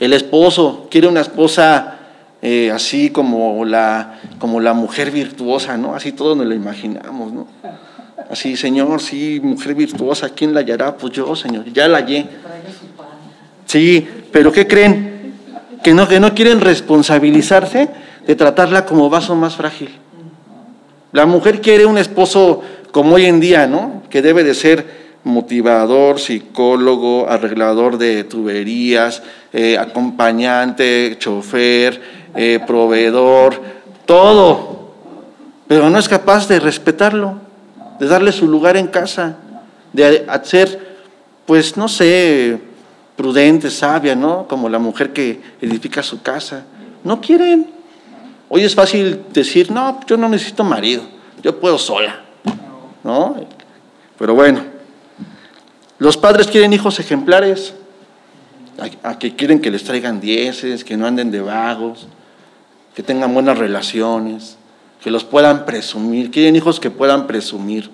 El 0.00 0.12
esposo 0.14 0.88
quiere 0.90 1.06
una 1.06 1.20
esposa 1.20 1.98
eh, 2.40 2.72
así 2.72 3.10
como 3.10 3.64
la, 3.64 4.18
como 4.38 4.58
la 4.58 4.72
mujer 4.72 5.10
virtuosa, 5.10 5.76
¿no? 5.76 5.94
Así 5.94 6.10
todos 6.10 6.36
nos 6.36 6.46
lo 6.46 6.54
imaginamos, 6.54 7.32
¿no? 7.32 7.46
Así, 8.30 8.56
Señor, 8.56 9.00
sí, 9.00 9.40
mujer 9.42 9.74
virtuosa, 9.74 10.30
¿quién 10.30 10.54
la 10.54 10.60
hallará? 10.60 10.96
Pues 10.96 11.12
yo, 11.12 11.34
Señor, 11.36 11.64
ya 11.72 11.88
la 11.88 11.98
hallé. 11.98 12.26
Sí, 13.66 14.06
pero 14.30 14.52
¿qué 14.52 14.66
creen? 14.66 15.12
que 15.82 15.94
no, 15.94 16.08
que 16.08 16.20
no 16.20 16.34
quieren 16.34 16.60
responsabilizarse 16.60 17.88
de 18.26 18.34
tratarla 18.36 18.86
como 18.86 19.10
vaso 19.10 19.34
más 19.34 19.56
frágil. 19.56 19.90
La 21.12 21.26
mujer 21.26 21.60
quiere 21.60 21.84
un 21.84 21.98
esposo 21.98 22.62
como 22.92 23.16
hoy 23.16 23.26
en 23.26 23.40
día, 23.40 23.66
¿no? 23.66 24.02
Que 24.08 24.22
debe 24.22 24.44
de 24.44 24.54
ser 24.54 25.02
motivador, 25.24 26.18
psicólogo, 26.18 27.28
arreglador 27.28 27.98
de 27.98 28.24
tuberías, 28.24 29.22
eh, 29.52 29.76
acompañante, 29.78 31.16
chofer, 31.18 32.00
eh, 32.34 32.60
proveedor, 32.66 33.60
todo. 34.06 34.92
Pero 35.66 35.90
no 35.90 35.98
es 35.98 36.08
capaz 36.08 36.48
de 36.48 36.60
respetarlo, 36.60 37.40
de 38.02 38.08
darle 38.08 38.32
su 38.32 38.48
lugar 38.48 38.76
en 38.76 38.88
casa, 38.88 39.36
de 39.92 40.24
hacer, 40.28 40.96
pues 41.46 41.76
no 41.76 41.86
sé, 41.86 42.58
prudente, 43.14 43.70
sabia, 43.70 44.16
¿no? 44.16 44.48
Como 44.48 44.68
la 44.68 44.80
mujer 44.80 45.12
que 45.12 45.40
edifica 45.60 46.02
su 46.02 46.20
casa. 46.20 46.64
No 47.04 47.20
quieren. 47.20 47.70
Hoy 48.48 48.64
es 48.64 48.74
fácil 48.74 49.22
decir, 49.32 49.70
no, 49.70 50.00
yo 50.04 50.16
no 50.16 50.28
necesito 50.28 50.64
marido, 50.64 51.04
yo 51.44 51.60
puedo 51.60 51.78
sola, 51.78 52.22
¿no? 53.04 53.36
Pero 54.18 54.34
bueno, 54.34 54.64
los 55.98 56.16
padres 56.16 56.48
quieren 56.48 56.72
hijos 56.72 56.98
ejemplares, 56.98 57.72
a, 59.04 59.16
que 59.16 59.36
quieren 59.36 59.60
que 59.60 59.70
les 59.70 59.84
traigan 59.84 60.20
dieces, 60.20 60.82
que 60.82 60.96
no 60.96 61.06
anden 61.06 61.30
de 61.30 61.40
vagos, 61.40 62.08
que 62.96 63.04
tengan 63.04 63.32
buenas 63.32 63.58
relaciones, 63.58 64.56
que 65.02 65.10
los 65.10 65.24
puedan 65.24 65.64
presumir, 65.64 66.30
quieren 66.30 66.56
hijos 66.56 66.80
que 66.80 66.90
puedan 66.90 67.26
presumir. 67.26 67.90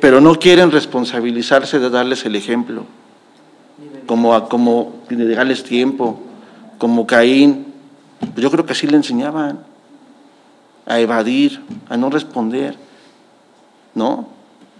pero 0.00 0.20
no 0.20 0.38
quieren 0.38 0.70
responsabilizarse 0.70 1.78
de 1.78 1.90
darles 1.90 2.24
el 2.26 2.36
ejemplo, 2.36 2.84
como, 4.06 4.48
como 4.48 5.02
de 5.08 5.34
darles 5.34 5.64
tiempo, 5.64 6.20
como 6.78 7.06
Caín. 7.06 7.66
Yo 8.36 8.50
creo 8.50 8.64
que 8.64 8.72
así 8.72 8.86
le 8.86 8.96
enseñaban, 8.96 9.64
a 10.86 11.00
evadir, 11.00 11.60
a 11.88 11.96
no 11.96 12.10
responder, 12.10 12.76
¿no? 13.94 14.28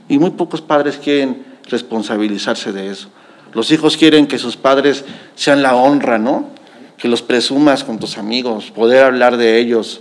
Y 0.08 0.18
muy 0.18 0.30
pocos 0.30 0.60
padres 0.60 0.96
quieren 0.96 1.44
responsabilizarse 1.68 2.72
de 2.72 2.90
eso. 2.90 3.08
Los 3.52 3.72
hijos 3.72 3.96
quieren 3.96 4.28
que 4.28 4.38
sus 4.38 4.56
padres 4.56 5.04
sean 5.34 5.62
la 5.62 5.74
honra, 5.74 6.18
¿no? 6.18 6.50
Que 6.96 7.08
los 7.08 7.22
presumas 7.22 7.84
con 7.84 7.98
tus 7.98 8.18
amigos, 8.18 8.70
poder 8.70 9.04
hablar 9.04 9.36
de 9.36 9.58
ellos, 9.58 10.00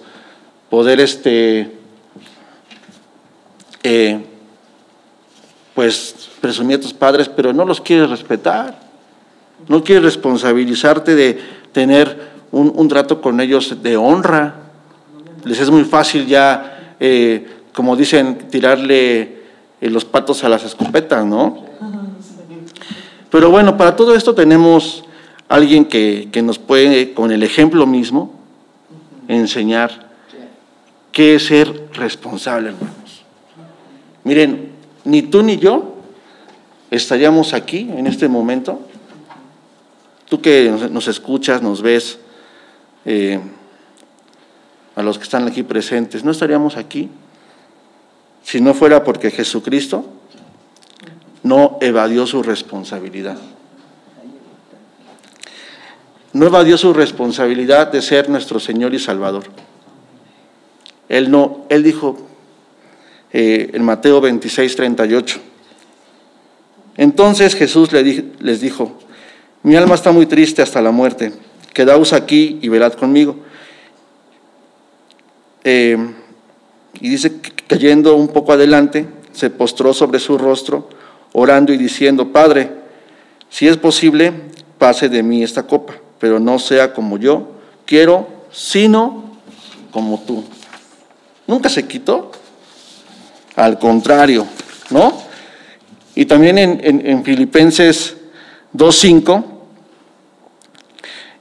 poder 0.69 0.99
este, 0.99 1.71
eh, 3.83 4.25
pues 5.73 6.29
presumir 6.41 6.77
a 6.77 6.81
tus 6.81 6.93
padres, 6.93 7.29
pero 7.29 7.53
no 7.53 7.65
los 7.65 7.81
quieres 7.81 8.09
respetar. 8.09 8.79
No 9.67 9.83
quieres 9.83 10.03
responsabilizarte 10.03 11.15
de 11.15 11.39
tener 11.71 12.35
un, 12.51 12.87
trato 12.87 13.21
con 13.21 13.41
ellos 13.41 13.81
de 13.81 13.97
honra. 13.97 14.55
Les 15.43 15.59
es 15.59 15.69
muy 15.69 15.83
fácil 15.83 16.25
ya, 16.27 16.95
eh, 16.99 17.47
como 17.73 17.95
dicen, 17.95 18.47
tirarle 18.49 19.43
eh, 19.81 19.89
los 19.89 20.05
patos 20.05 20.43
a 20.43 20.49
las 20.49 20.63
escopetas, 20.63 21.25
¿no? 21.25 21.65
Pero 23.29 23.49
bueno, 23.49 23.75
para 23.75 23.95
todo 23.95 24.15
esto 24.15 24.33
tenemos 24.33 25.03
alguien 25.55 25.85
que, 25.85 26.29
que 26.31 26.41
nos 26.41 26.59
puede, 26.59 27.13
con 27.13 27.31
el 27.31 27.43
ejemplo 27.43 27.87
mismo, 27.87 28.33
enseñar 29.27 30.09
qué 31.11 31.35
es 31.35 31.45
ser 31.45 31.89
responsable, 31.93 32.69
hermanos. 32.69 33.23
Miren, 34.23 34.71
ni 35.05 35.21
tú 35.21 35.43
ni 35.43 35.57
yo 35.57 35.95
estaríamos 36.91 37.53
aquí 37.53 37.89
en 37.95 38.07
este 38.07 38.27
momento. 38.27 38.81
Tú 40.27 40.41
que 40.41 40.71
nos 40.91 41.07
escuchas, 41.07 41.61
nos 41.61 41.81
ves, 41.81 42.19
eh, 43.05 43.39
a 44.95 45.03
los 45.03 45.17
que 45.17 45.23
están 45.23 45.47
aquí 45.47 45.63
presentes, 45.63 46.23
no 46.23 46.31
estaríamos 46.31 46.77
aquí 46.77 47.09
si 48.43 48.61
no 48.61 48.73
fuera 48.73 49.03
porque 49.03 49.31
Jesucristo 49.31 50.05
no 51.43 51.77
evadió 51.81 52.25
su 52.25 52.43
responsabilidad. 52.43 53.37
No 56.35 56.47
evadió 56.47 56.77
su 56.77 56.91
responsabilidad 56.91 57.93
de 57.93 58.01
ser 58.01 58.27
nuestro 58.27 58.59
Señor 58.59 58.93
y 58.93 58.99
Salvador. 58.99 59.45
Él 61.07 61.31
no, 61.31 61.63
él 61.69 61.81
dijo, 61.81 62.17
eh, 63.31 63.69
en 63.71 63.81
Mateo 63.85 64.19
26, 64.19 64.75
38. 64.75 65.39
Entonces 66.97 67.55
Jesús 67.55 67.93
les 67.93 68.59
dijo, 68.59 68.97
mi 69.63 69.77
alma 69.77 69.95
está 69.95 70.11
muy 70.11 70.25
triste 70.25 70.61
hasta 70.61 70.81
la 70.81 70.91
muerte, 70.91 71.31
quedaos 71.71 72.11
aquí 72.11 72.59
y 72.61 72.67
velad 72.67 72.91
conmigo. 72.95 73.37
Eh, 75.63 75.95
y 76.99 77.07
dice 77.07 77.39
que 77.39 77.51
cayendo 77.65 78.13
un 78.17 78.27
poco 78.27 78.51
adelante, 78.51 79.07
se 79.31 79.49
postró 79.51 79.93
sobre 79.93 80.19
su 80.19 80.37
rostro, 80.37 80.89
orando 81.31 81.71
y 81.71 81.77
diciendo, 81.77 82.33
Padre, 82.33 82.71
si 83.47 83.69
es 83.69 83.77
posible, 83.77 84.33
pase 84.77 85.07
de 85.07 85.23
mí 85.23 85.41
esta 85.41 85.63
copa, 85.63 85.93
pero 86.25 86.39
no 86.39 86.57
sea 86.57 86.91
como 86.91 87.19
yo 87.19 87.51
quiero, 87.85 88.27
sino 88.51 89.37
como 89.91 90.19
tú. 90.21 90.43
Nunca 91.45 91.69
se 91.69 91.85
quitó. 91.85 92.31
Al 93.55 93.77
contrario, 93.77 94.47
¿no? 94.89 95.13
Y 96.15 96.25
también 96.25 96.57
en, 96.57 97.23
Filipenses 97.23 98.15
2.5 98.73 99.43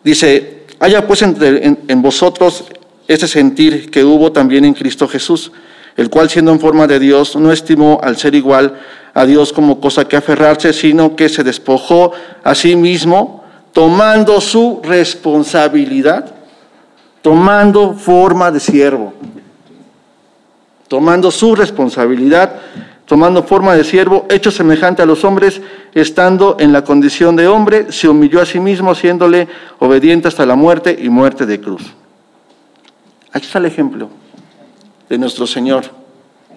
dice, 0.05 0.67
haya 0.81 1.07
pues 1.07 1.23
en, 1.23 1.79
en 1.89 2.03
vosotros 2.03 2.67
ese 3.09 3.27
sentir 3.27 3.91
que 3.91 4.05
hubo 4.05 4.33
también 4.33 4.67
en 4.67 4.75
Cristo 4.75 5.09
Jesús, 5.09 5.51
el 5.97 6.11
cual 6.11 6.29
siendo 6.29 6.53
en 6.53 6.61
forma 6.61 6.87
de 6.87 6.99
Dios 6.99 7.37
no 7.37 7.51
estimó 7.51 8.01
al 8.03 8.19
ser 8.19 8.35
igual 8.35 8.79
a 9.15 9.25
Dios 9.25 9.51
como 9.55 9.81
cosa 9.81 10.07
que 10.07 10.17
aferrarse, 10.17 10.75
sino 10.75 11.17
que 11.17 11.31
se 11.31 11.43
despojó 11.43 12.13
a 12.43 12.55
sí 12.55 12.77
mismo, 12.77 13.44
tomando 13.75 14.41
su 14.41 14.81
responsabilidad, 14.85 16.33
tomando 17.21 17.95
forma 17.95 18.53
de 18.53 18.61
siervo, 18.61 19.13
tomando 20.87 21.31
su 21.33 21.57
responsabilidad, 21.57 22.55
tomando 23.05 23.43
forma 23.43 23.75
de 23.75 23.83
siervo, 23.83 24.27
hecho 24.31 24.53
semejante 24.53 25.03
a 25.03 25.07
los 25.07 25.25
hombres, 25.25 25.61
estando 25.93 26.57
en 26.61 26.73
la 26.73 26.85
condición 26.85 27.35
de 27.35 27.49
hombre, 27.49 27.91
se 27.91 28.09
humilló 28.09 28.41
a 28.41 28.47
sí 28.47 28.61
mismo, 28.61 28.93
haciéndole 28.93 29.49
obediente 29.81 30.29
hasta 30.29 30.47
la 30.47 30.55
muerte 30.55 30.97
y 30.99 31.09
muerte 31.09 31.45
de 31.45 31.61
cruz. 31.61 31.83
Aquí 33.33 33.47
está 33.47 33.59
el 33.59 33.67
ejemplo 33.67 34.09
de 35.09 35.19
nuestro 35.19 35.49
Señor, 35.49 35.87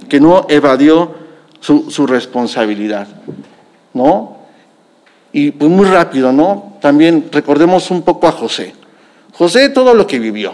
que 0.07 0.19
no 0.19 0.45
evadió 0.49 1.15
su, 1.61 1.89
su 1.89 2.05
responsabilidad, 2.05 3.07
¿no? 3.95 4.36
Y 5.31 5.51
pues 5.51 5.69
muy 5.69 5.85
rápido, 5.85 6.31
¿no? 6.31 6.77
También 6.81 7.29
recordemos 7.31 7.91
un 7.91 8.01
poco 8.01 8.27
a 8.27 8.31
José. 8.31 8.73
José 9.33 9.69
todo 9.69 9.93
lo 9.93 10.07
que 10.07 10.19
vivió, 10.19 10.53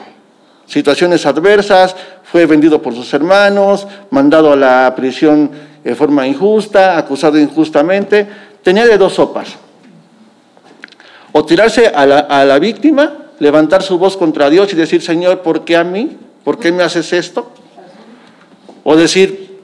situaciones 0.66 1.26
adversas, 1.26 1.96
fue 2.24 2.46
vendido 2.46 2.82
por 2.82 2.94
sus 2.94 3.14
hermanos, 3.14 3.88
mandado 4.10 4.54
a 4.54 4.56
la 4.56 4.94
prisión 4.96 5.52
de 5.84 5.96
forma 5.96 6.28
injusta, 6.28 6.98
acusado 6.98 7.38
injustamente, 7.38 8.28
tenía 8.62 8.86
de 8.86 8.98
dos 8.98 9.14
sopas. 9.14 9.56
O 11.32 11.46
tirarse 11.46 11.88
a 11.88 12.06
la, 12.06 12.20
a 12.20 12.46
la 12.46 12.60
víctima, 12.60 13.14
levantar 13.40 13.84
su 13.84 13.98
voz 13.98 14.18
contra 14.18 14.50
Dios 14.50 14.72
y 14.74 14.76
decir, 14.76 15.02
Señor, 15.02 15.42
¿por 15.42 15.64
qué 15.64 15.78
a 15.78 15.84
mí? 15.84 16.18
¿Por 16.44 16.60
qué 16.60 16.72
me 16.72 16.84
haces 16.84 17.14
esto? 17.14 17.52
O 18.84 18.96
decir, 18.96 19.60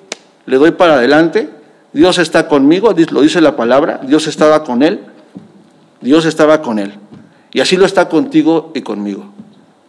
le 0.46 0.58
doy 0.58 0.72
para 0.72 0.94
adelante, 0.96 1.50
Dios 1.92 2.20
está 2.20 2.48
conmigo, 2.48 2.94
lo 3.12 3.22
dice 3.22 3.42
la 3.42 3.56
palabra, 3.56 4.00
Dios 4.04 4.28
estaba 4.28 4.64
con 4.64 4.84
él, 4.84 5.00
Dios 6.02 6.26
estaba 6.26 6.62
con 6.62 6.80
él. 6.80 6.94
Y 7.52 7.62
así 7.62 7.78
lo 7.78 7.86
está 7.86 8.08
contigo 8.10 8.72
y 8.76 8.82
conmigo, 8.82 9.26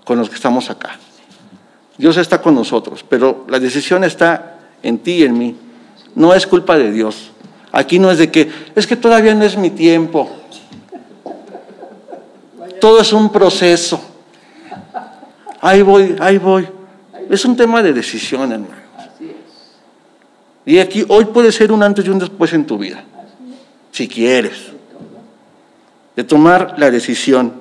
con 0.04 0.18
los 0.18 0.30
que 0.30 0.36
estamos 0.36 0.70
acá. 0.70 0.98
Dios 1.98 2.16
está 2.16 2.40
con 2.40 2.54
nosotros, 2.54 3.04
pero 3.06 3.44
la 3.48 3.58
decisión 3.58 4.04
está 4.04 4.58
en 4.82 4.98
ti 4.98 5.16
y 5.16 5.24
en 5.24 5.38
mí. 5.38 5.56
No 6.14 6.32
es 6.32 6.46
culpa 6.46 6.78
de 6.78 6.90
Dios. 6.90 7.30
Aquí 7.72 7.98
no 7.98 8.10
es 8.10 8.18
de 8.18 8.30
que, 8.30 8.50
es 8.74 8.86
que 8.86 8.96
todavía 8.96 9.34
no 9.34 9.44
es 9.44 9.56
mi 9.58 9.70
tiempo. 9.70 10.30
Todo 12.80 13.00
es 13.00 13.12
un 13.12 13.30
proceso. 13.30 14.00
Ahí 15.60 15.82
voy, 15.82 16.16
ahí 16.20 16.38
voy. 16.38 16.66
Es 17.28 17.44
un 17.44 17.54
tema 17.54 17.82
de 17.82 17.92
decisión, 17.92 18.50
hermano. 18.50 18.79
Y 20.66 20.78
aquí 20.78 21.04
hoy 21.08 21.26
puede 21.26 21.52
ser 21.52 21.72
un 21.72 21.82
antes 21.82 22.04
y 22.04 22.10
un 22.10 22.18
después 22.18 22.52
en 22.52 22.66
tu 22.66 22.78
vida, 22.78 23.02
si 23.92 24.08
quieres, 24.08 24.72
de 26.16 26.24
tomar 26.24 26.74
la 26.78 26.90
decisión. 26.90 27.54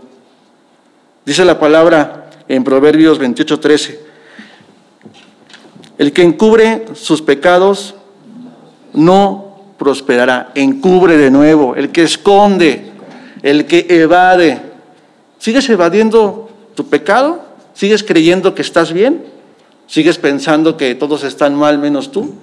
Dice 1.26 1.46
la 1.46 1.60
palabra 1.60 2.30
en 2.48 2.64
Proverbios 2.64 3.20
28:13, 3.20 4.00
el 5.98 6.12
que 6.12 6.24
encubre 6.24 6.86
sus 6.94 7.22
pecados 7.22 7.96
no 8.94 9.74
prosperará, 9.78 10.52
encubre 10.56 11.18
de 11.18 11.32
nuevo, 11.32 11.76
el 11.76 11.90
que 11.90 12.04
esconde, 12.04 12.92
el 13.44 13.66
que 13.66 13.86
evade. 13.90 14.62
¿Sigues 15.38 15.70
evadiendo 15.70 16.50
tu 16.76 16.88
pecado? 16.88 17.46
¿Sigues 17.74 18.04
creyendo 18.04 18.54
que 18.54 18.62
estás 18.62 18.92
bien? 18.92 19.24
¿Sigues 19.88 20.18
pensando 20.18 20.76
que 20.76 20.96
todos 20.96 21.24
están 21.24 21.56
mal 21.56 21.78
menos 21.80 22.12
tú? 22.12 22.36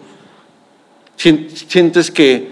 ¿Sientes 1.17 2.11
que, 2.11 2.51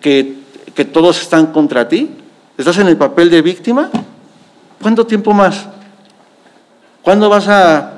que, 0.00 0.84
todos 0.92 1.20
están 1.20 1.52
contra 1.52 1.88
ti? 1.88 2.10
¿Estás 2.58 2.78
en 2.78 2.88
el 2.88 2.96
papel 2.96 3.30
de 3.30 3.42
víctima? 3.42 3.90
¿Cuánto 4.82 5.06
tiempo 5.06 5.32
más? 5.32 5.66
¿Cuándo 7.02 7.28
vas 7.28 7.48
a, 7.48 7.92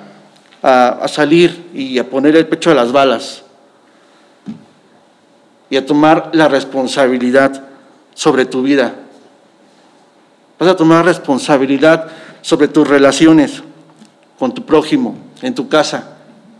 a, 0.63 1.09
salir 1.09 1.71
y 1.75 1.99
a 1.99 2.09
poner 2.09 2.37
el 2.37 2.47
pecho 2.47 2.71
a 2.71 2.75
las 2.75 2.93
balas? 2.93 3.43
Y 5.71 5.77
a 5.77 5.87
tomar 5.87 6.31
la 6.35 6.49
responsabilidad 6.49 7.65
sobre 8.15 8.45
tu 8.45 8.63
vida. 8.63 8.95
Vas 10.59 10.69
a 10.69 10.77
tomar 10.77 11.05
responsabilidad 11.05 12.09
sobre 12.43 12.69
tus 12.69 12.87
relaciones 12.87 13.63
con 14.39 14.53
tu 14.53 14.67
prójimo, 14.67 15.17
en 15.41 15.55
tu 15.55 15.69
casa, 15.69 16.17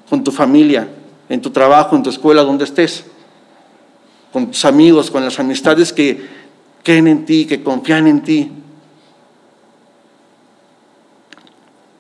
con 0.09 0.25
tu 0.25 0.33
familia, 0.33 0.89
en 1.29 1.43
tu 1.43 1.51
trabajo, 1.51 1.95
en 1.95 2.03
tu 2.03 2.11
escuela, 2.11 2.43
donde 2.43 2.65
estés 2.65 3.05
con 4.33 4.49
tus 4.51 4.65
amigos, 4.65 5.11
con 5.11 5.25
las 5.25 5.39
amistades 5.39 5.93
que 5.93 6.21
creen 6.83 7.07
en 7.07 7.25
ti, 7.25 7.47
que 7.47 7.63
confían 7.63 8.07
en 8.07 8.23
ti. 8.23 8.51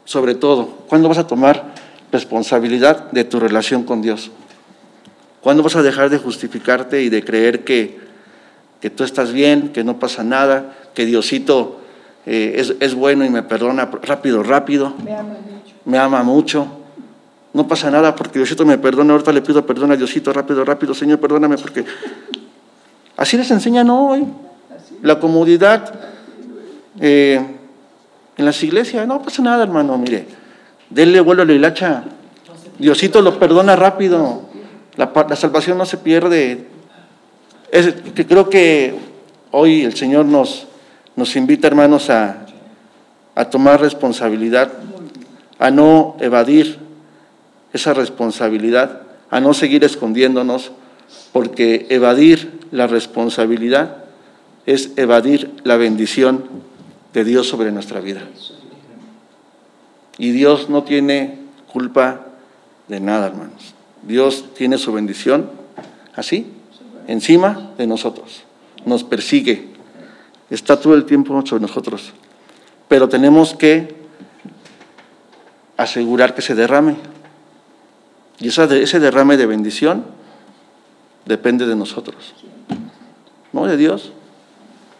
Sobre 0.04 0.34
todo, 0.34 0.66
¿cuándo 0.88 1.08
vas 1.08 1.18
a 1.18 1.26
tomar 1.26 1.74
responsabilidad 2.10 3.10
de 3.12 3.24
tu 3.24 3.38
relación 3.38 3.84
con 3.84 4.02
Dios? 4.02 4.30
¿Cuándo 5.40 5.62
vas 5.62 5.76
a 5.76 5.82
dejar 5.82 6.10
de 6.10 6.18
justificarte 6.18 7.02
y 7.02 7.08
de 7.08 7.24
creer 7.24 7.64
que, 7.64 8.00
que 8.80 8.90
tú 8.90 9.04
estás 9.04 9.32
bien, 9.32 9.70
que 9.70 9.84
no 9.84 9.98
pasa 9.98 10.22
nada, 10.24 10.76
que 10.94 11.06
Diosito 11.06 11.80
eh, 12.26 12.54
es, 12.56 12.74
es, 12.80 12.94
bueno 12.94 13.24
y 13.24 13.30
me 13.30 13.42
perdona 13.42 13.90
rápido, 14.02 14.42
rápido? 14.42 14.94
Me 15.04 15.14
ama 15.14 15.34
mucho. 15.34 15.74
Me 15.84 15.98
ama 15.98 16.22
mucho 16.22 16.81
no 17.54 17.68
pasa 17.68 17.90
nada 17.90 18.14
porque 18.14 18.38
Diosito 18.38 18.64
me 18.64 18.78
perdona, 18.78 19.12
ahorita 19.12 19.32
le 19.32 19.42
pido 19.42 19.64
perdón 19.66 19.92
a 19.92 19.96
Diosito, 19.96 20.32
rápido, 20.32 20.64
rápido, 20.64 20.94
Señor, 20.94 21.20
perdóname 21.20 21.58
porque 21.58 21.84
así 23.16 23.36
les 23.36 23.50
enseñan 23.50 23.90
hoy. 23.90 24.26
La 25.02 25.18
comodidad 25.18 25.92
eh, 27.00 27.44
en 28.36 28.44
las 28.44 28.62
iglesias, 28.62 29.06
no 29.06 29.20
pasa 29.20 29.42
nada, 29.42 29.64
hermano, 29.64 29.98
mire, 29.98 30.26
denle 30.88 31.20
vuelo 31.20 31.42
a 31.42 31.44
la 31.44 31.52
hilacha. 31.52 32.04
Diosito 32.78 33.20
lo 33.20 33.38
perdona 33.38 33.76
rápido, 33.76 34.42
la, 34.96 35.36
salvación 35.36 35.76
no 35.76 35.84
se 35.84 35.98
pierde. 35.98 36.68
Que 38.14 38.26
creo 38.26 38.48
que 38.48 38.94
hoy 39.50 39.82
el 39.82 39.94
Señor 39.94 40.24
nos, 40.26 40.66
nos 41.16 41.36
invita, 41.36 41.66
hermanos, 41.66 42.10
a, 42.10 42.46
a 43.34 43.44
tomar 43.46 43.80
responsabilidad, 43.80 44.72
a 45.58 45.70
no 45.70 46.16
evadir 46.20 46.78
esa 47.72 47.94
responsabilidad, 47.94 49.02
a 49.30 49.40
no 49.40 49.54
seguir 49.54 49.84
escondiéndonos, 49.84 50.72
porque 51.32 51.86
evadir 51.90 52.60
la 52.70 52.86
responsabilidad 52.86 54.04
es 54.66 54.92
evadir 54.96 55.50
la 55.64 55.76
bendición 55.76 56.44
de 57.12 57.24
Dios 57.24 57.48
sobre 57.48 57.72
nuestra 57.72 58.00
vida. 58.00 58.22
Y 60.18 60.30
Dios 60.30 60.68
no 60.68 60.84
tiene 60.84 61.38
culpa 61.72 62.26
de 62.88 63.00
nada, 63.00 63.26
hermanos. 63.26 63.74
Dios 64.02 64.44
tiene 64.54 64.78
su 64.78 64.92
bendición 64.92 65.50
así, 66.14 66.46
encima 67.06 67.72
de 67.78 67.86
nosotros. 67.86 68.44
Nos 68.84 69.04
persigue. 69.04 69.68
Está 70.50 70.78
todo 70.78 70.94
el 70.94 71.04
tiempo 71.04 71.44
sobre 71.46 71.62
nosotros. 71.62 72.12
Pero 72.88 73.08
tenemos 73.08 73.54
que 73.54 73.94
asegurar 75.76 76.34
que 76.34 76.42
se 76.42 76.54
derrame. 76.54 76.96
Y 78.42 78.48
ese 78.48 78.98
derrame 78.98 79.36
de 79.36 79.46
bendición 79.46 80.04
depende 81.24 81.64
de 81.64 81.76
nosotros, 81.76 82.34
no 83.52 83.66
de 83.66 83.76
Dios. 83.76 84.12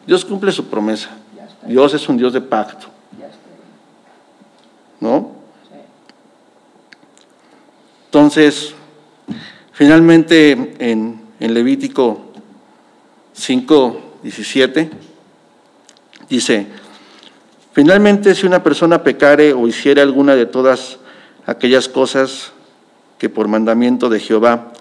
Dios 0.07 0.24
cumple 0.24 0.53
su 0.53 0.66
promesa. 0.66 1.11
Dios 1.66 1.93
es 1.93 2.09
un 2.09 2.16
Dios 2.16 2.32
de 2.32 2.40
pacto. 2.40 2.86
¿No? 5.01 5.32
Entonces, 8.05 8.74
finalmente 9.72 10.76
en, 10.78 11.20
Levítico 11.40 12.20
5, 13.32 14.18
17, 14.22 14.90
dice, 16.28 16.68
finalmente 17.72 18.36
si 18.36 18.47
una 18.47 18.62
persona 18.62 19.03
pecare 19.03 19.53
o 19.53 19.66
hiciera 19.66 20.03
alguna 20.03 20.36
de 20.36 20.47
todas 20.47 20.99
aquellas 21.45 21.88
cosas 21.88 22.51
que 23.22 23.30
por 23.30 23.46
mandamiento 23.46 24.08
de 24.08 24.18
Jehová 24.18 24.72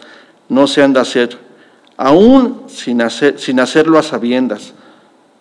no 0.49 0.65
se 0.65 0.81
han 0.81 0.93
de 0.93 0.99
hacer, 0.99 1.37
aún 1.95 2.63
sin, 2.69 3.03
hacer, 3.03 3.37
sin 3.39 3.59
hacerlo 3.59 3.99
a 3.99 4.01
sabiendas, 4.01 4.73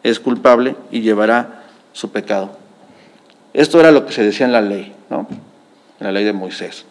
es 0.02 0.20
culpable 0.20 0.76
y 0.90 1.00
llevará 1.00 1.62
su 1.94 2.10
pecado. 2.10 2.58
Esto 3.54 3.80
era 3.80 3.90
lo 3.90 4.04
que 4.04 4.12
se 4.12 4.22
decía 4.22 4.44
en 4.44 4.52
la 4.52 4.60
ley, 4.60 4.92
¿no? 5.08 5.26
en 5.98 6.06
la 6.06 6.12
ley 6.12 6.24
de 6.24 6.34
Moisés. 6.34 6.84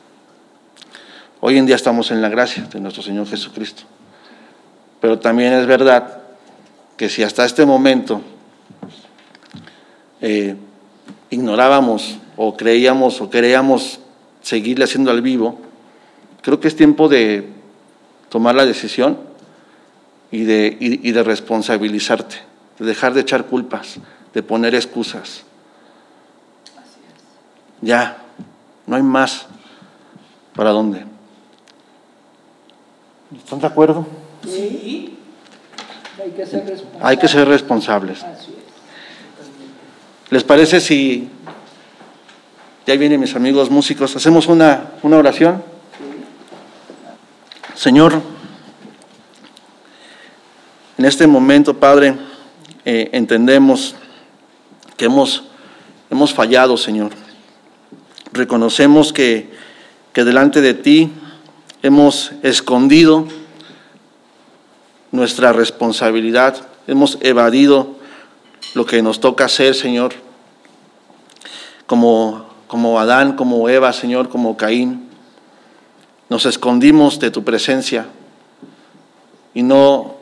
Hoy 1.41 1.60
en 1.60 1.68
día 1.68 1.76
estamos 1.76 2.10
en 2.10 2.24
la 2.24 2.30
gracia 2.30 2.64
de 2.64 2.80
nuestro 2.80 3.03
Señor 3.03 3.28
Jesucristo. 3.28 3.84
Pero 4.99 5.20
también 5.20 5.53
es 5.53 5.68
verdad 5.68 6.24
que 6.97 7.07
si 7.07 7.22
hasta 7.22 7.45
este 7.45 7.68
momento 7.68 8.20
eh, 10.22 10.55
ignorábamos 11.30 12.18
o 12.36 12.57
creíamos 12.57 13.22
o 13.22 13.30
queríamos 13.30 13.99
seguirle 14.41 14.86
haciendo 14.86 15.12
al 15.12 15.22
vivo, 15.22 15.68
creo 16.42 16.60
que 16.60 16.68
es 16.68 16.76
tiempo 16.76 17.08
de 17.10 17.50
tomar 18.30 18.56
la 18.56 18.66
decisión 18.66 19.20
y 20.32 20.44
de, 20.44 20.78
y 20.80 21.12
de 21.12 21.24
responsabilizarte, 21.24 22.38
de 22.78 22.86
dejar 22.86 23.14
de 23.14 23.22
echar 23.22 23.46
culpas, 23.46 23.96
de 24.34 24.44
poner 24.44 24.76
excusas. 24.76 25.44
Ya, 27.82 28.18
no 28.86 28.96
hay 28.96 29.04
más. 29.04 29.48
¿Para 30.56 30.72
dónde? 30.72 31.06
¿Están 33.38 33.60
de 33.60 33.68
acuerdo? 33.68 34.06
Sí. 34.44 35.18
Hay 36.22 36.32
que 36.32 36.46
ser 36.46 36.66
responsables. 36.66 37.02
Hay 37.02 37.18
que 37.18 37.28
ser 37.28 37.48
responsables. 37.48 38.24
Así 38.24 38.52
es. 38.52 40.32
¿Les 40.32 40.44
parece 40.44 40.82
si 40.82 41.30
ya 42.86 42.96
vienen 42.96 43.20
mis 43.20 43.36
amigos 43.36 43.70
músicos? 43.70 44.16
Hacemos 44.16 44.48
una, 44.48 44.92
una 45.02 45.18
oración. 45.18 45.64
Señor, 47.80 48.22
en 50.98 51.06
este 51.06 51.28
momento, 51.28 51.80
Padre, 51.80 52.14
eh, 52.84 53.10
entendemos 53.14 53.96
que 54.98 55.06
hemos, 55.06 55.46
hemos 56.10 56.34
fallado, 56.34 56.76
Señor. 56.76 57.12
Reconocemos 58.34 59.14
que, 59.14 59.50
que 60.12 60.26
delante 60.26 60.60
de 60.60 60.74
ti 60.74 61.10
hemos 61.82 62.34
escondido 62.44 63.30
nuestra 65.14 65.54
responsabilidad, 65.54 66.58
hemos 66.86 67.18
evadido 67.22 67.96
lo 68.74 68.86
que 68.86 69.02
nos 69.02 69.22
toca 69.22 69.46
hacer, 69.46 69.74
Señor, 69.74 70.16
como, 71.88 72.46
como 72.68 73.00
Adán, 73.00 73.38
como 73.38 73.70
Eva, 73.70 73.94
Señor, 73.94 74.28
como 74.28 74.58
Caín. 74.58 75.09
Nos 76.30 76.46
escondimos 76.46 77.20
de 77.20 77.32
tu 77.32 77.44
presencia 77.44 78.06
y 79.54 79.64
no 79.64 80.18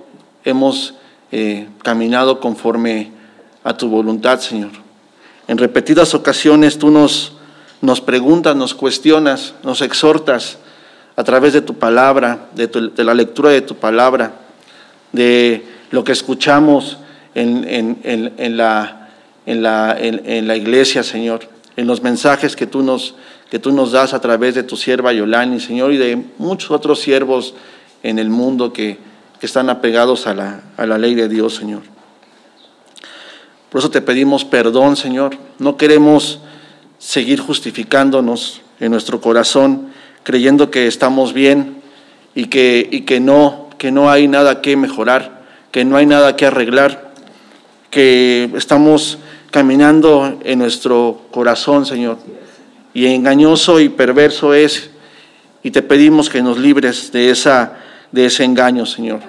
hemos 0.46 0.94
eh, 1.32 1.68
caminado 1.84 2.40
conforme 2.40 3.12
a 3.64 3.76
tu 3.76 3.90
voluntad, 3.90 4.40
Señor. 4.40 4.72
En 5.50 5.58
repetidas 5.58 6.14
ocasiones 6.14 6.80
tú 6.80 6.90
nos, 6.90 7.34
nos 7.82 8.00
preguntas, 8.00 8.56
nos 8.56 8.74
cuestionas, 8.74 9.54
nos 9.64 9.82
exhortas 9.82 10.58
a 11.18 11.24
través 11.24 11.52
de 11.52 11.62
tu 11.62 11.74
palabra, 11.74 12.48
de, 12.56 12.70
la 13.04 13.14
lectura 13.14 13.50
de 13.50 13.62
tu 13.62 13.76
palabra, 13.76 14.34
de 15.12 15.66
lo 15.92 16.04
que 16.04 16.14
escuchamos 16.14 16.98
en, 17.36 17.68
en, 17.68 18.32
en, 18.38 18.56
la, 18.56 19.10
la, 19.46 19.98
en, 20.00 20.48
la, 20.48 20.56
iglesia, 20.56 21.04
Señor, 21.04 21.50
en 21.76 21.88
los 21.88 22.02
mensajes 22.02 22.56
que 22.56 22.68
tú, 22.68 22.84
nos, 22.84 23.16
que 23.50 23.60
tú 23.60 23.72
nos 23.72 23.92
das 23.92 24.14
a 24.14 24.20
través 24.20 24.56
de 24.56 24.64
tu 24.64 24.76
sierva 24.76 25.14
Yolani, 25.14 25.60
Señor, 25.60 25.94
y 25.94 25.98
de 25.98 26.22
muchos 26.38 26.72
otros 26.72 27.00
siervos 27.00 27.54
en 28.04 28.20
el 28.20 28.30
mundo 28.30 28.74
que, 28.74 28.98
que 29.40 29.46
están 29.46 29.70
apegados 29.70 30.28
a 30.28 30.34
la, 30.34 30.62
a 30.76 30.86
la 30.86 30.98
ley 30.98 31.16
de 31.16 31.30
Dios, 31.30 31.56
Señor. 31.56 31.84
Por 33.70 33.80
eso 33.80 33.90
te 33.90 34.02
pedimos 34.02 34.46
perdón, 34.46 34.96
Señor. 34.96 35.38
No 35.60 35.78
queremos 35.78 36.40
seguir 36.98 37.40
justificándonos 37.40 38.62
en 38.80 38.92
nuestro 38.92 39.22
corazón, 39.22 39.90
creyendo 40.24 40.72
que 40.72 40.88
estamos 40.88 41.34
bien 41.34 41.82
y 42.36 42.46
que, 42.46 42.88
y 42.92 43.02
que, 43.02 43.20
no, 43.20 43.70
que 43.78 43.92
no 43.92 44.10
hay 44.10 44.28
nada 44.28 44.62
que 44.62 44.76
mejorar, 44.76 45.44
que 45.72 45.86
no 45.86 45.98
hay 45.98 46.06
nada 46.06 46.36
que 46.36 46.46
arreglar, 46.46 47.12
que 47.90 48.50
estamos 48.56 49.20
caminando 49.52 50.40
en 50.44 50.60
nuestro 50.60 51.22
corazón, 51.32 51.86
Señor. 51.86 52.18
Y 52.98 53.06
engañoso 53.06 53.80
y 53.80 53.90
perverso 53.90 54.56
es, 54.56 54.90
y 55.62 55.70
te 55.70 55.84
pedimos 55.84 56.32
que 56.32 56.42
nos 56.42 56.58
libres 56.58 57.12
de, 57.12 57.30
esa, 57.30 57.78
de 58.12 58.26
ese 58.26 58.44
engaño, 58.44 58.88
Señor. 58.88 59.20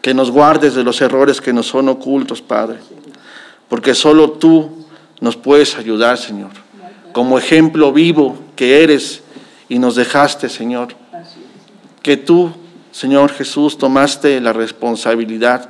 Que 0.00 0.14
nos 0.14 0.30
guardes 0.30 0.74
de 0.74 0.82
los 0.82 1.02
errores 1.02 1.42
que 1.42 1.52
nos 1.52 1.66
son 1.66 1.90
ocultos, 1.90 2.40
Padre. 2.40 2.78
Porque 3.68 3.94
solo 3.94 4.30
tú 4.30 4.86
nos 5.20 5.36
puedes 5.36 5.76
ayudar, 5.76 6.16
Señor. 6.16 6.52
Como 7.12 7.36
ejemplo 7.36 7.92
vivo 7.92 8.38
que 8.56 8.82
eres 8.82 9.24
y 9.68 9.78
nos 9.78 9.94
dejaste, 9.96 10.48
Señor. 10.48 10.94
Que 12.00 12.16
tú, 12.16 12.50
Señor 12.92 13.30
Jesús, 13.30 13.76
tomaste 13.76 14.40
la 14.40 14.54
responsabilidad 14.54 15.68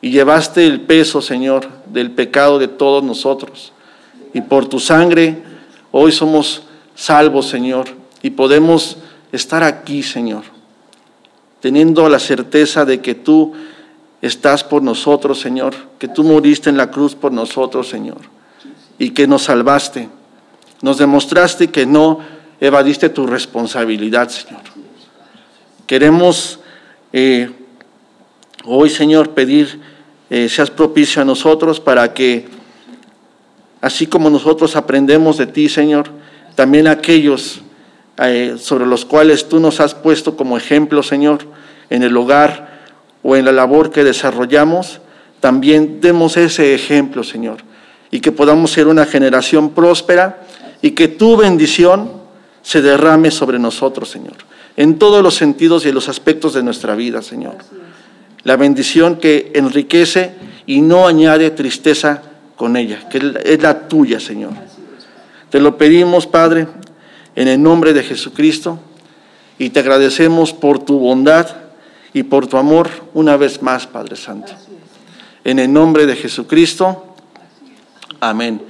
y 0.00 0.12
llevaste 0.12 0.64
el 0.64 0.82
peso, 0.82 1.20
Señor, 1.20 1.68
del 1.86 2.12
pecado 2.12 2.60
de 2.60 2.68
todos 2.68 3.02
nosotros. 3.02 3.72
Y 4.32 4.42
por 4.42 4.68
tu 4.68 4.78
sangre 4.78 5.47
hoy 5.98 6.12
somos 6.12 6.62
salvos, 6.94 7.48
Señor, 7.48 7.88
y 8.22 8.30
podemos 8.30 8.98
estar 9.32 9.62
aquí, 9.62 10.02
Señor, 10.02 10.44
teniendo 11.60 12.08
la 12.08 12.18
certeza 12.18 12.84
de 12.84 13.00
que 13.00 13.14
tú 13.14 13.54
estás 14.22 14.64
por 14.64 14.82
nosotros, 14.82 15.40
Señor, 15.40 15.74
que 15.98 16.08
tú 16.08 16.24
moriste 16.24 16.70
en 16.70 16.76
la 16.76 16.90
cruz 16.90 17.14
por 17.14 17.32
nosotros, 17.32 17.88
Señor, 17.88 18.18
y 18.98 19.10
que 19.10 19.26
nos 19.26 19.42
salvaste. 19.42 20.08
Nos 20.82 20.98
demostraste 20.98 21.68
que 21.68 21.86
no 21.86 22.20
evadiste 22.60 23.08
tu 23.08 23.26
responsabilidad, 23.26 24.28
Señor. 24.28 24.62
Queremos 25.86 26.60
eh, 27.12 27.50
hoy, 28.64 28.90
Señor, 28.90 29.30
pedir, 29.30 29.80
eh, 30.30 30.48
seas 30.48 30.70
propicio 30.70 31.22
a 31.22 31.24
nosotros 31.24 31.80
para 31.80 32.14
que, 32.14 32.46
así 33.80 34.06
como 34.06 34.30
nosotros 34.30 34.76
aprendemos 34.76 35.38
de 35.38 35.46
ti, 35.46 35.68
Señor, 35.68 36.10
también 36.54 36.86
aquellos 36.86 37.60
eh, 38.18 38.56
sobre 38.58 38.86
los 38.86 39.04
cuales 39.04 39.48
tú 39.48 39.60
nos 39.60 39.80
has 39.80 39.94
puesto 39.94 40.36
como 40.36 40.56
ejemplo, 40.56 41.02
Señor, 41.02 41.46
en 41.88 42.02
el 42.02 42.16
hogar 42.16 42.80
o 43.22 43.36
en 43.36 43.44
la 43.44 43.52
labor 43.52 43.90
que 43.90 44.04
desarrollamos, 44.04 45.00
también 45.40 46.00
demos 46.00 46.36
ese 46.36 46.74
ejemplo, 46.74 47.22
Señor, 47.22 47.58
y 48.10 48.20
que 48.20 48.32
podamos 48.32 48.72
ser 48.72 48.88
una 48.88 49.06
generación 49.06 49.70
próspera 49.70 50.40
y 50.82 50.92
que 50.92 51.08
tu 51.08 51.36
bendición 51.36 52.10
se 52.62 52.82
derrame 52.82 53.30
sobre 53.30 53.58
nosotros, 53.58 54.10
Señor, 54.10 54.34
en 54.76 54.98
todos 54.98 55.22
los 55.22 55.34
sentidos 55.34 55.84
y 55.84 55.90
en 55.90 55.94
los 55.94 56.08
aspectos 56.08 56.54
de 56.54 56.62
nuestra 56.62 56.94
vida, 56.94 57.22
Señor. 57.22 57.56
La 58.42 58.56
bendición 58.56 59.16
que 59.16 59.52
enriquece 59.54 60.34
y 60.66 60.80
no 60.80 61.06
añade 61.06 61.50
tristeza 61.50 62.22
con 62.58 62.76
ella, 62.76 63.08
que 63.08 63.18
es 63.44 63.62
la 63.62 63.88
tuya, 63.88 64.20
Señor. 64.20 64.52
Te 65.48 65.60
lo 65.60 65.78
pedimos, 65.78 66.26
Padre, 66.26 66.66
en 67.36 67.48
el 67.48 67.62
nombre 67.62 67.94
de 67.94 68.02
Jesucristo, 68.02 68.80
y 69.58 69.70
te 69.70 69.80
agradecemos 69.80 70.52
por 70.52 70.80
tu 70.80 70.98
bondad 70.98 71.46
y 72.12 72.24
por 72.24 72.48
tu 72.48 72.58
amor 72.58 72.90
una 73.14 73.36
vez 73.36 73.62
más, 73.62 73.86
Padre 73.86 74.16
Santo. 74.16 74.52
En 75.44 75.58
el 75.58 75.72
nombre 75.72 76.04
de 76.04 76.16
Jesucristo, 76.16 77.14
amén. 78.20 78.60